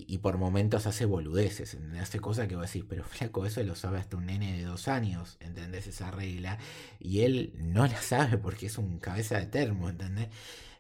y, 0.07 0.19
por 0.19 0.39
momentos 0.39 0.87
hace 0.87 1.05
boludeces, 1.05 1.77
hace 2.01 2.21
cosas 2.21 2.47
que 2.47 2.57
vos 2.57 2.67
decís, 2.67 2.85
pero 2.89 3.05
flaco, 3.05 3.45
eso 3.47 3.63
lo 3.63 3.75
sabe 3.75 3.99
hasta 3.99 4.17
un 4.17 4.27
nene 4.27 4.57
de 4.57 4.65
dos 4.65 4.87
años, 4.87 5.37
¿entendés? 5.41 5.87
Esa 5.87 6.11
regla. 6.11 6.59
Y 7.01 7.23
él 7.23 7.55
no 7.59 7.87
la 7.87 8.01
sabe 8.01 8.39
porque 8.39 8.67
es 8.67 8.79
un 8.79 8.99
cabeza 8.99 9.39
de 9.39 9.47
termo, 9.47 9.89
¿entendés? 9.89 10.29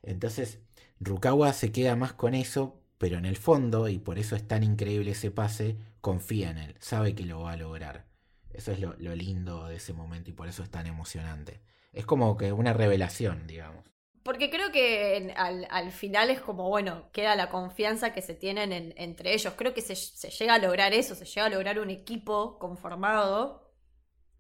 Entonces, 0.03 0.61
Rukawa 1.01 1.53
se 1.53 1.73
queda 1.73 1.97
más 1.97 2.13
con 2.13 2.35
eso, 2.35 2.81
pero 2.99 3.19
en 3.19 3.27
el 3.27 3.37
fondo, 3.37 3.89
y 3.89 3.99
por 3.99 4.19
eso 4.19 4.37
es 4.37 4.47
tan 4.47 4.63
increíble 4.63 5.11
ese 5.13 5.31
pase, 5.31 5.77
confía 6.01 6.51
en 6.51 6.59
él, 6.59 6.77
sabe 6.79 7.15
que 7.15 7.25
lo 7.25 7.41
va 7.41 7.53
a 7.53 7.57
lograr. 7.57 8.07
Eso 8.51 8.73
es 8.73 8.81
lo 8.81 9.15
lindo 9.15 9.67
de 9.69 9.77
ese 9.77 9.93
momento 9.95 10.31
y 10.31 10.35
por 10.35 10.49
eso 10.49 10.63
es 10.63 10.71
tan 10.71 10.87
emocionante. 10.87 11.61
Es 11.93 12.07
como 12.07 12.37
que 12.37 12.53
una 12.53 12.73
revelación, 12.73 13.47
digamos. 13.47 13.92
Porque 14.23 14.51
creo 14.51 14.71
que 14.71 15.35
al, 15.37 15.91
final 15.91 16.31
es 16.31 16.41
como, 16.41 16.69
bueno, 16.69 17.11
queda 17.13 17.35
la 17.35 17.49
confianza 17.49 18.13
que 18.13 18.23
se 18.23 18.35
tienen 18.35 18.95
entre 18.97 19.35
ellos. 19.35 19.55
Creo 19.57 19.75
que 19.75 19.81
se, 19.83 19.95
llega 20.31 20.55
a 20.55 20.59
lograr 20.59 20.93
eso, 20.93 21.15
se 21.17 21.25
llega 21.25 21.47
a 21.47 21.51
lograr 21.51 21.81
un 21.81 21.91
equipo 21.91 22.59
conformado 22.59 23.73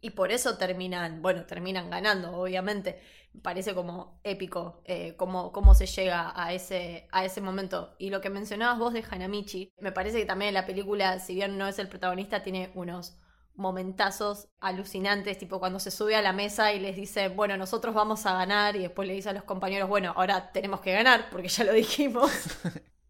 y 0.00 0.10
por 0.10 0.30
eso 0.32 0.56
terminan, 0.56 1.20
bueno, 1.22 1.46
terminan 1.46 1.90
ganando, 1.90 2.36
obviamente. 2.36 3.00
Me 3.32 3.40
parece 3.40 3.74
como 3.74 4.20
épico 4.24 4.82
eh, 4.84 5.16
cómo, 5.16 5.52
cómo, 5.52 5.74
se 5.74 5.86
llega 5.86 6.32
a 6.36 6.52
ese, 6.52 7.08
a 7.10 7.24
ese 7.24 7.40
momento. 7.40 7.96
Y 7.98 8.10
lo 8.10 8.20
que 8.20 8.30
mencionabas 8.30 8.78
vos 8.78 8.92
de 8.92 9.04
Hanamichi, 9.10 9.72
me 9.80 9.90
parece 9.90 10.18
que 10.18 10.26
también 10.26 10.54
la 10.54 10.66
película, 10.66 11.18
si 11.18 11.34
bien 11.34 11.58
no 11.58 11.66
es 11.66 11.78
el 11.78 11.88
protagonista, 11.88 12.42
tiene 12.42 12.70
unos 12.74 13.18
momentazos 13.54 14.48
alucinantes, 14.60 15.38
tipo 15.38 15.58
cuando 15.58 15.78
se 15.78 15.90
sube 15.90 16.16
a 16.16 16.22
la 16.22 16.32
mesa 16.32 16.72
y 16.72 16.80
les 16.80 16.96
dice, 16.96 17.28
bueno, 17.28 17.56
nosotros 17.56 17.94
vamos 17.94 18.24
a 18.26 18.34
ganar, 18.34 18.76
y 18.76 18.80
después 18.80 19.06
le 19.06 19.14
dice 19.14 19.30
a 19.30 19.32
los 19.32 19.44
compañeros, 19.44 19.88
bueno, 19.88 20.12
ahora 20.16 20.52
tenemos 20.52 20.80
que 20.80 20.92
ganar, 20.92 21.28
porque 21.30 21.48
ya 21.48 21.64
lo 21.64 21.72
dijimos. 21.72 22.30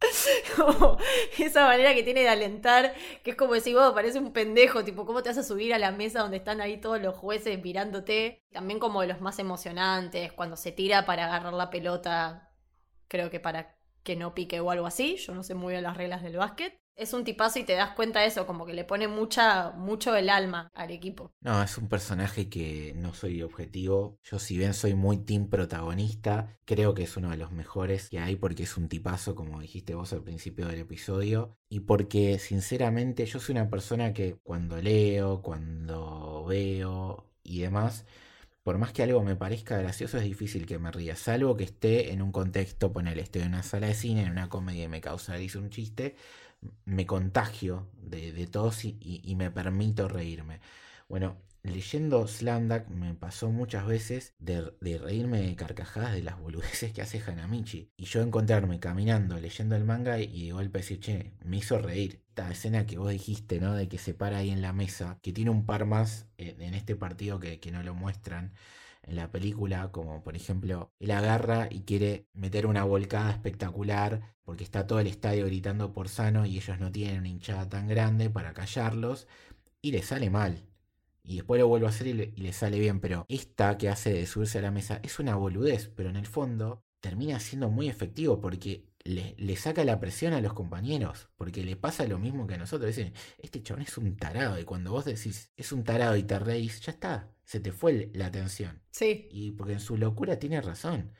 esa 1.39 1.67
manera 1.67 1.95
que 1.95 2.03
tiene 2.03 2.23
de 2.23 2.29
alentar, 2.29 2.95
que 3.23 3.31
es 3.31 3.37
como 3.37 3.55
decir, 3.55 3.75
vos 3.75 3.93
parece 3.93 4.19
un 4.19 4.33
pendejo, 4.33 4.85
tipo, 4.85 5.07
¿cómo 5.07 5.23
te 5.23 5.29
vas 5.29 5.39
a 5.39 5.43
subir 5.43 5.73
a 5.75 5.79
la 5.79 5.93
mesa 5.93 6.21
donde 6.21 6.39
están 6.39 6.61
ahí 6.61 6.79
todos 6.81 7.01
los 7.01 7.17
jueces 7.17 7.63
mirándote? 7.63 8.45
También 8.53 8.79
como 8.79 9.01
de 9.03 9.09
los 9.09 9.21
más 9.21 9.39
emocionantes, 9.39 10.33
cuando 10.33 10.57
se 10.57 10.73
tira 10.73 11.07
para 11.07 11.27
agarrar 11.27 11.53
la 11.53 11.71
pelota, 11.71 12.51
creo 13.09 13.31
que 13.31 13.41
para 13.41 13.77
que 14.03 14.17
no 14.17 14.35
pique 14.35 14.61
o 14.61 14.71
algo 14.71 14.87
así, 14.87 15.17
yo 15.17 15.35
no 15.35 15.43
sé 15.45 15.55
muy 15.55 15.73
bien 15.73 15.85
las 15.85 15.97
reglas 15.97 16.23
del 16.23 16.37
básquet 16.37 16.82
es 16.97 17.13
un 17.13 17.25
tipazo 17.25 17.59
y 17.59 17.65
te 17.65 17.75
das 17.75 17.91
cuenta 17.91 18.21
de 18.21 18.27
eso, 18.27 18.47
como 18.47 18.67
que 18.67 18.75
le 18.75 18.85
pone 18.85 19.09
mucha, 19.09 19.71
mucho 19.73 20.15
el 20.15 20.29
alma 20.29 20.71
al 20.75 20.91
equipo. 20.91 21.33
No, 21.41 21.63
es 21.63 21.77
un 21.79 21.89
personaje 21.89 22.49
que 22.49 22.93
no 22.97 23.15
soy 23.15 23.43
objetivo. 23.43 24.19
Yo 24.23 24.39
si 24.39 24.57
bien 24.59 24.75
soy 24.75 24.95
muy 24.95 25.19
team 25.19 25.49
protagonista, 25.49 26.59
creo 26.65 26.95
que 26.95 27.05
es 27.05 27.17
uno 27.17 27.31
de 27.31 27.37
los 27.37 27.53
mejores 27.53 28.09
que 28.11 28.19
hay 28.19 28.37
porque 28.37 28.65
es 28.65 28.77
un 28.77 28.89
tipazo, 28.89 29.35
como 29.35 29.61
dijiste 29.61 29.95
vos 29.95 30.13
al 30.13 30.23
principio 30.23 30.67
del 30.67 30.81
episodio. 30.81 31.57
Y 31.69 31.81
porque 31.81 32.39
sinceramente 32.39 33.27
yo 33.27 33.41
soy 33.41 33.55
una 33.55 33.71
persona 33.71 34.13
que 34.13 34.37
cuando 34.43 34.81
leo, 34.81 35.43
cuando 35.43 36.45
veo 36.45 37.27
y 37.43 37.61
demás, 37.61 38.05
por 38.63 38.79
más 38.79 38.93
que 38.93 39.03
algo 39.03 39.23
me 39.23 39.35
parezca 39.37 39.79
gracioso, 39.79 40.19
es 40.19 40.25
difícil 40.25 40.67
que 40.67 40.79
me 40.79 40.93
ría. 40.93 41.17
Salvo 41.17 41.57
que 41.57 41.65
esté 41.65 42.13
en 42.13 42.23
un 42.23 42.31
contexto, 42.33 42.93
ponele, 42.93 43.23
estoy 43.23 43.43
en 43.43 43.49
una 43.49 43.63
sala 43.63 43.89
de 43.89 43.95
cine, 43.95 44.23
en 44.25 44.31
una 44.31 44.49
comedia 44.49 44.85
y 44.85 44.89
me 44.89 45.01
causa 45.01 45.37
risa 45.37 45.59
un 45.59 45.71
chiste 45.71 46.17
me 46.85 47.07
contagio 47.07 47.89
de, 48.03 48.33
de 48.33 48.47
todos 48.47 48.85
y, 48.85 49.35
me 49.37 49.51
permito 49.51 50.09
reírme. 50.09 50.61
Bueno, 51.09 51.37
leyendo 51.63 52.27
Slandak 52.27 52.89
me 52.89 53.15
pasó 53.15 53.51
muchas 53.51 53.87
veces 53.87 54.35
de, 54.39 54.73
reírme 54.99 55.41
de 55.43 55.57
carcajadas 55.57 56.13
de 56.13 56.23
las 56.23 56.39
boludeces 56.39 56.93
que 56.93 57.03
hace 57.03 57.21
Hanamichi. 57.21 57.91
Y 57.97 58.05
yo 58.05 58.23
encontrarme 58.23 58.81
caminando, 58.81 59.39
leyendo 59.39 59.77
el 59.77 59.85
manga 59.85 60.19
y, 60.19 60.47
de 60.47 60.53
golpe 60.53 60.79
decir, 60.79 61.01
che, 61.01 61.33
me 61.45 61.59
hizo 61.59 61.79
reír. 61.79 62.23
Esta 62.29 62.51
escena 62.51 62.87
que 62.87 62.99
vos 62.99 63.11
dijiste, 63.11 63.61
¿no? 63.61 63.75
De 63.75 63.89
que 63.89 63.99
se 63.99 64.15
para 64.15 64.39
ahí 64.39 64.51
en 64.51 64.63
la 64.63 64.73
mesa, 64.73 65.19
que 65.23 65.33
tiene 65.33 65.51
un 65.51 65.67
par 65.67 65.85
más 65.85 66.27
en, 66.39 66.75
este 66.75 66.97
partido 66.97 67.39
que, 67.39 67.61
que 67.61 67.71
no 67.71 67.83
lo 67.83 67.95
muestran 67.95 68.55
en 69.03 69.17
la 69.17 69.31
película, 69.31 69.91
como 69.91 70.23
por 70.23 70.37
ejemplo, 70.37 70.93
él 71.01 71.11
agarra 71.11 71.69
y 71.71 71.81
quiere 71.83 72.27
meter 72.35 72.67
una 72.67 72.85
volcada 72.85 73.31
espectacular 73.31 74.35
porque 74.45 74.65
está 74.65 74.87
todo 74.87 75.01
el 75.01 75.07
estadio 75.07 75.47
gritando 75.47 75.93
por 75.93 76.09
sano 76.09 76.47
y 76.47 76.57
ellos 76.57 76.79
no 76.79 76.91
tienen 76.93 77.21
una 77.21 77.29
hinchada 77.29 77.69
tan 77.69 77.89
grande 77.89 78.31
para 78.31 78.53
callarlos 78.53 79.27
y 79.81 79.93
le 79.93 80.03
sale 80.03 80.31
mal. 80.31 80.65
Y 81.25 81.37
después 81.37 81.61
lo 81.61 81.69
vuelve 81.69 81.87
a 81.87 81.91
hacer 81.91 82.09
y 82.09 82.15
le, 82.15 82.53
sale 82.53 82.79
bien. 82.79 83.01
Pero 83.01 83.25
esta 83.29 83.79
que 83.79 83.89
hace 83.89 84.13
de 84.13 84.27
subirse 84.27 84.59
a 84.59 84.63
la 84.63 84.71
mesa 84.71 85.01
es 85.03 85.19
una 85.19 85.37
boludez, 85.37 85.89
pero 85.95 86.11
en 86.11 86.17
el 86.17 86.27
fondo 86.27 86.85
termina 87.01 87.39
siendo 87.41 87.69
muy 87.71 87.89
efectivo 87.89 88.41
porque 88.41 88.85
le, 89.05 89.35
le, 89.39 89.57
saca 89.57 89.85
la 89.85 90.01
presión 90.01 90.33
a 90.33 90.41
los 90.41 90.53
compañeros, 90.53 91.29
porque 91.37 91.65
le 91.65 91.77
pasa 91.77 92.07
lo 92.07 92.19
mismo 92.19 92.47
que 92.47 92.55
a 92.55 92.59
nosotros. 92.59 92.89
Dicen, 92.95 93.13
este 93.39 93.63
chabón 93.63 93.83
es 93.83 93.97
un 93.99 94.17
tarado, 94.17 94.59
y 94.61 94.65
cuando 94.65 94.93
vos 94.93 95.05
decís, 95.05 95.53
es 95.57 95.73
un 95.73 95.85
tarado 95.85 96.17
y 96.17 96.23
te 96.23 96.39
reís, 96.39 96.81
ya 96.81 96.93
está, 96.93 97.29
se 97.53 97.61
te 97.61 97.71
fue 97.71 98.11
la 98.15 98.27
atención. 98.27 98.81
Sí. 98.93 99.29
Y 99.31 99.51
porque 99.51 99.75
en 99.75 99.81
su 99.81 99.99
locura 99.99 100.39
tiene 100.39 100.63
razón. 100.63 101.13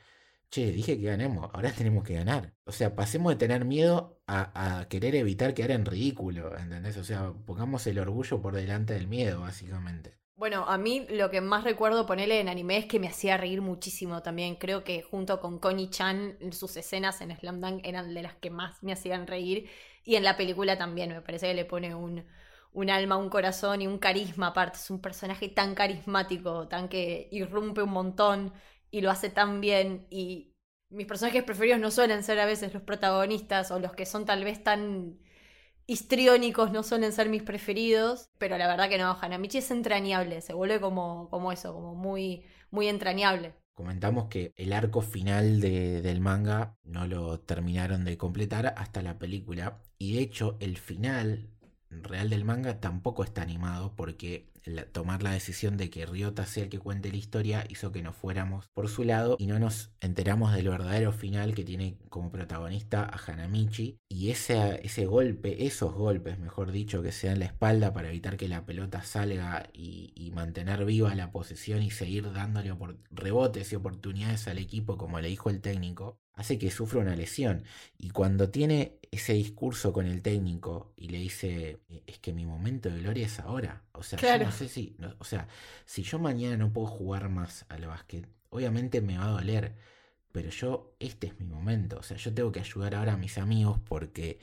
Che, 0.49 0.71
dije 0.71 0.97
que 0.97 1.05
ganemos, 1.05 1.51
ahora 1.53 1.71
tenemos 1.71 2.03
que 2.03 2.15
ganar. 2.15 2.55
O 2.63 2.71
sea, 2.71 2.95
pasemos 2.95 3.33
de 3.33 3.35
tener 3.35 3.65
miedo 3.65 4.19
a, 4.25 4.79
a 4.79 4.89
querer 4.89 5.13
evitar 5.13 5.53
quedar 5.53 5.69
en 5.69 5.85
ridículo, 5.85 6.57
¿entendés? 6.57 6.97
O 6.97 7.03
sea, 7.03 7.31
pongamos 7.45 7.85
el 7.85 7.99
orgullo 7.99 8.41
por 8.41 8.55
delante 8.55 8.95
del 8.95 9.07
miedo, 9.07 9.41
básicamente. 9.41 10.17
Bueno, 10.35 10.65
a 10.67 10.79
mí 10.79 11.05
lo 11.07 11.29
que 11.29 11.39
más 11.39 11.63
recuerdo 11.65 12.07
ponerle 12.07 12.39
en 12.39 12.49
anime 12.49 12.77
es 12.77 12.85
que 12.87 12.99
me 12.99 13.07
hacía 13.07 13.37
reír 13.37 13.61
muchísimo 13.61 14.23
también. 14.23 14.55
Creo 14.55 14.83
que 14.83 15.03
junto 15.03 15.39
con 15.39 15.59
Connie 15.59 15.91
Chan, 15.91 16.39
sus 16.51 16.75
escenas 16.77 17.21
en 17.21 17.37
Slam 17.37 17.61
Dunk 17.61 17.81
eran 17.85 18.11
de 18.11 18.23
las 18.23 18.33
que 18.37 18.49
más 18.49 18.81
me 18.81 18.93
hacían 18.93 19.27
reír. 19.27 19.69
Y 20.03 20.15
en 20.15 20.23
la 20.23 20.35
película 20.35 20.79
también, 20.79 21.11
me 21.11 21.21
parece 21.21 21.49
que 21.49 21.53
le 21.53 21.65
pone 21.65 21.93
un, 21.93 22.25
un 22.73 22.89
alma, 22.89 23.17
un 23.17 23.29
corazón 23.29 23.81
y 23.81 23.87
un 23.87 23.99
carisma 23.99 24.47
aparte. 24.47 24.77
Es 24.77 24.89
un 24.89 25.01
personaje 25.01 25.49
tan 25.49 25.75
carismático, 25.75 26.67
tan 26.67 26.89
que 26.89 27.29
irrumpe 27.31 27.83
un 27.83 27.91
montón 27.91 28.53
y 28.91 29.01
lo 29.01 29.11
hace 29.11 29.29
tan 29.29 29.61
bien. 29.61 30.07
Y 30.09 30.53
mis 30.89 31.07
personajes 31.07 31.43
preferidos 31.43 31.79
no 31.79 31.91
suelen 31.91 32.23
ser 32.23 32.39
a 32.39 32.45
veces 32.45 32.73
los 32.73 32.83
protagonistas 32.83 33.71
o 33.71 33.79
los 33.79 33.93
que 33.93 34.05
son 34.05 34.25
tal 34.25 34.43
vez 34.43 34.63
tan 34.63 35.19
histriónicos 35.85 36.71
no 36.71 36.83
suelen 36.83 37.11
ser 37.11 37.29
mis 37.29 37.43
preferidos, 37.43 38.29
pero 38.37 38.57
la 38.57 38.67
verdad 38.67 38.89
que 38.89 38.97
no, 38.97 39.17
Hanamichi 39.19 39.57
es 39.59 39.71
entrañable, 39.71 40.41
se 40.41 40.53
vuelve 40.53 40.79
como, 40.79 41.29
como 41.29 41.51
eso, 41.51 41.73
como 41.73 41.95
muy, 41.95 42.45
muy 42.71 42.87
entrañable. 42.87 43.53
Comentamos 43.73 44.27
que 44.27 44.53
el 44.55 44.71
arco 44.71 45.01
final 45.01 45.59
de, 45.59 46.01
del 46.01 46.21
manga 46.21 46.77
no 46.83 47.07
lo 47.07 47.39
terminaron 47.39 48.05
de 48.05 48.17
completar 48.17 48.73
hasta 48.77 49.01
la 49.01 49.17
película 49.17 49.81
y 49.97 50.13
de 50.15 50.21
hecho 50.21 50.57
el 50.59 50.77
final 50.77 51.49
real 52.01 52.29
del 52.29 52.45
manga 52.45 52.79
tampoco 52.79 53.23
está 53.23 53.41
animado 53.41 53.93
porque 53.95 54.47
tomar 54.91 55.23
la 55.23 55.31
decisión 55.31 55.77
de 55.77 55.89
que 55.89 56.05
Ryota 56.05 56.45
sea 56.45 56.63
el 56.63 56.69
que 56.69 56.79
cuente 56.79 57.11
la 57.11 57.17
historia 57.17 57.65
hizo 57.69 57.91
que 57.91 58.01
nos 58.01 58.15
fuéramos 58.15 58.69
por 58.73 58.89
su 58.89 59.03
lado 59.03 59.35
y 59.39 59.47
no 59.47 59.59
nos 59.59 59.91
enteramos 59.99 60.53
del 60.53 60.69
verdadero 60.69 61.11
final 61.11 61.53
que 61.53 61.63
tiene 61.63 61.97
como 62.09 62.31
protagonista 62.31 63.03
a 63.03 63.19
Hanamichi 63.31 63.99
y 64.07 64.29
ese, 64.29 64.79
ese 64.83 65.05
golpe, 65.05 65.65
esos 65.65 65.93
golpes 65.93 66.39
mejor 66.39 66.71
dicho 66.71 67.01
que 67.01 67.11
se 67.11 67.27
dan 67.27 67.39
la 67.39 67.45
espalda 67.45 67.93
para 67.93 68.09
evitar 68.09 68.37
que 68.37 68.47
la 68.47 68.65
pelota 68.65 69.03
salga 69.03 69.69
y, 69.73 70.13
y 70.15 70.31
mantener 70.31 70.85
viva 70.85 71.13
la 71.15 71.31
posesión 71.31 71.83
y 71.83 71.91
seguir 71.91 72.31
dándole 72.31 72.73
rebotes 73.11 73.71
y 73.71 73.75
oportunidades 73.75 74.47
al 74.47 74.57
equipo 74.57 74.97
como 74.97 75.19
le 75.19 75.27
dijo 75.27 75.49
el 75.49 75.61
técnico 75.61 76.19
hace 76.33 76.57
que 76.57 76.71
sufra 76.71 77.01
una 77.01 77.15
lesión. 77.15 77.63
Y 77.97 78.09
cuando 78.09 78.49
tiene 78.49 78.97
ese 79.11 79.33
discurso 79.33 79.93
con 79.93 80.07
el 80.07 80.21
técnico 80.21 80.93
y 80.95 81.09
le 81.09 81.19
dice, 81.19 81.81
eh, 81.89 82.03
es 82.07 82.19
que 82.19 82.33
mi 82.33 82.45
momento 82.45 82.89
de 82.89 82.99
gloria 82.99 83.25
es 83.25 83.39
ahora. 83.39 83.83
O 83.93 84.03
sea, 84.03 84.19
yo 84.19 84.45
no 84.45 84.51
sé 84.51 84.67
si, 84.67 84.97
o 85.19 85.23
sea, 85.23 85.47
si 85.85 86.03
yo 86.03 86.19
mañana 86.19 86.57
no 86.57 86.73
puedo 86.73 86.87
jugar 86.87 87.29
más 87.29 87.65
al 87.69 87.85
básquet, 87.85 88.27
obviamente 88.49 89.01
me 89.01 89.17
va 89.17 89.25
a 89.25 89.31
doler. 89.31 89.75
Pero 90.31 90.49
yo, 90.49 90.95
este 90.99 91.27
es 91.27 91.39
mi 91.39 91.45
momento. 91.45 91.99
O 91.99 92.03
sea, 92.03 92.17
yo 92.17 92.33
tengo 92.33 92.51
que 92.51 92.59
ayudar 92.59 92.95
ahora 92.95 93.13
a 93.13 93.17
mis 93.17 93.37
amigos 93.37 93.79
porque 93.87 94.39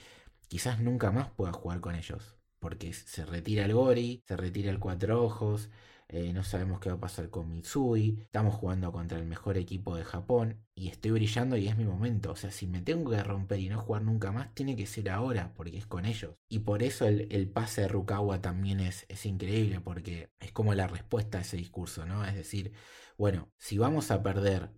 quizás 0.48 0.80
nunca 0.80 1.10
más 1.10 1.30
pueda 1.30 1.52
jugar 1.52 1.80
con 1.80 1.96
ellos. 1.96 2.36
Porque 2.60 2.92
se 2.92 3.24
retira 3.24 3.64
el 3.64 3.74
Gori, 3.74 4.22
se 4.26 4.36
retira 4.36 4.70
el 4.70 4.78
Cuatro 4.78 5.22
Ojos, 5.24 5.70
eh, 6.12 6.32
no 6.32 6.42
sabemos 6.42 6.80
qué 6.80 6.88
va 6.88 6.96
a 6.96 7.00
pasar 7.00 7.30
con 7.30 7.48
Mitsui, 7.52 8.18
estamos 8.20 8.54
jugando 8.56 8.90
contra 8.90 9.16
el 9.16 9.26
mejor 9.26 9.56
equipo 9.56 9.96
de 9.96 10.04
Japón 10.04 10.66
y 10.74 10.88
estoy 10.88 11.12
brillando 11.12 11.56
y 11.56 11.68
es 11.68 11.76
mi 11.76 11.84
momento. 11.84 12.32
O 12.32 12.36
sea, 12.36 12.50
si 12.50 12.66
me 12.66 12.82
tengo 12.82 13.12
que 13.12 13.22
romper 13.22 13.60
y 13.60 13.68
no 13.68 13.78
jugar 13.80 14.02
nunca 14.02 14.32
más, 14.32 14.52
tiene 14.52 14.74
que 14.74 14.86
ser 14.86 15.08
ahora, 15.10 15.52
porque 15.54 15.78
es 15.78 15.86
con 15.86 16.06
ellos. 16.06 16.34
Y 16.48 16.60
por 16.60 16.82
eso 16.82 17.06
el, 17.06 17.48
pase 17.50 17.82
de 17.82 17.88
Rukawa 17.88 18.40
también 18.40 18.80
es, 18.80 19.06
es 19.08 19.24
increíble, 19.24 19.80
porque 19.80 20.32
es 20.40 20.50
como 20.50 20.74
la 20.74 20.88
respuesta 20.88 21.38
a 21.38 21.42
ese 21.42 21.56
discurso, 21.56 22.04
¿no? 22.06 22.24
Es 22.24 22.34
decir, 22.34 22.72
bueno, 23.16 23.52
si 23.56 23.78
vamos 23.78 24.10
a 24.10 24.22
perder 24.22 24.72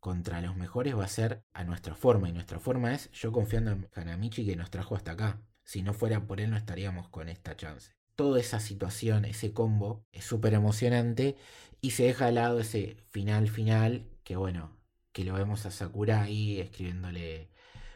contra 0.00 0.42
los 0.42 0.54
mejores 0.54 0.98
va 0.98 1.04
a 1.04 1.08
ser 1.08 1.44
a 1.54 1.64
nuestra 1.64 1.94
forma 1.94 2.28
y 2.28 2.32
nuestra 2.32 2.60
forma 2.60 2.92
es 2.92 3.10
yo 3.12 3.32
confiando 3.32 3.70
en 3.72 3.88
Hanamichi 3.94 4.44
que 4.44 4.56
nos 4.56 4.70
trajo 4.70 4.96
hasta 4.96 5.12
acá. 5.12 5.42
Si 5.62 5.82
no 5.82 5.94
fuera 5.94 6.26
por 6.26 6.40
él 6.42 6.50
no 6.50 6.58
estaríamos 6.58 7.08
con 7.08 7.30
esta 7.30 7.56
chance 7.56 7.94
toda 8.16 8.40
esa 8.40 8.60
situación, 8.60 9.24
ese 9.24 9.52
combo, 9.52 10.06
es 10.12 10.24
súper 10.24 10.54
emocionante 10.54 11.36
y 11.80 11.90
se 11.92 12.04
deja 12.04 12.26
de 12.26 12.32
lado 12.32 12.60
ese 12.60 12.96
final 13.10 13.48
final, 13.48 14.06
que 14.24 14.36
bueno, 14.36 14.76
que 15.12 15.24
lo 15.24 15.34
vemos 15.34 15.66
a 15.66 15.70
Sakura 15.70 16.22
ahí 16.22 16.60
escribiéndole 16.60 17.50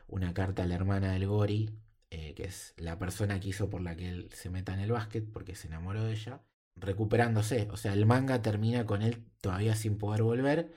una 0.08 0.34
carta 0.34 0.62
a 0.64 0.66
la 0.66 0.74
hermana 0.74 1.12
del 1.12 1.26
Gori, 1.26 1.70
eh, 2.10 2.34
que 2.34 2.44
es 2.44 2.74
la 2.76 2.98
persona 2.98 3.40
que 3.40 3.48
hizo 3.48 3.70
por 3.70 3.82
la 3.82 3.96
que 3.96 4.08
él 4.08 4.30
se 4.32 4.50
meta 4.50 4.74
en 4.74 4.80
el 4.80 4.92
básquet 4.92 5.24
porque 5.32 5.54
se 5.54 5.68
enamoró 5.68 6.04
de 6.04 6.12
ella, 6.12 6.42
recuperándose. 6.76 7.68
O 7.72 7.76
sea, 7.76 7.92
el 7.92 8.06
manga 8.06 8.42
termina 8.42 8.86
con 8.86 9.02
él 9.02 9.24
todavía 9.40 9.74
sin 9.74 9.98
poder 9.98 10.22
volver, 10.22 10.72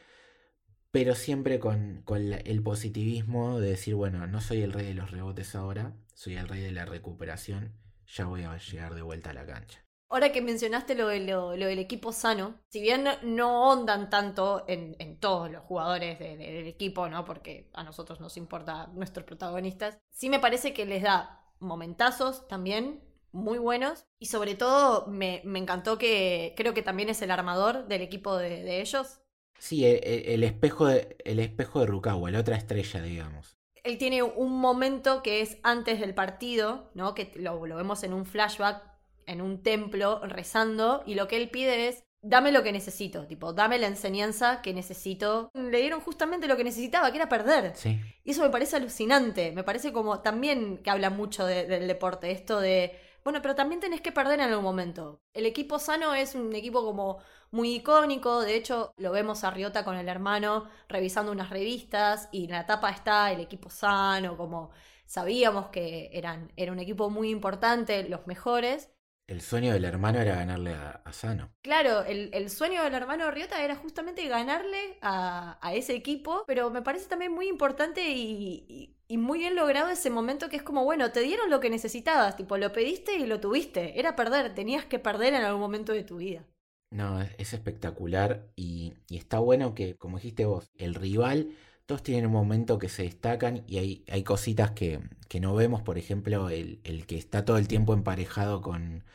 pero 0.91 1.15
siempre 1.15 1.59
con, 1.59 2.01
con 2.03 2.33
el 2.33 2.63
positivismo 2.63 3.59
de 3.59 3.71
decir, 3.71 3.95
bueno, 3.95 4.27
no 4.27 4.41
soy 4.41 4.61
el 4.61 4.73
rey 4.73 4.85
de 4.87 4.93
los 4.93 5.11
rebotes 5.11 5.55
ahora, 5.55 5.95
soy 6.13 6.35
el 6.35 6.47
rey 6.47 6.61
de 6.61 6.71
la 6.71 6.85
recuperación 6.85 7.73
ya 8.16 8.26
voy 8.26 8.43
a 8.43 8.57
llegar 8.57 8.95
de 8.95 9.01
vuelta 9.01 9.30
a 9.30 9.34
la 9.34 9.45
cancha. 9.45 9.84
Ahora 10.09 10.34
que 10.34 10.41
mencionaste 10.41 10.93
lo, 10.93 11.14
lo, 11.14 11.51
del 11.51 11.80
equipo 11.80 12.12
sano, 12.12 12.59
si 12.68 12.82
bien 12.82 13.05
no, 13.24 13.70
ondan 13.70 14.09
tanto 14.09 14.66
en, 14.68 15.18
todos 15.20 15.49
los 15.49 15.64
jugadores 15.64 16.20
del 16.20 16.68
equipo, 16.68 17.07
¿no? 17.07 17.24
Porque 17.24 17.70
a 17.74 17.84
nosotros 17.86 18.20
nos 18.20 18.36
importa 18.36 18.88
nuestros 18.88 19.26
protagonistas, 19.26 19.97
sí 20.09 20.30
me 20.30 20.39
parece 20.39 20.74
que 20.74 20.86
les 20.86 21.03
da 21.03 21.45
momentazos 21.59 22.45
también 22.49 23.01
muy 23.32 23.57
buenos 23.57 24.05
y 24.20 24.26
sobre 24.26 24.55
todo 24.55 25.07
me, 25.07 25.43
encantó 25.43 25.97
que 25.97 26.55
creo 26.57 26.74
que 26.74 26.82
también 26.82 27.07
es 27.07 27.22
el 27.22 27.32
armador 27.32 27.88
del 27.88 28.01
equipo 28.01 28.36
de, 28.36 28.82
ellos. 28.82 29.22
Sí, 29.59 29.86
el, 29.86 30.43
espejo 30.43 30.88
de, 30.88 31.16
el 31.24 31.39
espejo 31.39 31.80
de 31.80 31.86
Rukawa, 31.86 32.32
la 32.32 32.41
otra 32.41 32.57
estrella, 32.57 33.01
digamos 33.01 33.61
él 33.84 33.97
tiene 33.97 34.23
un 34.23 34.59
momento 34.59 35.23
que 35.23 35.41
es 35.41 35.57
antes 35.63 35.99
del 35.99 36.13
partido, 36.13 36.91
¿no? 36.93 37.15
Que 37.15 37.32
lo, 37.36 37.59
vemos 37.61 38.03
en 38.03 38.13
un 38.13 38.25
flashback, 38.25 38.84
en 39.25 39.41
un 39.41 39.63
templo, 39.63 40.21
rezando, 40.23 41.03
y 41.05 41.15
lo 41.15 41.27
que 41.27 41.38
él 41.38 41.49
pide 41.49 41.88
es, 41.88 42.03
dame 42.21 42.51
lo 42.51 42.63
que 42.63 42.71
necesito, 42.71 43.25
tipo, 43.25 43.53
dame 43.53 43.79
la 43.79 43.88
enseñanza 43.88 44.61
que 44.61 44.73
necesito. 44.73 45.49
Le 45.53 45.79
dieron 45.79 46.01
justamente 46.01 46.47
lo 46.47 46.57
que 46.57 46.63
necesitaba, 46.63 47.11
que 47.11 47.17
era 47.17 47.29
perder. 47.29 47.73
Sí. 47.75 47.99
Y 48.23 48.32
eso 48.32 48.43
me 48.43 48.49
parece 48.49 48.75
alucinante, 48.75 49.51
me 49.51 49.63
parece 49.63 49.91
como 49.91 50.19
también 50.19 50.77
que 50.77 50.89
habla 50.89 51.09
mucho 51.09 51.45
del 51.45 51.88
deporte, 51.88 52.32
esto 52.32 52.59
de, 52.59 52.99
bueno, 53.24 53.41
pero 53.41 53.55
también 53.55 53.80
tenés 53.82 54.01
que 54.01 54.11
perder 54.11 54.39
en 54.39 54.47
algún 54.49 54.63
momento. 54.63 55.22
El 55.34 55.45
equipo 55.45 55.80
sano 55.80 56.13
es 56.13 56.36
un 56.36 56.53
equipo 56.55 56.84
como 56.84 57.19
muy 57.51 57.76
icónico. 57.76 58.41
De 58.41 58.55
hecho, 58.55 58.93
lo 58.97 59.11
vemos 59.11 59.43
a 59.43 59.51
Riota 59.51 59.84
con 59.86 59.95
el 59.97 60.09
hermano 60.09 60.67
revisando 60.89 61.32
unas 61.32 61.49
revistas 61.49 62.30
y 62.32 62.45
en 62.45 62.51
la 62.51 62.65
tapa 62.65 62.89
está 62.91 63.32
el 63.32 63.39
equipo 63.41 63.69
sano, 63.69 64.38
como 64.38 64.72
sabíamos 65.05 65.67
que 65.69 66.09
eran, 66.13 66.51
era 66.55 66.72
un 66.72 66.80
equipo 66.80 67.09
muy 67.09 67.30
importante, 67.30 68.07
los 68.09 68.26
mejores. 68.28 68.89
El 69.32 69.39
sueño 69.39 69.71
del 69.71 69.86
hermano 69.86 70.19
era 70.19 70.36
ganarle 70.36 70.73
a, 70.73 71.01
Sano. 71.13 71.53
Claro, 71.61 72.03
el, 72.03 72.49
sueño 72.49 72.84
del 72.84 72.93
hermano 72.93 73.32
Riota 73.32 73.63
era 73.63 73.77
justamente 73.77 74.27
ganarle 74.27 74.97
a, 75.01 75.57
ese 75.73 75.95
equipo, 75.95 76.43
pero 76.45 76.69
me 76.69 76.82
parece 76.82 77.07
también 77.07 77.32
muy 77.32 77.47
importante 77.47 78.09
y, 78.09 78.93
y, 79.07 79.17
muy 79.17 79.39
bien 79.39 79.55
logrado 79.55 79.89
ese 79.89 80.09
momento 80.09 80.49
que 80.49 80.57
es 80.57 80.63
como, 80.63 80.84
bueno, 80.84 81.13
te 81.13 81.21
dieron 81.21 81.49
lo 81.49 81.61
que 81.61 81.69
necesitabas, 81.69 82.36
tipo, 82.36 82.57
lo 82.57 82.73
pediste 82.73 83.15
y 83.15 83.25
lo 83.25 83.39
tuviste, 83.39 83.97
era 83.97 84.17
perder, 84.17 84.53
tenías 84.53 84.84
que 84.84 84.99
perder 84.99 85.34
en 85.34 85.43
algún 85.43 85.61
momento 85.61 85.93
de 85.93 86.03
tu 86.03 86.17
vida. 86.17 86.43
No, 86.89 87.21
es, 87.21 87.53
espectacular 87.53 88.49
y, 88.57 88.95
está 89.09 89.39
bueno 89.39 89.73
que, 89.73 89.95
como 89.95 90.17
dijiste 90.17 90.43
vos, 90.43 90.69
el 90.75 90.93
rival, 90.93 91.51
todos 91.86 92.03
tienen 92.03 92.25
un 92.25 92.34
momento 92.34 92.77
que 92.77 92.89
se 92.89 93.03
destacan 93.03 93.63
y 93.65 93.77
hay, 93.77 94.03
hay 94.09 94.23
cositas 94.23 94.71
que, 94.71 94.99
que, 95.29 95.39
no 95.39 95.55
vemos, 95.55 95.82
por 95.84 95.97
ejemplo, 95.97 96.49
el, 96.49 96.82
el, 96.84 97.05
que 97.05 97.17
está 97.17 97.45
todo 97.45 97.57
el 97.57 97.69
tiempo 97.69 97.93
emparejado 97.93 98.61
con, 98.61 99.05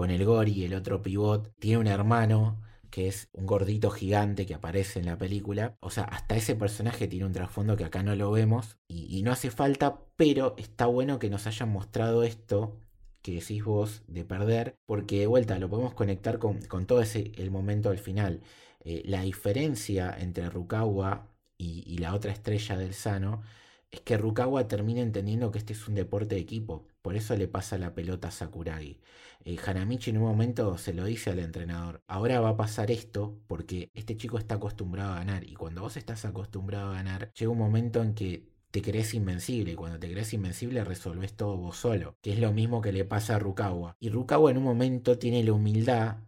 con 0.00 0.10
el 0.10 0.24
Gori, 0.24 0.64
el 0.64 0.72
otro 0.72 1.02
pivot, 1.02 1.52
tiene 1.58 1.76
un 1.76 1.86
hermano 1.86 2.62
que 2.88 3.06
es 3.06 3.28
un 3.34 3.44
gordito 3.44 3.90
gigante 3.90 4.46
que 4.46 4.54
aparece 4.54 4.98
en 4.98 5.04
la 5.04 5.18
película. 5.18 5.76
O 5.80 5.90
sea, 5.90 6.04
hasta 6.04 6.36
ese 6.36 6.54
personaje 6.56 7.06
tiene 7.06 7.26
un 7.26 7.34
trasfondo 7.34 7.76
que 7.76 7.84
acá 7.84 8.02
no 8.02 8.16
lo 8.16 8.30
vemos 8.30 8.78
y, 8.88 9.14
y 9.14 9.22
no 9.22 9.30
hace 9.30 9.50
falta, 9.50 10.00
pero 10.16 10.54
está 10.56 10.86
bueno 10.86 11.18
que 11.18 11.28
nos 11.28 11.46
hayan 11.46 11.68
mostrado 11.70 12.22
esto 12.22 12.78
que 13.20 13.32
decís 13.34 13.62
vos 13.62 14.02
de 14.06 14.24
perder, 14.24 14.78
porque 14.86 15.18
de 15.20 15.26
vuelta 15.26 15.58
lo 15.58 15.68
podemos 15.68 15.92
conectar 15.92 16.38
con, 16.38 16.62
todo 16.86 17.02
ese 17.02 17.32
el 17.36 17.50
momento 17.50 17.90
al 17.90 17.98
final. 17.98 18.40
Eh, 18.82 19.02
la 19.04 19.20
diferencia 19.20 20.16
entre 20.18 20.48
Rukawa 20.48 21.28
y, 21.58 21.98
la 21.98 22.14
otra 22.14 22.32
estrella 22.32 22.78
del 22.78 22.94
Sano 22.94 23.42
es 23.90 24.00
que 24.00 24.16
Rukawa 24.16 24.66
termina 24.66 25.02
entendiendo 25.02 25.50
que 25.50 25.58
este 25.58 25.74
es 25.74 25.88
un 25.88 25.94
deporte 25.94 26.36
de 26.36 26.40
equipo 26.40 26.86
Por 27.02 27.16
eso 27.16 27.36
le 27.36 27.48
pasa 27.48 27.76
la 27.76 27.94
pelota 27.94 28.28
a 28.28 28.30
Sakuragi. 28.30 28.98
Eh, 29.44 29.56
Hanamichi 29.64 30.10
en 30.10 30.18
un 30.18 30.24
momento 30.24 30.76
se 30.78 30.92
lo 30.92 31.04
dice 31.04 31.30
al 31.30 31.38
entrenador, 31.38 32.02
ahora 32.06 32.40
va 32.40 32.50
a 32.50 32.56
pasar 32.56 32.90
esto 32.90 33.38
porque 33.46 33.90
este 33.94 34.16
chico 34.16 34.38
está 34.38 34.56
acostumbrado 34.56 35.12
a 35.12 35.16
ganar 35.16 35.44
y 35.44 35.54
cuando 35.54 35.82
vos 35.82 35.96
estás 35.96 36.24
acostumbrado 36.24 36.90
a 36.90 36.94
ganar, 36.94 37.32
llega 37.32 37.50
un 37.50 37.58
momento 37.58 38.02
en 38.02 38.14
que 38.14 38.50
te 38.70 38.82
crees 38.82 39.14
invencible 39.14 39.72
y 39.72 39.74
cuando 39.74 39.98
te 39.98 40.10
crees 40.10 40.32
invencible 40.32 40.84
resolves 40.84 41.34
todo 41.36 41.56
vos 41.56 41.76
solo, 41.76 42.16
que 42.20 42.32
es 42.32 42.38
lo 42.38 42.52
mismo 42.52 42.80
que 42.80 42.92
le 42.92 43.04
pasa 43.04 43.36
a 43.36 43.38
Rukawa. 43.38 43.96
Y 43.98 44.10
Rukawa 44.10 44.50
en 44.50 44.58
un 44.58 44.64
momento 44.64 45.18
tiene 45.18 45.42
la 45.42 45.52
humildad 45.52 46.18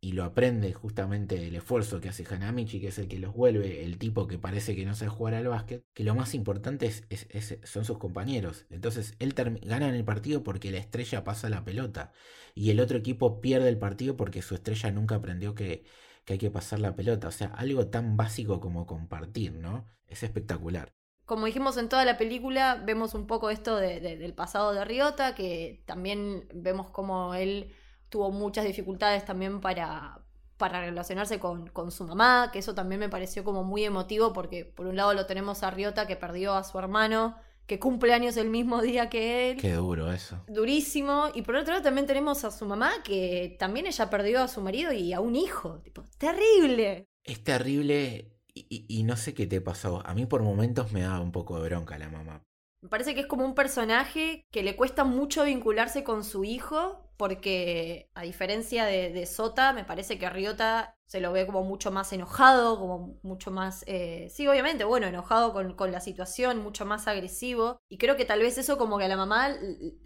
y 0.00 0.12
lo 0.12 0.24
aprende 0.24 0.72
justamente 0.72 1.36
del 1.36 1.56
esfuerzo 1.56 2.00
que 2.00 2.08
hace 2.08 2.24
Hanamichi, 2.28 2.80
que 2.80 2.88
es 2.88 2.98
el 2.98 3.08
que 3.08 3.18
los 3.18 3.34
vuelve, 3.34 3.84
el 3.84 3.98
tipo 3.98 4.28
que 4.28 4.38
parece 4.38 4.76
que 4.76 4.84
no 4.84 4.94
sabe 4.94 5.10
jugar 5.10 5.34
al 5.34 5.48
básquet, 5.48 5.84
que 5.92 6.04
lo 6.04 6.14
más 6.14 6.34
importante 6.34 6.86
es, 6.86 7.58
son 7.64 7.84
sus 7.84 7.98
compañeros. 7.98 8.66
Entonces, 8.70 9.14
él 9.18 9.34
gana 9.34 9.88
en 9.88 9.94
el 9.94 10.04
partido 10.04 10.44
porque 10.44 10.70
la 10.70 10.78
estrella 10.78 11.24
pasa 11.24 11.48
la 11.48 11.64
pelota 11.64 12.12
y 12.54 12.70
el 12.70 12.80
otro 12.80 12.98
equipo 12.98 13.40
pierde 13.40 13.68
el 13.68 13.78
partido 13.78 14.16
porque 14.16 14.42
su 14.42 14.54
estrella 14.54 14.92
nunca 14.92 15.16
aprendió 15.16 15.54
que, 15.54 15.84
que 16.24 16.34
hay 16.34 16.38
que 16.38 16.50
pasar 16.50 16.78
la 16.78 16.94
pelota. 16.94 17.28
O 17.28 17.32
sea, 17.32 17.48
algo 17.48 17.88
tan 17.88 18.16
básico 18.16 18.60
como 18.60 18.86
compartir, 18.86 19.54
¿no? 19.54 19.86
Es 20.06 20.22
espectacular 20.22 20.92
como 21.24 21.44
dijimos 21.44 21.76
en 21.76 21.90
toda 21.90 22.06
la 22.06 22.16
película, 22.16 22.82
vemos 22.86 23.12
un 23.12 23.26
poco 23.26 23.50
esto 23.50 23.76
del 23.76 24.32
pasado 24.32 24.72
de 24.72 24.82
Ryota, 24.82 25.34
que 25.34 25.82
también 25.84 26.48
vemos 26.54 26.88
como 26.90 27.34
él 27.34 27.70
tuvo 28.08 28.30
muchas 28.30 28.64
dificultades 28.64 29.24
también 29.24 29.60
para, 29.60 30.20
para 30.56 30.80
relacionarse 30.80 31.38
con, 31.38 31.68
con, 31.68 31.90
su 31.90 32.04
mamá, 32.04 32.50
que 32.52 32.58
eso 32.58 32.74
también 32.74 33.00
me 33.00 33.08
pareció 33.08 33.44
como 33.44 33.64
muy 33.64 33.84
emotivo 33.84 34.32
porque 34.32 34.64
por 34.64 34.86
un 34.86 34.96
lado 34.96 35.14
lo 35.14 35.26
tenemos 35.26 35.62
a 35.62 35.70
Ryota 35.70 36.06
que 36.06 36.16
perdió 36.16 36.54
a 36.54 36.64
su 36.64 36.78
hermano, 36.78 37.36
que 37.66 37.78
cumple 37.78 38.14
años 38.14 38.36
el 38.36 38.50
mismo 38.50 38.80
día 38.82 39.08
que 39.08 39.50
él. 39.50 39.60
Qué 39.60 39.74
duro 39.74 40.12
eso. 40.12 40.42
Durísimo. 40.48 41.26
Y 41.34 41.42
por 41.42 41.54
otro 41.54 41.72
lado 41.72 41.84
también 41.84 42.06
tenemos 42.06 42.44
a 42.44 42.50
su 42.50 42.64
mamá, 42.64 42.90
que 43.04 43.56
también 43.58 43.86
ella 43.86 44.10
perdió 44.10 44.42
a 44.42 44.48
su 44.48 44.60
marido 44.60 44.92
y 44.92 45.12
a 45.12 45.20
un 45.20 45.36
hijo. 45.36 45.80
Tipo, 45.84 46.04
terrible. 46.18 47.06
Es 47.22 47.44
terrible 47.44 48.32
y, 48.54 48.86
y 48.88 49.02
no 49.04 49.16
sé 49.16 49.34
qué 49.34 49.46
te 49.46 49.60
pasó. 49.60 50.02
A 50.04 50.14
mí 50.14 50.26
por 50.26 50.42
momentos 50.42 50.92
me 50.92 51.02
daba 51.02 51.20
un 51.20 51.30
poco 51.30 51.60
de 51.60 51.68
bronca 51.68 51.98
la 51.98 52.08
mamá. 52.08 52.42
Me 52.80 52.88
parece 52.88 53.14
que 53.14 53.20
es 53.20 53.26
como 53.26 53.44
un 53.44 53.54
personaje 53.54 54.46
que 54.50 54.62
le 54.62 54.76
cuesta 54.76 55.04
mucho 55.04 55.44
vincularse 55.44 56.04
con 56.04 56.24
su 56.24 56.44
hijo 56.44 57.08
porque 57.18 58.08
a 58.14 58.22
diferencia 58.22 58.84
de, 58.86 59.26
Sota, 59.26 59.72
me 59.72 59.84
parece 59.84 60.20
que 60.20 60.30
Ryota 60.30 60.94
se 61.04 61.20
lo 61.20 61.32
ve 61.32 61.46
como 61.46 61.64
mucho 61.64 61.90
más 61.90 62.12
enojado, 62.12 62.78
como 62.78 63.18
mucho 63.22 63.50
más, 63.50 63.82
eh, 63.88 64.28
sí, 64.30 64.46
obviamente, 64.46 64.84
bueno, 64.84 65.08
enojado 65.08 65.52
con, 65.52 65.90
la 65.90 66.00
situación, 66.00 66.62
mucho 66.62 66.86
más 66.86 67.08
agresivo. 67.08 67.80
Y 67.88 67.98
creo 67.98 68.14
que 68.14 68.24
tal 68.24 68.38
vez 68.38 68.56
eso 68.56 68.78
como 68.78 68.98
que 68.98 69.06
a 69.06 69.08
la 69.08 69.16
mamá 69.16 69.48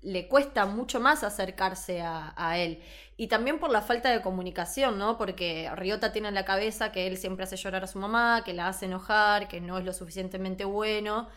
le 0.00 0.26
cuesta 0.26 0.64
mucho 0.64 1.00
más 1.00 1.22
acercarse 1.22 2.00
a, 2.00 2.32
a, 2.34 2.56
él. 2.56 2.80
Y 3.18 3.28
también 3.28 3.58
por 3.58 3.70
la 3.70 3.82
falta 3.82 4.10
de 4.10 4.22
comunicación, 4.22 4.98
¿no? 4.98 5.18
Porque 5.18 5.70
Ryota 5.74 6.12
tiene 6.12 6.28
en 6.28 6.34
la 6.34 6.46
cabeza 6.46 6.92
que 6.92 7.06
él 7.06 7.18
siempre 7.18 7.44
hace 7.44 7.56
llorar 7.56 7.84
a 7.84 7.88
su 7.88 7.98
mamá, 7.98 8.42
que 8.42 8.54
la 8.54 8.68
hace 8.68 8.86
enojar, 8.86 9.48
que 9.48 9.60
no 9.60 9.76
es 9.76 9.84
lo 9.84 9.92
suficientemente 9.92 10.64
bueno. 10.64 11.28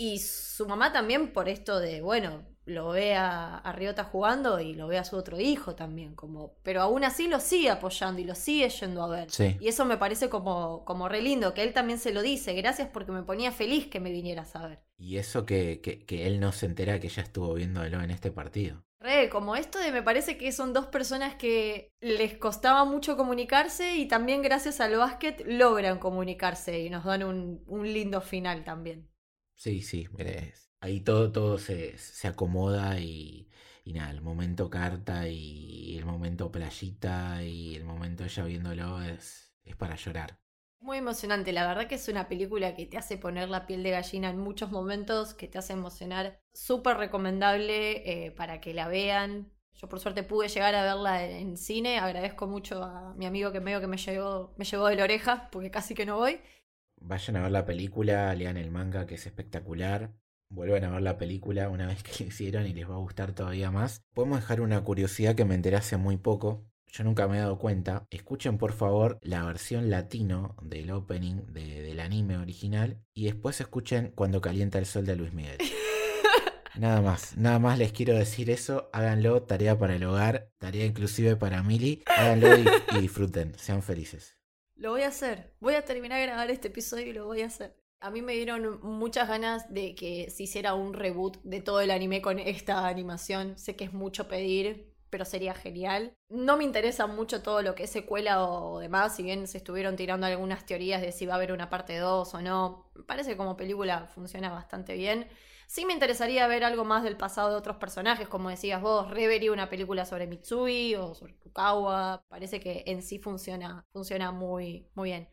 Y 0.00 0.18
su 0.18 0.66
mamá 0.66 0.94
también 0.94 1.30
por 1.30 1.50
esto 1.50 1.78
de, 1.78 2.00
bueno, 2.00 2.46
lo 2.64 2.88
ve 2.88 3.16
a, 3.16 3.70
Riota 3.76 4.02
jugando 4.02 4.58
y 4.58 4.72
lo 4.72 4.88
ve 4.88 4.96
a 4.96 5.04
su 5.04 5.14
otro 5.14 5.38
hijo 5.38 5.74
también, 5.74 6.14
como, 6.14 6.54
pero 6.62 6.80
aún 6.80 7.04
así 7.04 7.28
lo 7.28 7.38
sigue 7.38 7.68
apoyando 7.68 8.18
y 8.18 8.24
lo 8.24 8.34
sigue 8.34 8.70
yendo 8.70 9.02
a 9.02 9.08
ver. 9.08 9.28
Y 9.60 9.68
eso 9.68 9.84
me 9.84 9.98
parece 9.98 10.30
como, 10.30 10.86
como 10.86 11.10
re 11.10 11.20
lindo, 11.20 11.52
que 11.52 11.62
él 11.62 11.74
también 11.74 11.98
se 11.98 12.14
lo 12.14 12.22
dice, 12.22 12.54
gracias 12.54 12.88
porque 12.88 13.12
me 13.12 13.24
ponía 13.24 13.52
feliz 13.52 13.88
que 13.88 14.00
me 14.00 14.10
vinieras 14.10 14.56
a 14.56 14.68
ver. 14.68 14.78
Y 14.96 15.18
eso 15.18 15.44
que, 15.44 15.82
que, 15.82 16.26
él 16.26 16.40
no 16.40 16.52
se 16.52 16.64
entera 16.64 16.98
que 16.98 17.10
ya 17.10 17.20
estuvo 17.20 17.52
viéndolo 17.52 18.00
en 18.00 18.10
este 18.10 18.30
partido. 18.30 18.82
Re, 19.00 19.28
como 19.28 19.54
esto 19.54 19.78
de 19.78 19.92
me 19.92 20.02
parece 20.02 20.38
que 20.38 20.50
son 20.52 20.72
dos 20.72 20.86
personas 20.86 21.34
que 21.34 21.90
les 22.00 22.38
costaba 22.38 22.86
mucho 22.86 23.18
comunicarse 23.18 23.96
y 23.96 24.08
también 24.08 24.40
gracias 24.40 24.80
al 24.80 24.96
básquet 24.96 25.44
logran 25.46 25.98
comunicarse 25.98 26.80
y 26.80 26.88
nos 26.88 27.04
dan 27.04 27.22
un, 27.22 27.62
un 27.66 27.92
lindo 27.92 28.22
final 28.22 28.64
también. 28.64 29.09
Sí, 29.60 29.82
sí, 29.82 30.08
ahí 30.80 31.00
todo, 31.00 31.32
todo 31.32 31.58
se, 31.58 31.94
acomoda 32.24 32.98
y, 32.98 33.46
nada, 33.84 34.10
el 34.10 34.22
momento 34.22 34.70
carta 34.70 35.28
y 35.28 35.98
el 35.98 36.06
momento 36.06 36.50
playita 36.50 37.42
y 37.42 37.74
el 37.74 37.84
momento 37.84 38.24
ella 38.24 38.44
viéndolo 38.44 39.02
es, 39.02 39.52
es 39.62 39.76
para 39.76 39.96
llorar. 39.96 40.38
Muy 40.78 40.96
emocionante, 40.96 41.52
la 41.52 41.66
verdad 41.66 41.88
que 41.88 41.96
es 41.96 42.08
una 42.08 42.26
película 42.26 42.74
que 42.74 42.86
te 42.86 42.96
hace 42.96 43.18
poner 43.18 43.50
la 43.50 43.66
piel 43.66 43.82
de 43.82 43.90
gallina 43.90 44.30
en 44.30 44.38
muchos 44.38 44.70
momentos, 44.70 45.34
que 45.34 45.46
te 45.46 45.58
hace 45.58 45.74
emocionar, 45.74 46.40
súper 46.54 46.96
recomendable 46.96 48.24
eh, 48.24 48.30
para 48.30 48.62
que 48.62 48.72
la 48.72 48.88
vean. 48.88 49.52
Yo 49.74 49.90
por 49.90 50.00
suerte 50.00 50.22
pude 50.22 50.48
llegar 50.48 50.74
a 50.74 50.84
verla 50.84 51.22
en, 51.26 51.58
cine, 51.58 51.98
agradezco 51.98 52.46
mucho 52.46 52.82
a 52.82 53.12
mi 53.14 53.26
amigo 53.26 53.52
que 53.52 53.60
medio 53.60 53.82
que 53.82 53.88
me 53.88 53.98
llevó, 53.98 54.54
me 54.56 54.64
llevó 54.64 54.86
de 54.86 54.96
la 54.96 55.04
oreja, 55.04 55.50
porque 55.52 55.70
casi 55.70 55.94
que 55.94 56.06
no 56.06 56.16
voy. 56.16 56.40
Vayan 57.00 57.36
a 57.36 57.42
ver 57.42 57.50
la 57.50 57.64
película, 57.64 58.34
lean 58.34 58.56
el 58.56 58.70
manga 58.70 59.06
que 59.06 59.14
es 59.14 59.26
espectacular. 59.26 60.12
Vuelvan 60.48 60.84
a 60.84 60.90
ver 60.90 61.02
la 61.02 61.16
película 61.16 61.68
una 61.68 61.86
vez 61.88 62.02
que 62.02 62.24
lo 62.24 62.28
hicieron 62.28 62.66
y 62.66 62.74
les 62.74 62.88
va 62.88 62.94
a 62.94 62.98
gustar 62.98 63.32
todavía 63.32 63.70
más. 63.70 64.02
Podemos 64.14 64.40
dejar 64.40 64.60
una 64.60 64.82
curiosidad 64.82 65.34
que 65.34 65.44
me 65.44 65.54
enteré 65.54 65.76
hace 65.76 65.96
muy 65.96 66.16
poco. 66.16 66.66
Yo 66.92 67.04
nunca 67.04 67.28
me 67.28 67.36
he 67.36 67.40
dado 67.40 67.58
cuenta. 67.58 68.06
Escuchen 68.10 68.58
por 68.58 68.72
favor 68.72 69.18
la 69.22 69.44
versión 69.44 69.90
latino 69.90 70.56
del 70.62 70.90
opening 70.90 71.46
del 71.52 72.00
anime 72.00 72.36
original 72.36 73.00
y 73.14 73.26
después 73.26 73.60
escuchen 73.60 74.12
Cuando 74.14 74.40
calienta 74.40 74.78
el 74.78 74.86
sol 74.86 75.06
de 75.06 75.16
Luis 75.16 75.32
Miguel. 75.32 75.58
Nada 76.76 77.02
más, 77.02 77.36
nada 77.36 77.58
más 77.58 77.78
les 77.78 77.92
quiero 77.92 78.14
decir 78.14 78.48
eso. 78.48 78.88
Háganlo, 78.92 79.42
tarea 79.42 79.78
para 79.78 79.96
el 79.96 80.04
hogar, 80.04 80.50
tarea 80.58 80.86
inclusive 80.86 81.36
para 81.36 81.62
Mili. 81.62 82.02
Háganlo 82.06 82.48
y 82.56 83.00
disfruten, 83.00 83.52
sean 83.58 83.82
felices. 83.82 84.39
Lo 84.80 84.92
voy 84.92 85.02
a 85.02 85.08
hacer. 85.08 85.52
Voy 85.60 85.74
a 85.74 85.84
terminar 85.84 86.18
de 86.18 86.24
grabar 86.24 86.50
este 86.50 86.68
episodio 86.68 87.06
y 87.06 87.12
lo 87.12 87.26
voy 87.26 87.42
a 87.42 87.48
hacer. 87.48 87.76
A 88.00 88.10
mí 88.10 88.22
me 88.22 88.32
dieron 88.32 88.80
muchas 88.80 89.28
ganas 89.28 89.70
de 89.70 89.94
que 89.94 90.30
se 90.30 90.44
hiciera 90.44 90.72
un 90.72 90.94
reboot 90.94 91.36
de 91.42 91.60
todo 91.60 91.82
el 91.82 91.90
anime 91.90 92.22
con 92.22 92.38
esta 92.38 92.88
animación. 92.88 93.58
Sé 93.58 93.76
que 93.76 93.84
es 93.84 93.92
mucho 93.92 94.26
pedir, 94.26 94.94
pero 95.10 95.26
sería 95.26 95.52
genial. 95.52 96.14
No 96.30 96.56
me 96.56 96.64
interesa 96.64 97.06
mucho 97.06 97.42
todo 97.42 97.60
lo 97.60 97.74
que 97.74 97.84
es 97.84 97.90
secuela 97.90 98.42
o 98.42 98.78
demás, 98.78 99.16
si 99.16 99.22
bien 99.22 99.46
se 99.48 99.58
estuvieron 99.58 99.96
tirando 99.96 100.26
algunas 100.26 100.64
teorías 100.64 101.02
de 101.02 101.12
si 101.12 101.26
va 101.26 101.34
a 101.34 101.36
haber 101.36 101.52
una 101.52 101.68
parte 101.68 101.98
2 101.98 102.32
o 102.32 102.40
no. 102.40 102.90
Parece 103.06 103.32
que 103.32 103.36
como 103.36 103.58
película 103.58 104.06
funciona 104.06 104.48
bastante 104.48 104.94
bien. 104.94 105.28
Sí 105.70 105.84
me 105.84 105.92
interesaría 105.92 106.48
ver 106.48 106.64
algo 106.64 106.84
más 106.84 107.04
del 107.04 107.16
pasado 107.16 107.50
de 107.50 107.54
otros 107.54 107.76
personajes, 107.76 108.26
como 108.26 108.50
decías 108.50 108.82
vos, 108.82 109.08
Reverie, 109.08 109.52
una 109.52 109.70
película 109.70 110.04
sobre 110.04 110.26
Mitsui 110.26 110.96
o 110.96 111.14
sobre 111.14 111.34
Fukawa. 111.34 112.24
Parece 112.26 112.58
que 112.58 112.82
en 112.88 113.02
sí 113.02 113.20
funciona, 113.20 113.86
funciona 113.92 114.32
muy, 114.32 114.88
muy 114.96 115.10
bien. 115.10 115.28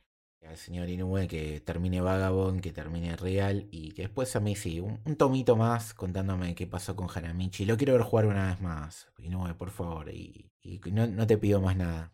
Al 0.47 0.55
señor 0.55 0.89
Inoue 0.89 1.27
que 1.27 1.59
termine 1.61 2.01
Vagabond, 2.01 2.61
que 2.61 2.71
termine 2.71 3.15
Real 3.15 3.67
y 3.71 3.93
que 3.93 4.03
después 4.03 4.35
a 4.35 4.39
mí 4.39 4.55
sí, 4.55 4.79
un, 4.79 5.15
tomito 5.15 5.55
más 5.55 5.95
contándome 5.95 6.53
qué 6.53 6.67
pasó 6.67 6.95
con 6.95 7.07
Hanamichi. 7.09 7.65
Lo 7.65 7.75
quiero 7.75 7.93
ver 7.93 8.03
jugar 8.03 8.27
una 8.27 8.49
vez 8.49 8.61
más, 8.61 9.11
Inoue, 9.17 9.55
por 9.55 9.71
favor, 9.71 10.13
y, 10.13 10.51
no, 10.91 11.07
no, 11.07 11.25
te 11.25 11.39
pido 11.39 11.61
más 11.61 11.75
nada. 11.75 12.13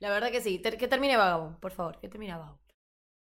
La 0.00 0.10
verdad 0.10 0.32
que 0.32 0.40
sí, 0.40 0.58
que 0.58 0.88
termine 0.88 1.16
Vagabond, 1.16 1.60
por 1.60 1.70
favor, 1.70 2.00
que 2.00 2.08
termine 2.08 2.32
Vagabond. 2.32 2.65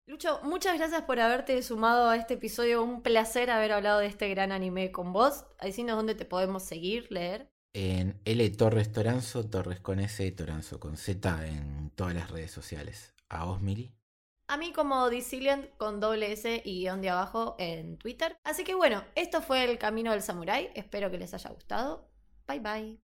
Lucho, 0.08 0.39
muchas 0.43 0.78
gracias 0.78 1.01
por 1.01 1.20
haberte 1.20 1.62
sumado 1.64 2.10
a 2.10 2.16
este 2.16 2.36
episodio. 2.36 2.84
Un 2.84 3.01
placer 3.01 3.49
haber 3.49 3.72
hablado 3.72 3.99
de 3.99 4.06
este 4.06 4.30
gran 4.30 4.51
anime 4.51 4.91
con 4.91 5.14
vos. 5.14 5.45
Decinos 5.60 5.95
dónde 5.95 6.14
te 6.14 6.26
podemos 6.26 6.62
seguir, 6.62 7.12
leer. 7.12 7.49
En 7.74 8.22
L 8.24 8.49
Torres 8.51 8.91
Toranzo, 8.91 9.49
Torres 9.49 9.80
con 9.80 9.99
S, 9.99 10.32
Toranzo 10.32 10.80
con 10.80 10.95
Z 10.95 11.47
en 11.47 11.89
todas 11.89 12.14
las 12.14 12.30
redes 12.30 12.51
sociales. 12.51 13.16
¿A 13.30 13.45
vos, 13.45 13.62
Miri? 13.62 13.95
A 14.47 14.58
mí 14.58 14.72
como 14.74 15.10
Dicilian 15.10 15.70
con 15.78 15.99
doble 15.99 16.32
S 16.32 16.62
y 16.64 16.82
guion 16.82 17.01
de 17.01 17.10
abajo 17.10 17.56
en 17.58 17.97
Twitter. 17.97 18.38
Así 18.43 18.64
que 18.64 18.76
bueno, 18.76 19.03
esto 19.16 19.41
fue 19.41 19.64
El 19.64 19.80
Camino 19.80 20.12
del 20.12 20.22
Samurai. 20.22 20.70
Espero 20.76 21.10
que 21.10 21.18
les 21.18 21.34
haya 21.34 21.49
gustado. 21.49 22.08
Bye 22.47 22.60
bye. 22.60 23.05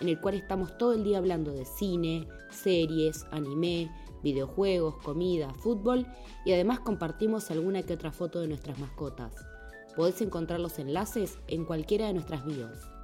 en 0.00 0.08
el 0.08 0.20
cual 0.20 0.34
estamos 0.34 0.76
todo 0.78 0.92
el 0.92 1.04
día 1.04 1.18
hablando 1.18 1.52
de 1.52 1.64
cine, 1.64 2.28
series, 2.50 3.24
anime, 3.30 3.90
videojuegos, 4.22 4.96
comida, 5.02 5.52
fútbol 5.54 6.06
y 6.44 6.52
además 6.52 6.80
compartimos 6.80 7.50
alguna 7.50 7.82
que 7.82 7.94
otra 7.94 8.12
foto 8.12 8.40
de 8.40 8.48
nuestras 8.48 8.78
mascotas. 8.78 9.34
Podés 9.94 10.20
encontrar 10.20 10.60
los 10.60 10.78
enlaces 10.78 11.38
en 11.48 11.64
cualquiera 11.64 12.06
de 12.06 12.14
nuestras 12.14 12.44
bios. 12.44 12.95